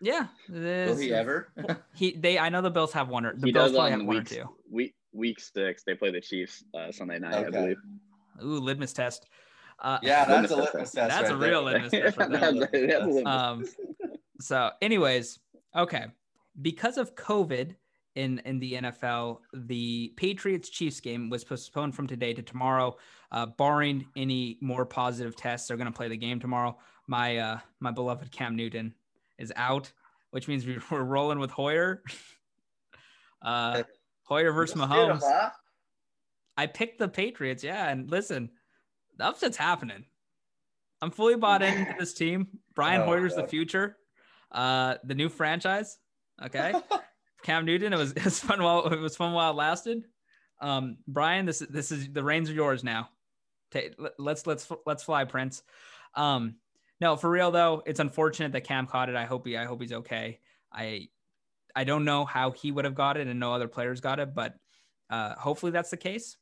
Yeah. 0.02 0.26
Will 0.50 0.96
he 0.96 1.14
ever? 1.14 1.52
he 1.94 2.12
they 2.12 2.38
I 2.38 2.48
know 2.48 2.60
the 2.60 2.70
Bills 2.70 2.92
have 2.92 3.08
one 3.08 3.24
or 3.24 3.34
the 3.34 3.46
he 3.46 3.52
Bills 3.52 3.72
probably 3.72 3.92
have 3.92 4.00
week, 4.00 4.08
one 4.08 4.16
or 4.18 4.22
two. 4.24 4.44
Week 4.70 4.94
week 5.12 5.40
six, 5.40 5.84
they 5.84 5.94
play 5.94 6.10
the 6.10 6.20
Chiefs 6.20 6.64
uh, 6.74 6.90
Sunday 6.90 7.18
night, 7.18 7.34
okay. 7.34 7.46
I 7.46 7.50
believe. 7.50 7.76
Ooh, 8.42 8.58
litmus 8.58 8.92
test. 8.92 9.28
Uh, 9.78 9.98
yeah, 10.02 10.24
that's 10.24 10.50
a 10.50 10.56
litmus 10.56 10.92
test. 10.92 10.94
That's 10.94 11.30
right 11.30 11.32
a 11.32 11.36
real 11.36 11.62
litmus 11.62 11.90
test. 11.90 12.16
Right 12.16 13.26
um, 13.26 13.64
so, 14.40 14.70
anyways, 14.80 15.38
okay, 15.76 16.06
because 16.60 16.98
of 16.98 17.14
COVID 17.14 17.76
in 18.14 18.40
in 18.40 18.58
the 18.58 18.74
NFL, 18.74 19.38
the 19.54 20.12
Patriots 20.16 20.68
Chiefs 20.68 21.00
game 21.00 21.30
was 21.30 21.44
postponed 21.44 21.94
from 21.94 22.06
today 22.06 22.34
to 22.34 22.42
tomorrow. 22.42 22.96
Uh, 23.30 23.46
barring 23.46 24.06
any 24.16 24.58
more 24.60 24.84
positive 24.84 25.34
tests, 25.34 25.68
they're 25.68 25.76
going 25.76 25.90
to 25.90 25.96
play 25.96 26.08
the 26.08 26.16
game 26.16 26.38
tomorrow. 26.38 26.76
My 27.06 27.38
uh, 27.38 27.58
my 27.80 27.90
beloved 27.90 28.30
Cam 28.30 28.56
Newton 28.56 28.94
is 29.38 29.52
out, 29.56 29.90
which 30.30 30.48
means 30.48 30.66
we're 30.90 31.02
rolling 31.02 31.38
with 31.38 31.50
Hoyer. 31.50 32.02
uh, 33.42 33.82
Hoyer 34.24 34.52
versus 34.52 34.76
Mahomes. 34.76 35.22
I 36.56 36.66
picked 36.66 36.98
the 36.98 37.08
Patriots, 37.08 37.64
yeah. 37.64 37.88
And 37.88 38.10
listen, 38.10 38.50
the 39.16 39.24
upset's 39.24 39.56
happening. 39.56 40.04
I'm 41.00 41.10
fully 41.10 41.36
bought 41.36 41.62
into 41.62 41.94
this 41.98 42.12
team. 42.12 42.48
Brian 42.74 43.02
oh, 43.02 43.06
Hoyer's 43.06 43.34
God. 43.34 43.44
the 43.44 43.48
future, 43.48 43.96
uh, 44.50 44.96
the 45.04 45.14
new 45.14 45.28
franchise. 45.28 45.98
Okay, 46.42 46.72
Cam 47.42 47.64
Newton. 47.64 47.92
It 47.92 47.98
was 47.98 48.12
it 48.16 48.24
was 48.24 48.38
fun 48.38 48.62
while 48.62 48.86
it 48.86 49.00
was 49.00 49.16
fun 49.16 49.32
while 49.32 49.50
it 49.50 49.56
lasted. 49.56 50.04
Um, 50.60 50.98
Brian, 51.06 51.46
this 51.46 51.58
this 51.58 51.92
is 51.92 52.08
the 52.08 52.22
reins 52.22 52.50
are 52.50 52.54
yours 52.54 52.84
now. 52.84 53.08
Take, 53.70 53.96
let's 54.18 54.46
let's 54.46 54.70
let's 54.86 55.02
fly, 55.02 55.24
Prince. 55.24 55.62
Um, 56.14 56.56
no, 57.00 57.16
for 57.16 57.28
real 57.28 57.50
though, 57.50 57.82
it's 57.84 58.00
unfortunate 58.00 58.52
that 58.52 58.64
Cam 58.64 58.86
caught 58.86 59.08
it. 59.08 59.16
I 59.16 59.24
hope 59.24 59.46
he 59.46 59.56
I 59.56 59.64
hope 59.64 59.80
he's 59.80 59.92
okay. 59.92 60.40
I 60.72 61.08
I 61.74 61.84
don't 61.84 62.04
know 62.04 62.24
how 62.24 62.52
he 62.52 62.70
would 62.70 62.84
have 62.84 62.94
got 62.94 63.16
it 63.16 63.26
and 63.26 63.40
no 63.40 63.52
other 63.52 63.68
players 63.68 64.00
got 64.00 64.20
it, 64.20 64.34
but 64.34 64.54
uh, 65.10 65.34
hopefully 65.34 65.72
that's 65.72 65.90
the 65.90 65.96
case. 65.96 66.36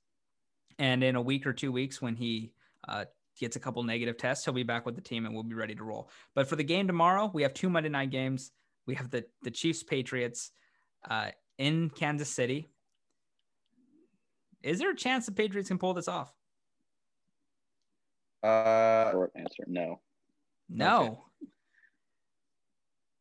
And 0.79 1.03
in 1.05 1.17
a 1.17 1.23
week 1.23 1.47
or 1.47 1.53
two 1.53 1.73
weeks, 1.73 2.01
when 2.01 2.17
he 2.17 2.53
uh, 2.87 3.05
gets 3.39 3.57
a 3.57 3.61
couple 3.61 3.83
negative 3.83 4.17
tests, 4.17 4.45
he'll 4.45 4.55
be 4.55 4.63
back 4.63 4.87
with 4.87 4.97
the 4.97 5.01
team 5.01 5.25
and 5.25 5.35
we'll 5.35 5.45
be 5.45 5.55
ready 5.55 5.75
to 5.75 5.85
roll. 5.85 6.11
But 6.35 6.49
for 6.49 6.57
the 6.57 6.65
game 6.65 6.87
tomorrow, 6.87 7.31
we 7.33 7.43
have 7.43 7.55
two 7.55 7.69
Monday 7.69 7.89
night 7.89 8.11
games. 8.11 8.53
We 8.87 8.95
have 8.97 9.11
the 9.11 9.25
the 9.43 9.51
Chiefs 9.51 9.83
Patriots 9.83 10.51
uh, 11.09 11.31
in 11.59 11.91
Kansas 11.91 12.29
City. 12.29 12.69
Is 14.63 14.79
there 14.79 14.91
a 14.91 14.97
chance 14.97 15.27
the 15.27 15.33
Patriots 15.33 15.69
can 15.69 15.79
pull 15.79 15.95
this 15.95 16.09
off? 16.09 16.33
Uh, 18.43 19.11
Short 19.11 19.33
answer: 19.35 19.65
No. 19.67 20.01
No. 20.69 21.03
Okay. 21.03 21.17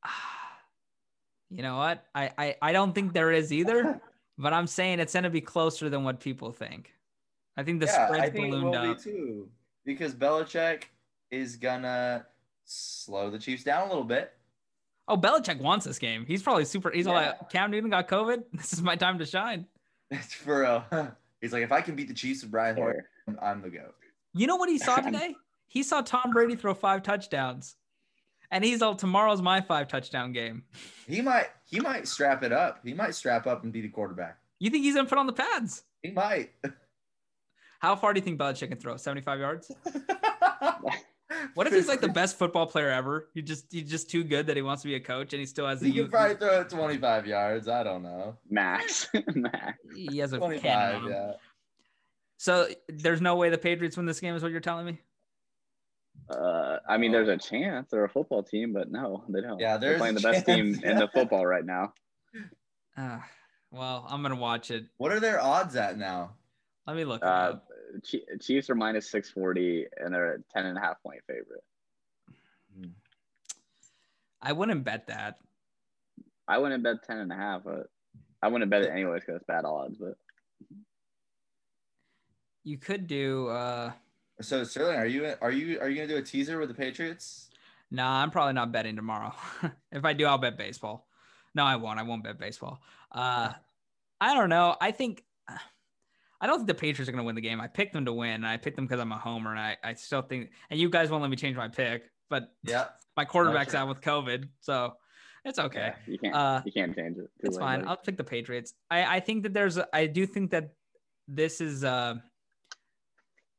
You 1.52 1.64
know 1.64 1.78
what? 1.78 2.06
I, 2.14 2.30
I, 2.38 2.56
I 2.62 2.72
don't 2.74 2.94
think 2.94 3.12
there 3.12 3.32
is 3.32 3.52
either, 3.52 4.00
but 4.38 4.54
I'm 4.54 4.68
saying 4.68 5.00
it's 5.00 5.14
going 5.14 5.24
to 5.24 5.32
be 5.32 5.42
closer 5.42 5.90
than 5.90 6.04
what 6.04 6.20
people 6.20 6.52
think. 6.52 6.94
I 7.60 7.64
think 7.64 7.82
the 7.82 7.88
yeah, 7.88 8.06
spread's 8.06 8.24
I 8.24 8.30
think 8.30 8.52
ballooned 8.52 8.76
up. 8.76 9.02
too, 9.02 9.50
because 9.84 10.14
Belichick 10.14 10.84
is 11.30 11.58
gonna 11.58 12.26
slow 12.64 13.30
the 13.30 13.38
Chiefs 13.38 13.66
down 13.66 13.88
a 13.88 13.90
little 13.90 14.04
bit. 14.04 14.32
Oh, 15.10 15.18
Belichick 15.18 15.60
wants 15.60 15.86
this 15.86 15.98
game. 15.98 16.24
He's 16.28 16.44
probably 16.44 16.66
super. 16.66 16.92
He's 16.92 17.08
yeah. 17.08 17.14
like, 17.14 17.50
Cam 17.50 17.72
Newton 17.72 17.90
got 17.90 18.08
COVID. 18.08 18.44
This 18.54 18.74
is 18.74 18.82
my 18.84 18.96
time 18.96 19.18
to 19.18 19.26
shine. 19.26 19.66
It's 20.12 20.34
for 20.34 20.62
real. 20.62 20.86
He's 21.42 21.52
like, 21.52 21.64
if 21.64 21.72
I 21.72 21.82
can 21.82 21.96
beat 21.96 22.08
the 22.08 22.14
Chiefs 22.14 22.44
with 22.44 22.52
Brian 22.52 22.76
Hoyer, 22.76 23.10
I'm 23.42 23.62
the 23.62 23.70
goat. 23.70 23.96
You 24.34 24.46
know 24.46 24.58
what 24.58 24.70
he 24.70 24.78
saw 24.78 24.98
today? 25.02 25.36
He 25.68 25.84
saw 25.84 26.02
Tom 26.02 26.32
Brady 26.32 26.56
throw 26.56 26.74
five 26.74 27.02
touchdowns. 27.02 27.76
And 28.52 28.64
he's 28.64 28.82
all 28.82 28.96
tomorrow's 28.96 29.44
my 29.44 29.62
five 29.62 29.88
touchdown 29.88 30.34
game. 30.34 30.64
He 31.08 31.22
might 31.22 31.50
he 31.66 31.80
might 31.80 32.08
strap 32.08 32.42
it 32.44 32.52
up. 32.52 32.80
He 32.84 32.96
might 32.96 33.14
strap 33.14 33.46
up 33.46 33.64
and 33.64 33.72
be 33.72 33.82
the 33.82 33.90
quarterback. 33.90 34.40
You 34.58 34.72
think 34.72 34.84
he's 34.84 34.96
gonna 34.96 35.08
put 35.08 35.20
on 35.20 35.28
the 35.28 35.34
pads? 35.34 35.84
He 36.02 36.10
might. 36.10 36.50
How 37.80 37.96
far 37.96 38.12
do 38.12 38.20
you 38.20 38.26
think 38.26 38.40
Belichick 38.40 38.70
can 38.70 38.80
throw? 38.80 38.98
75 38.98 39.40
yards? 39.40 39.72
What 41.54 41.68
if 41.68 41.74
he's 41.74 41.88
like 41.88 42.02
the 42.02 42.10
best 42.10 42.38
football 42.38 42.66
player 42.66 42.90
ever? 42.90 43.30
He 43.34 43.42
just 43.42 43.66
he's 43.72 43.90
just 43.90 44.10
too 44.10 44.24
good 44.24 44.48
that 44.48 44.56
he 44.56 44.62
wants 44.62 44.82
to 44.84 44.88
be 44.88 44.96
a 44.96 45.00
coach 45.00 45.34
and 45.34 45.40
he 45.40 45.46
still 45.46 45.68
has 45.68 45.80
the 45.80 45.88
He 45.88 45.94
can 45.94 46.10
probably 46.10 46.36
throw 46.36 46.62
it 46.62 46.70
25 46.70 47.28
yards. 47.28 47.68
I 47.68 47.84
don't 47.84 48.04
know. 48.04 48.38
Max. 48.50 49.08
Max. 49.36 49.78
He 49.96 50.18
has 50.20 50.34
a 50.34 50.38
25, 50.38 51.04
yeah. 51.10 51.34
So 52.38 52.68
there's 52.88 53.22
no 53.22 53.36
way 53.36 53.50
the 53.50 53.58
Patriots 53.58 53.98
win 53.98 54.06
this 54.06 54.20
game, 54.20 54.36
is 54.36 54.42
what 54.42 54.52
you're 54.52 54.62
telling 54.62 54.86
me? 54.86 55.00
Uh, 56.30 56.78
I 56.88 56.98
mean, 56.98 57.12
there's 57.12 57.28
a 57.28 57.38
chance 57.38 57.90
they're 57.92 58.06
a 58.06 58.10
football 58.10 58.44
team, 58.44 58.72
but 58.72 58.92
no, 58.92 59.24
they 59.30 59.42
don't. 59.42 59.60
Yeah, 59.60 59.78
they're 59.78 59.98
playing 59.98 60.16
the 60.16 60.22
best 60.22 60.46
team 60.46 60.80
in 60.84 60.98
the 60.98 61.08
football 61.14 61.46
right 61.46 61.66
now. 61.66 61.94
Uh, 62.96 63.20
well, 63.72 64.06
I'm 64.10 64.22
gonna 64.22 64.36
watch 64.36 64.72
it. 64.72 64.86
What 64.98 65.12
are 65.12 65.20
their 65.20 65.42
odds 65.42 65.76
at 65.76 65.98
now? 65.98 66.32
Let 66.88 66.96
me 66.96 67.04
look. 67.04 67.24
Uh, 67.24 67.56
Chiefs 68.40 68.70
are 68.70 68.76
minus 68.76 69.10
640, 69.10 69.88
and 69.98 70.14
they're 70.14 70.36
a 70.36 70.40
10 70.54 70.66
and 70.66 70.78
a 70.78 70.82
half 70.82 71.02
point 71.02 71.22
favorite. 71.28 71.64
Hmm. 72.78 72.90
I 74.42 74.54
wouldn't 74.54 74.84
bet 74.84 75.08
that. 75.08 75.40
I 76.48 76.58
wouldn't 76.58 76.84
bet 76.84 77.04
10 77.04 77.18
and 77.18 77.32
a 77.32 77.36
half, 77.36 77.64
but 77.64 77.90
I 78.42 78.48
wouldn't 78.48 78.72
bet 78.72 78.84
it 78.84 78.92
anyways 78.92 79.22
because 79.22 79.36
it's 79.36 79.46
bad 79.46 79.66
odds. 79.66 79.98
But 79.98 80.16
you 82.64 82.78
could 82.78 83.08
do. 83.08 83.48
uh 83.50 83.92
so 84.42 84.64
Sterling, 84.64 84.98
are 84.98 85.06
you 85.06 85.34
are 85.42 85.52
you 85.52 85.80
are 85.80 85.90
you 85.90 85.96
gonna 85.96 86.08
do 86.08 86.18
a 86.18 86.22
teaser 86.22 86.60
with 86.60 86.70
the 86.70 86.76
Patriots? 86.76 87.50
No, 87.92 88.04
nah, 88.04 88.22
I'm 88.22 88.32
probably 88.32 88.54
not 88.54 88.72
betting 88.72 88.96
tomorrow. 88.96 89.34
if 89.92 90.06
I 90.06 90.14
do, 90.14 90.26
I'll 90.26 90.38
bet 90.38 90.58
baseball. 90.58 91.08
No, 91.56 91.66
I 91.66 91.76
won't. 91.76 92.00
I 92.00 92.04
won't 92.04 92.24
bet 92.24 92.40
baseball. 92.40 92.82
Uh, 93.12 93.52
I 94.22 94.36
don't 94.36 94.50
know. 94.50 94.76
I 94.80 94.92
think 94.92 95.24
I 96.42 96.48
don't 96.48 96.58
think 96.58 96.68
the 96.68 96.74
Patriots 96.74 97.10
are 97.10 97.12
going 97.12 97.24
to 97.24 97.26
win 97.26 97.36
the 97.36 97.42
game. 97.42 97.60
I 97.60 97.68
picked 97.68 97.94
them 97.94 98.06
to 98.06 98.14
win. 98.14 98.36
And 98.36 98.48
I 98.48 98.58
picked 98.58 98.76
them 98.76 98.86
because 98.86 99.00
I'm 99.00 99.12
a 99.12 99.18
homer, 99.18 99.52
and 99.52 99.60
I, 99.60 99.78
I 99.84 99.94
still 99.94 100.22
think. 100.22 100.52
And 100.70 100.80
you 100.80 100.90
guys 100.90 101.10
won't 101.10 101.22
let 101.22 101.30
me 101.30 101.36
change 101.36 101.58
my 101.58 101.68
pick, 101.68 102.04
but 102.30 102.54
yeah, 102.64 102.86
my 103.18 103.26
quarterback's 103.26 103.76
out 103.76 103.88
with 103.88 104.02
COVID, 104.02 104.48
so 104.62 104.94
it's 105.44 105.60
okay. 105.60 105.94
Yeah, 106.08 106.12
you 106.12 106.18
can't. 106.18 106.36
Uh, 106.36 106.62
you 106.66 106.72
can't 106.72 106.96
change 106.96 107.18
it. 107.18 107.30
It's 107.42 107.58
fine. 107.58 107.88
I'll 107.88 107.98
pick 107.98 108.18
the 108.18 108.24
Patriots. 108.24 108.74
I 108.90 109.18
I 109.18 109.20
think 109.20 109.44
that 109.44 109.54
there's. 109.54 109.78
I 109.94 110.06
do 110.08 110.26
think 110.26 110.52
that 110.52 110.72
this 111.28 111.62
is. 111.62 111.84
uh 111.84 112.16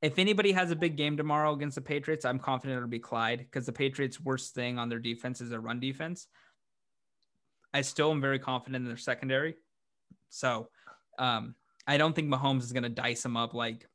if 0.03 0.19
anybody 0.19 0.53
has 0.53 0.71
a 0.71 0.77
big 0.77 0.97
game 0.97 1.19
tomorrow 1.19 1.53
against 1.53 1.75
the 1.75 1.83
Patriots, 1.83 2.25
I'm 2.25 2.39
confident 2.39 2.79
it'll 2.79 2.89
be 2.89 2.99
Clyde 2.99 3.41
because 3.41 3.67
the 3.67 3.73
Patriots' 3.73 4.19
worst 4.19 4.55
thing 4.55 4.79
on 4.79 4.89
their 4.89 4.99
defense 4.99 5.43
is 5.43 5.51
their 5.51 5.61
run 5.61 5.79
defense. 5.79 6.27
I 7.75 7.83
still 7.83 8.11
am 8.11 8.21
very 8.21 8.39
confident 8.39 8.83
in 8.83 8.89
their 8.89 8.97
secondary. 8.97 9.57
So 10.31 10.69
um, 11.19 11.55
I 11.87 11.97
don't 11.97 12.15
think 12.15 12.29
Mahomes 12.29 12.63
is 12.63 12.73
going 12.73 12.83
to 12.85 12.89
dice 12.89 13.23
them 13.23 13.37
up 13.37 13.55
like 13.55 13.87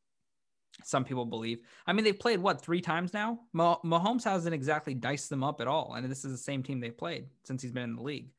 some 0.83 1.05
people 1.05 1.25
believe. 1.25 1.59
I 1.87 1.93
mean, 1.93 2.03
they've 2.03 2.19
played 2.19 2.39
what 2.39 2.61
three 2.61 2.81
times 2.81 3.13
now. 3.13 3.39
Mahomes 3.55 4.23
hasn't 4.23 4.53
exactly 4.53 4.93
diced 4.93 5.29
them 5.29 5.43
up 5.43 5.61
at 5.61 5.67
all, 5.67 5.93
and 5.93 6.09
this 6.09 6.25
is 6.25 6.31
the 6.31 6.37
same 6.37 6.63
team 6.63 6.79
they've 6.79 6.97
played 6.97 7.27
since 7.43 7.61
he's 7.61 7.71
been 7.71 7.83
in 7.83 7.95
the 7.95 8.03
league. 8.03 8.29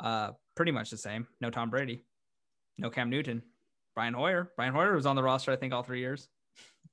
Uh, 0.00 0.32
pretty 0.54 0.72
much 0.72 0.90
the 0.90 0.96
same. 0.96 1.26
No 1.40 1.50
Tom 1.50 1.70
Brady, 1.70 2.04
no 2.78 2.90
Cam 2.90 3.10
Newton, 3.10 3.42
Brian 3.94 4.14
Hoyer. 4.14 4.52
Brian 4.56 4.74
Hoyer 4.74 4.94
was 4.94 5.06
on 5.06 5.16
the 5.16 5.22
roster, 5.22 5.52
I 5.52 5.56
think, 5.56 5.72
all 5.72 5.82
three 5.82 6.00
years. 6.00 6.28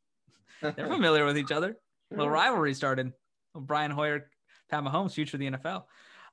They're 0.61 0.87
familiar 0.87 1.25
with 1.25 1.37
each 1.37 1.51
other. 1.51 1.77
A 2.11 2.15
little 2.15 2.29
rivalry 2.29 2.73
started. 2.73 3.11
Brian 3.55 3.91
Hoyer, 3.91 4.29
Pat 4.69 4.83
Mahomes, 4.83 5.13
future 5.13 5.37
of 5.37 5.41
the 5.41 5.51
NFL. 5.51 5.83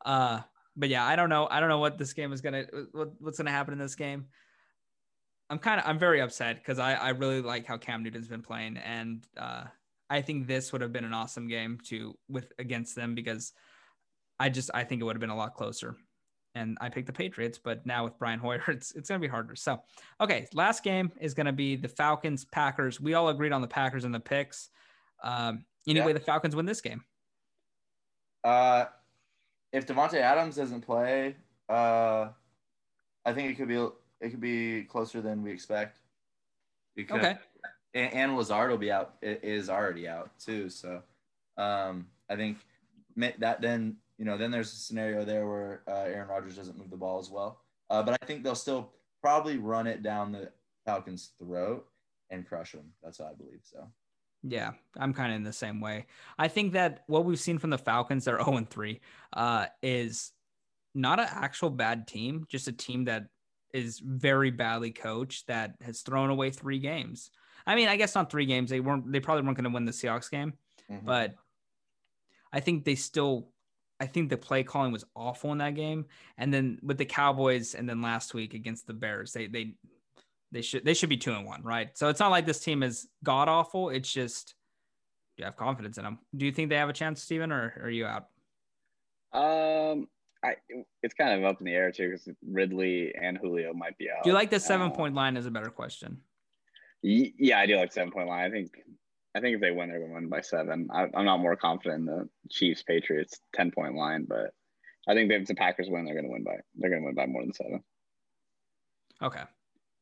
Uh, 0.04 0.40
but 0.76 0.88
yeah, 0.88 1.04
I 1.04 1.16
don't 1.16 1.28
know. 1.28 1.48
I 1.50 1.60
don't 1.60 1.68
know 1.68 1.78
what 1.78 1.98
this 1.98 2.12
game 2.12 2.32
is 2.32 2.40
gonna 2.40 2.66
what, 2.92 3.12
what's 3.18 3.38
gonna 3.38 3.50
happen 3.50 3.72
in 3.72 3.78
this 3.78 3.94
game. 3.94 4.26
I'm 5.50 5.58
kind 5.58 5.80
of 5.80 5.86
I'm 5.86 5.98
very 5.98 6.20
upset 6.20 6.56
because 6.56 6.78
I 6.78 6.94
I 6.94 7.08
really 7.10 7.42
like 7.42 7.66
how 7.66 7.76
Cam 7.76 8.02
Newton's 8.02 8.28
been 8.28 8.42
playing, 8.42 8.76
and 8.78 9.26
uh, 9.36 9.64
I 10.08 10.22
think 10.22 10.46
this 10.46 10.72
would 10.72 10.80
have 10.80 10.92
been 10.92 11.04
an 11.04 11.12
awesome 11.12 11.48
game 11.48 11.78
to 11.88 12.16
with 12.28 12.52
against 12.58 12.94
them 12.94 13.14
because 13.14 13.52
I 14.38 14.48
just 14.48 14.70
I 14.72 14.84
think 14.84 15.02
it 15.02 15.04
would 15.04 15.16
have 15.16 15.20
been 15.20 15.30
a 15.30 15.36
lot 15.36 15.54
closer. 15.54 15.96
And 16.56 16.76
I 16.80 16.88
picked 16.88 17.06
the 17.06 17.12
Patriots, 17.12 17.60
but 17.62 17.86
now 17.86 18.02
with 18.04 18.18
Brian 18.18 18.38
Hoyer, 18.38 18.62
it's 18.68 18.92
it's 18.92 19.08
gonna 19.08 19.20
be 19.20 19.28
harder. 19.28 19.56
So, 19.56 19.82
okay, 20.20 20.46
last 20.54 20.84
game 20.84 21.10
is 21.20 21.34
gonna 21.34 21.52
be 21.52 21.74
the 21.74 21.88
Falcons 21.88 22.44
Packers. 22.44 23.00
We 23.00 23.14
all 23.14 23.28
agreed 23.28 23.52
on 23.52 23.60
the 23.60 23.68
Packers 23.68 24.04
and 24.04 24.14
the 24.14 24.20
picks. 24.20 24.70
Um, 25.22 25.64
anyway, 25.86 26.08
yeah. 26.08 26.12
the 26.14 26.20
Falcons 26.20 26.54
win 26.54 26.66
this 26.66 26.80
game. 26.80 27.02
Uh, 28.44 28.86
if 29.72 29.86
Davante 29.86 30.14
Adams 30.14 30.56
doesn't 30.56 30.80
play, 30.80 31.36
uh, 31.68 32.28
I 33.24 33.32
think 33.32 33.50
it 33.50 33.54
could 33.56 33.68
be 33.68 33.86
it 34.20 34.30
could 34.30 34.40
be 34.40 34.84
closer 34.84 35.20
than 35.20 35.42
we 35.42 35.50
expect. 35.50 35.98
Because, 36.94 37.18
okay. 37.18 37.38
And, 37.94 38.12
and 38.12 38.36
Lazard 38.36 38.70
will 38.70 38.78
be 38.78 38.92
out. 38.92 39.14
It 39.22 39.40
is 39.42 39.68
already 39.68 40.06
out 40.08 40.30
too. 40.38 40.68
So, 40.70 41.02
um, 41.56 42.06
I 42.28 42.36
think 42.36 42.58
that 43.16 43.60
then 43.60 43.96
you 44.18 44.24
know 44.24 44.36
then 44.36 44.50
there's 44.50 44.72
a 44.72 44.76
scenario 44.76 45.24
there 45.24 45.48
where 45.48 45.82
uh, 45.88 46.04
Aaron 46.04 46.28
Rodgers 46.28 46.56
doesn't 46.56 46.78
move 46.78 46.90
the 46.90 46.96
ball 46.96 47.18
as 47.18 47.30
well. 47.30 47.60
Uh, 47.88 48.02
but 48.02 48.16
I 48.22 48.26
think 48.26 48.44
they'll 48.44 48.54
still 48.54 48.92
probably 49.20 49.58
run 49.58 49.86
it 49.86 50.02
down 50.02 50.32
the 50.32 50.50
Falcons' 50.86 51.30
throat 51.38 51.86
and 52.30 52.46
crush 52.46 52.72
them. 52.72 52.92
That's 53.02 53.18
what 53.18 53.30
I 53.30 53.34
believe. 53.34 53.60
So. 53.62 53.86
Yeah, 54.42 54.72
I'm 54.96 55.12
kind 55.12 55.32
of 55.32 55.36
in 55.36 55.42
the 55.42 55.52
same 55.52 55.80
way. 55.80 56.06
I 56.38 56.48
think 56.48 56.72
that 56.72 57.02
what 57.08 57.24
we've 57.24 57.38
seen 57.38 57.58
from 57.58 57.70
the 57.70 57.78
Falcons, 57.78 58.24
they're 58.24 58.42
0 58.42 58.66
3, 58.70 59.00
uh, 59.34 59.66
is 59.82 60.32
not 60.94 61.20
an 61.20 61.28
actual 61.30 61.68
bad 61.68 62.06
team, 62.06 62.46
just 62.48 62.68
a 62.68 62.72
team 62.72 63.04
that 63.04 63.26
is 63.72 64.00
very 64.00 64.50
badly 64.50 64.90
coached 64.90 65.46
that 65.46 65.74
has 65.82 66.00
thrown 66.00 66.30
away 66.30 66.50
three 66.50 66.78
games. 66.78 67.30
I 67.66 67.74
mean, 67.74 67.88
I 67.88 67.96
guess 67.96 68.14
not 68.14 68.30
three 68.30 68.46
games. 68.46 68.70
They 68.70 68.80
weren't. 68.80 69.10
They 69.10 69.20
probably 69.20 69.42
weren't 69.44 69.56
going 69.56 69.64
to 69.64 69.74
win 69.74 69.84
the 69.84 69.92
Seahawks 69.92 70.30
game, 70.30 70.54
mm-hmm. 70.90 71.04
but 71.04 71.34
I 72.52 72.60
think 72.60 72.84
they 72.84 72.94
still. 72.94 73.48
I 74.02 74.06
think 74.06 74.30
the 74.30 74.38
play 74.38 74.62
calling 74.62 74.92
was 74.92 75.04
awful 75.14 75.52
in 75.52 75.58
that 75.58 75.74
game, 75.74 76.06
and 76.38 76.52
then 76.52 76.78
with 76.82 76.96
the 76.96 77.04
Cowboys, 77.04 77.74
and 77.74 77.88
then 77.88 78.00
last 78.00 78.32
week 78.32 78.54
against 78.54 78.86
the 78.86 78.94
Bears, 78.94 79.32
they 79.32 79.46
they 79.46 79.74
they 80.52 80.62
should 80.62 80.84
they 80.84 80.94
should 80.94 81.10
be 81.10 81.16
two 81.16 81.32
and 81.32 81.46
one, 81.46 81.62
right? 81.62 81.96
So 81.96 82.08
it's 82.08 82.20
not 82.20 82.30
like 82.30 82.46
this 82.46 82.60
team 82.60 82.82
is 82.82 83.08
god 83.22 83.48
awful. 83.48 83.90
It's 83.90 84.10
just 84.10 84.54
you 85.36 85.44
have 85.44 85.56
confidence 85.56 85.98
in 85.98 86.04
them. 86.04 86.18
Do 86.36 86.46
you 86.46 86.52
think 86.52 86.70
they 86.70 86.76
have 86.76 86.88
a 86.88 86.94
chance, 86.94 87.22
Stephen, 87.22 87.52
or, 87.52 87.74
or 87.76 87.84
are 87.84 87.90
you 87.90 88.06
out? 88.06 88.26
Um, 89.32 90.08
I 90.42 90.56
it's 91.02 91.14
kind 91.14 91.38
of 91.38 91.48
up 91.48 91.60
in 91.60 91.66
the 91.66 91.74
air 91.74 91.92
too 91.92 92.10
because 92.10 92.28
Ridley 92.46 93.12
and 93.20 93.38
Julio 93.38 93.74
might 93.74 93.98
be 93.98 94.08
out. 94.10 94.24
Do 94.24 94.30
you 94.30 94.34
like 94.34 94.50
the 94.50 94.60
seven 94.60 94.90
uh, 94.90 94.94
point 94.94 95.14
line? 95.14 95.36
Is 95.36 95.46
a 95.46 95.50
better 95.50 95.70
question. 95.70 96.18
Yeah, 97.02 97.58
I 97.58 97.66
do 97.66 97.76
like 97.76 97.92
seven 97.92 98.10
point 98.10 98.28
line. 98.28 98.44
I 98.44 98.50
think 98.50 98.70
I 99.34 99.40
think 99.40 99.54
if 99.54 99.60
they 99.60 99.70
win, 99.70 99.90
they're 99.90 99.98
going 99.98 100.10
to 100.10 100.14
win 100.14 100.28
by 100.28 100.40
seven. 100.40 100.88
I, 100.92 101.04
am 101.14 101.24
not 101.24 101.40
more 101.40 101.56
confident 101.56 102.00
in 102.00 102.06
the 102.06 102.28
Chiefs 102.50 102.82
Patriots 102.82 103.40
ten 103.54 103.70
point 103.70 103.94
line, 103.94 104.26
but 104.28 104.52
I 105.08 105.14
think 105.14 105.30
if 105.30 105.46
the 105.46 105.54
Packers 105.54 105.88
win, 105.90 106.04
they're 106.04 106.14
going 106.14 106.26
to 106.26 106.32
win 106.32 106.44
by 106.44 106.56
they're 106.76 106.90
going 106.90 107.02
to 107.02 107.06
win 107.06 107.14
by 107.14 107.26
more 107.26 107.42
than 107.42 107.52
seven. 107.52 107.82
Okay, 109.22 109.42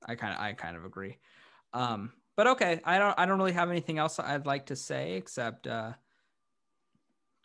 I 0.06 0.14
kind 0.14 0.34
of 0.34 0.40
I 0.40 0.52
kind 0.52 0.76
of 0.76 0.84
agree. 0.84 1.18
Um, 1.72 2.12
but 2.36 2.46
okay, 2.46 2.80
I 2.84 2.98
don't 2.98 3.18
I 3.18 3.26
don't 3.26 3.38
really 3.38 3.52
have 3.52 3.70
anything 3.70 3.98
else 3.98 4.20
I'd 4.20 4.46
like 4.46 4.66
to 4.66 4.76
say 4.76 5.14
except 5.14 5.66
uh, 5.66 5.92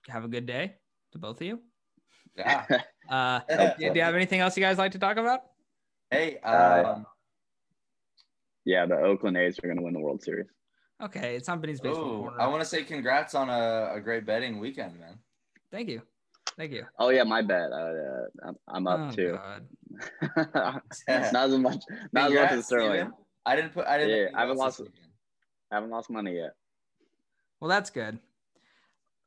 have 0.07 0.23
a 0.23 0.27
good 0.27 0.45
day 0.45 0.75
to 1.11 1.17
both 1.17 1.41
of 1.41 1.47
you. 1.47 1.59
Yeah. 2.35 2.65
uh, 3.09 3.39
do, 3.77 3.89
do, 3.89 3.95
you 3.95 4.01
have 4.01 4.15
anything 4.15 4.39
else 4.39 4.57
you 4.57 4.63
guys 4.63 4.77
like 4.77 4.91
to 4.93 4.99
talk 4.99 5.17
about? 5.17 5.41
Hey, 6.09 6.37
uh, 6.43 6.93
um, 6.95 7.05
yeah, 8.65 8.85
the 8.85 8.95
Oakland 8.97 9.37
A's 9.37 9.57
are 9.59 9.67
going 9.67 9.77
to 9.77 9.83
win 9.83 9.93
the 9.93 9.99
World 9.99 10.21
Series. 10.21 10.47
Okay, 11.01 11.35
it's 11.35 11.49
on 11.49 11.59
Benny's 11.59 11.81
baseball 11.81 12.21
corner. 12.21 12.39
I 12.39 12.47
want 12.47 12.61
to 12.61 12.65
say 12.65 12.83
congrats 12.83 13.35
on 13.35 13.49
a, 13.49 13.91
a 13.95 13.99
great 13.99 14.25
betting 14.25 14.59
weekend, 14.59 14.99
man. 14.99 15.17
Thank 15.71 15.89
you. 15.89 16.01
Thank 16.57 16.71
you. 16.71 16.85
Oh 16.99 17.09
yeah, 17.09 17.23
my 17.23 17.41
bet. 17.41 17.71
Uh, 17.71 17.93
I'm, 18.45 18.55
I'm 18.67 18.87
up 18.87 18.99
oh, 18.99 19.11
too. 19.11 19.39
not 20.55 21.35
as 21.35 21.57
much. 21.57 21.81
Not 22.11 22.31
as 22.31 22.33
much 22.33 22.51
as 22.51 22.65
Sterling. 22.65 23.11
I 23.45 23.55
didn't 23.55 23.73
put. 23.73 23.87
I 23.87 23.97
didn't. 23.97 24.17
Yeah, 24.17 24.27
I 24.35 24.41
haven't 24.41 24.57
lost. 24.57 24.81
I 25.71 25.75
haven't 25.75 25.89
lost 25.89 26.09
money 26.09 26.35
yet. 26.35 26.51
Well, 27.59 27.69
that's 27.69 27.89
good. 27.89 28.19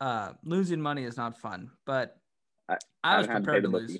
Uh, 0.00 0.32
losing 0.44 0.80
money 0.80 1.04
is 1.04 1.16
not 1.16 1.38
fun, 1.38 1.70
but 1.84 2.16
I, 2.68 2.76
I 3.04 3.18
was 3.18 3.26
prepared 3.26 3.64
to, 3.64 3.70
to 3.70 3.76
lose. 3.76 3.98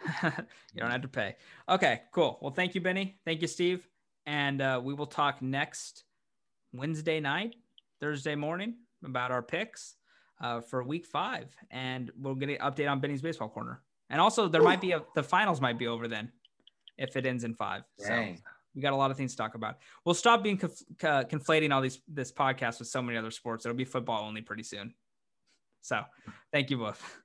you 0.22 0.80
don't 0.80 0.90
have 0.90 1.02
to 1.02 1.08
pay. 1.08 1.36
Okay, 1.68 2.02
cool. 2.12 2.38
Well, 2.40 2.52
thank 2.52 2.74
you, 2.74 2.80
Benny. 2.80 3.18
Thank 3.24 3.42
you, 3.42 3.48
Steve. 3.48 3.86
And 4.26 4.60
uh, 4.60 4.80
we 4.82 4.94
will 4.94 5.06
talk 5.06 5.42
next 5.42 6.04
Wednesday 6.72 7.20
night, 7.20 7.56
Thursday 8.00 8.34
morning 8.34 8.74
about 9.04 9.30
our 9.30 9.42
picks 9.42 9.96
uh, 10.40 10.60
for 10.60 10.82
week 10.82 11.06
five. 11.06 11.46
And 11.70 12.10
we'll 12.18 12.34
get 12.34 12.48
an 12.48 12.58
update 12.58 12.90
on 12.90 13.00
Benny's 13.00 13.22
baseball 13.22 13.48
corner. 13.48 13.82
And 14.10 14.20
also, 14.20 14.48
there 14.48 14.60
Ooh. 14.60 14.64
might 14.64 14.80
be 14.80 14.92
a, 14.92 15.02
the 15.14 15.22
finals 15.22 15.60
might 15.60 15.78
be 15.78 15.86
over 15.86 16.08
then 16.08 16.32
if 16.96 17.16
it 17.16 17.26
ends 17.26 17.44
in 17.44 17.54
five. 17.54 17.82
Dang. 17.98 18.36
So 18.36 18.42
we 18.74 18.82
got 18.82 18.92
a 18.92 18.96
lot 18.96 19.10
of 19.10 19.16
things 19.16 19.32
to 19.32 19.36
talk 19.36 19.54
about. 19.54 19.76
We'll 20.04 20.14
stop 20.14 20.42
being 20.42 20.56
conf- 20.56 20.82
uh, 21.02 21.24
conflating 21.24 21.72
all 21.72 21.80
these 21.80 22.00
this 22.08 22.32
podcast 22.32 22.78
with 22.78 22.88
so 22.88 23.02
many 23.02 23.18
other 23.18 23.30
sports. 23.30 23.66
It'll 23.66 23.76
be 23.76 23.84
football 23.84 24.24
only 24.24 24.40
pretty 24.40 24.62
soon. 24.62 24.94
So, 25.82 26.02
thank 26.52 26.70
you 26.70 26.78
both. 26.78 27.20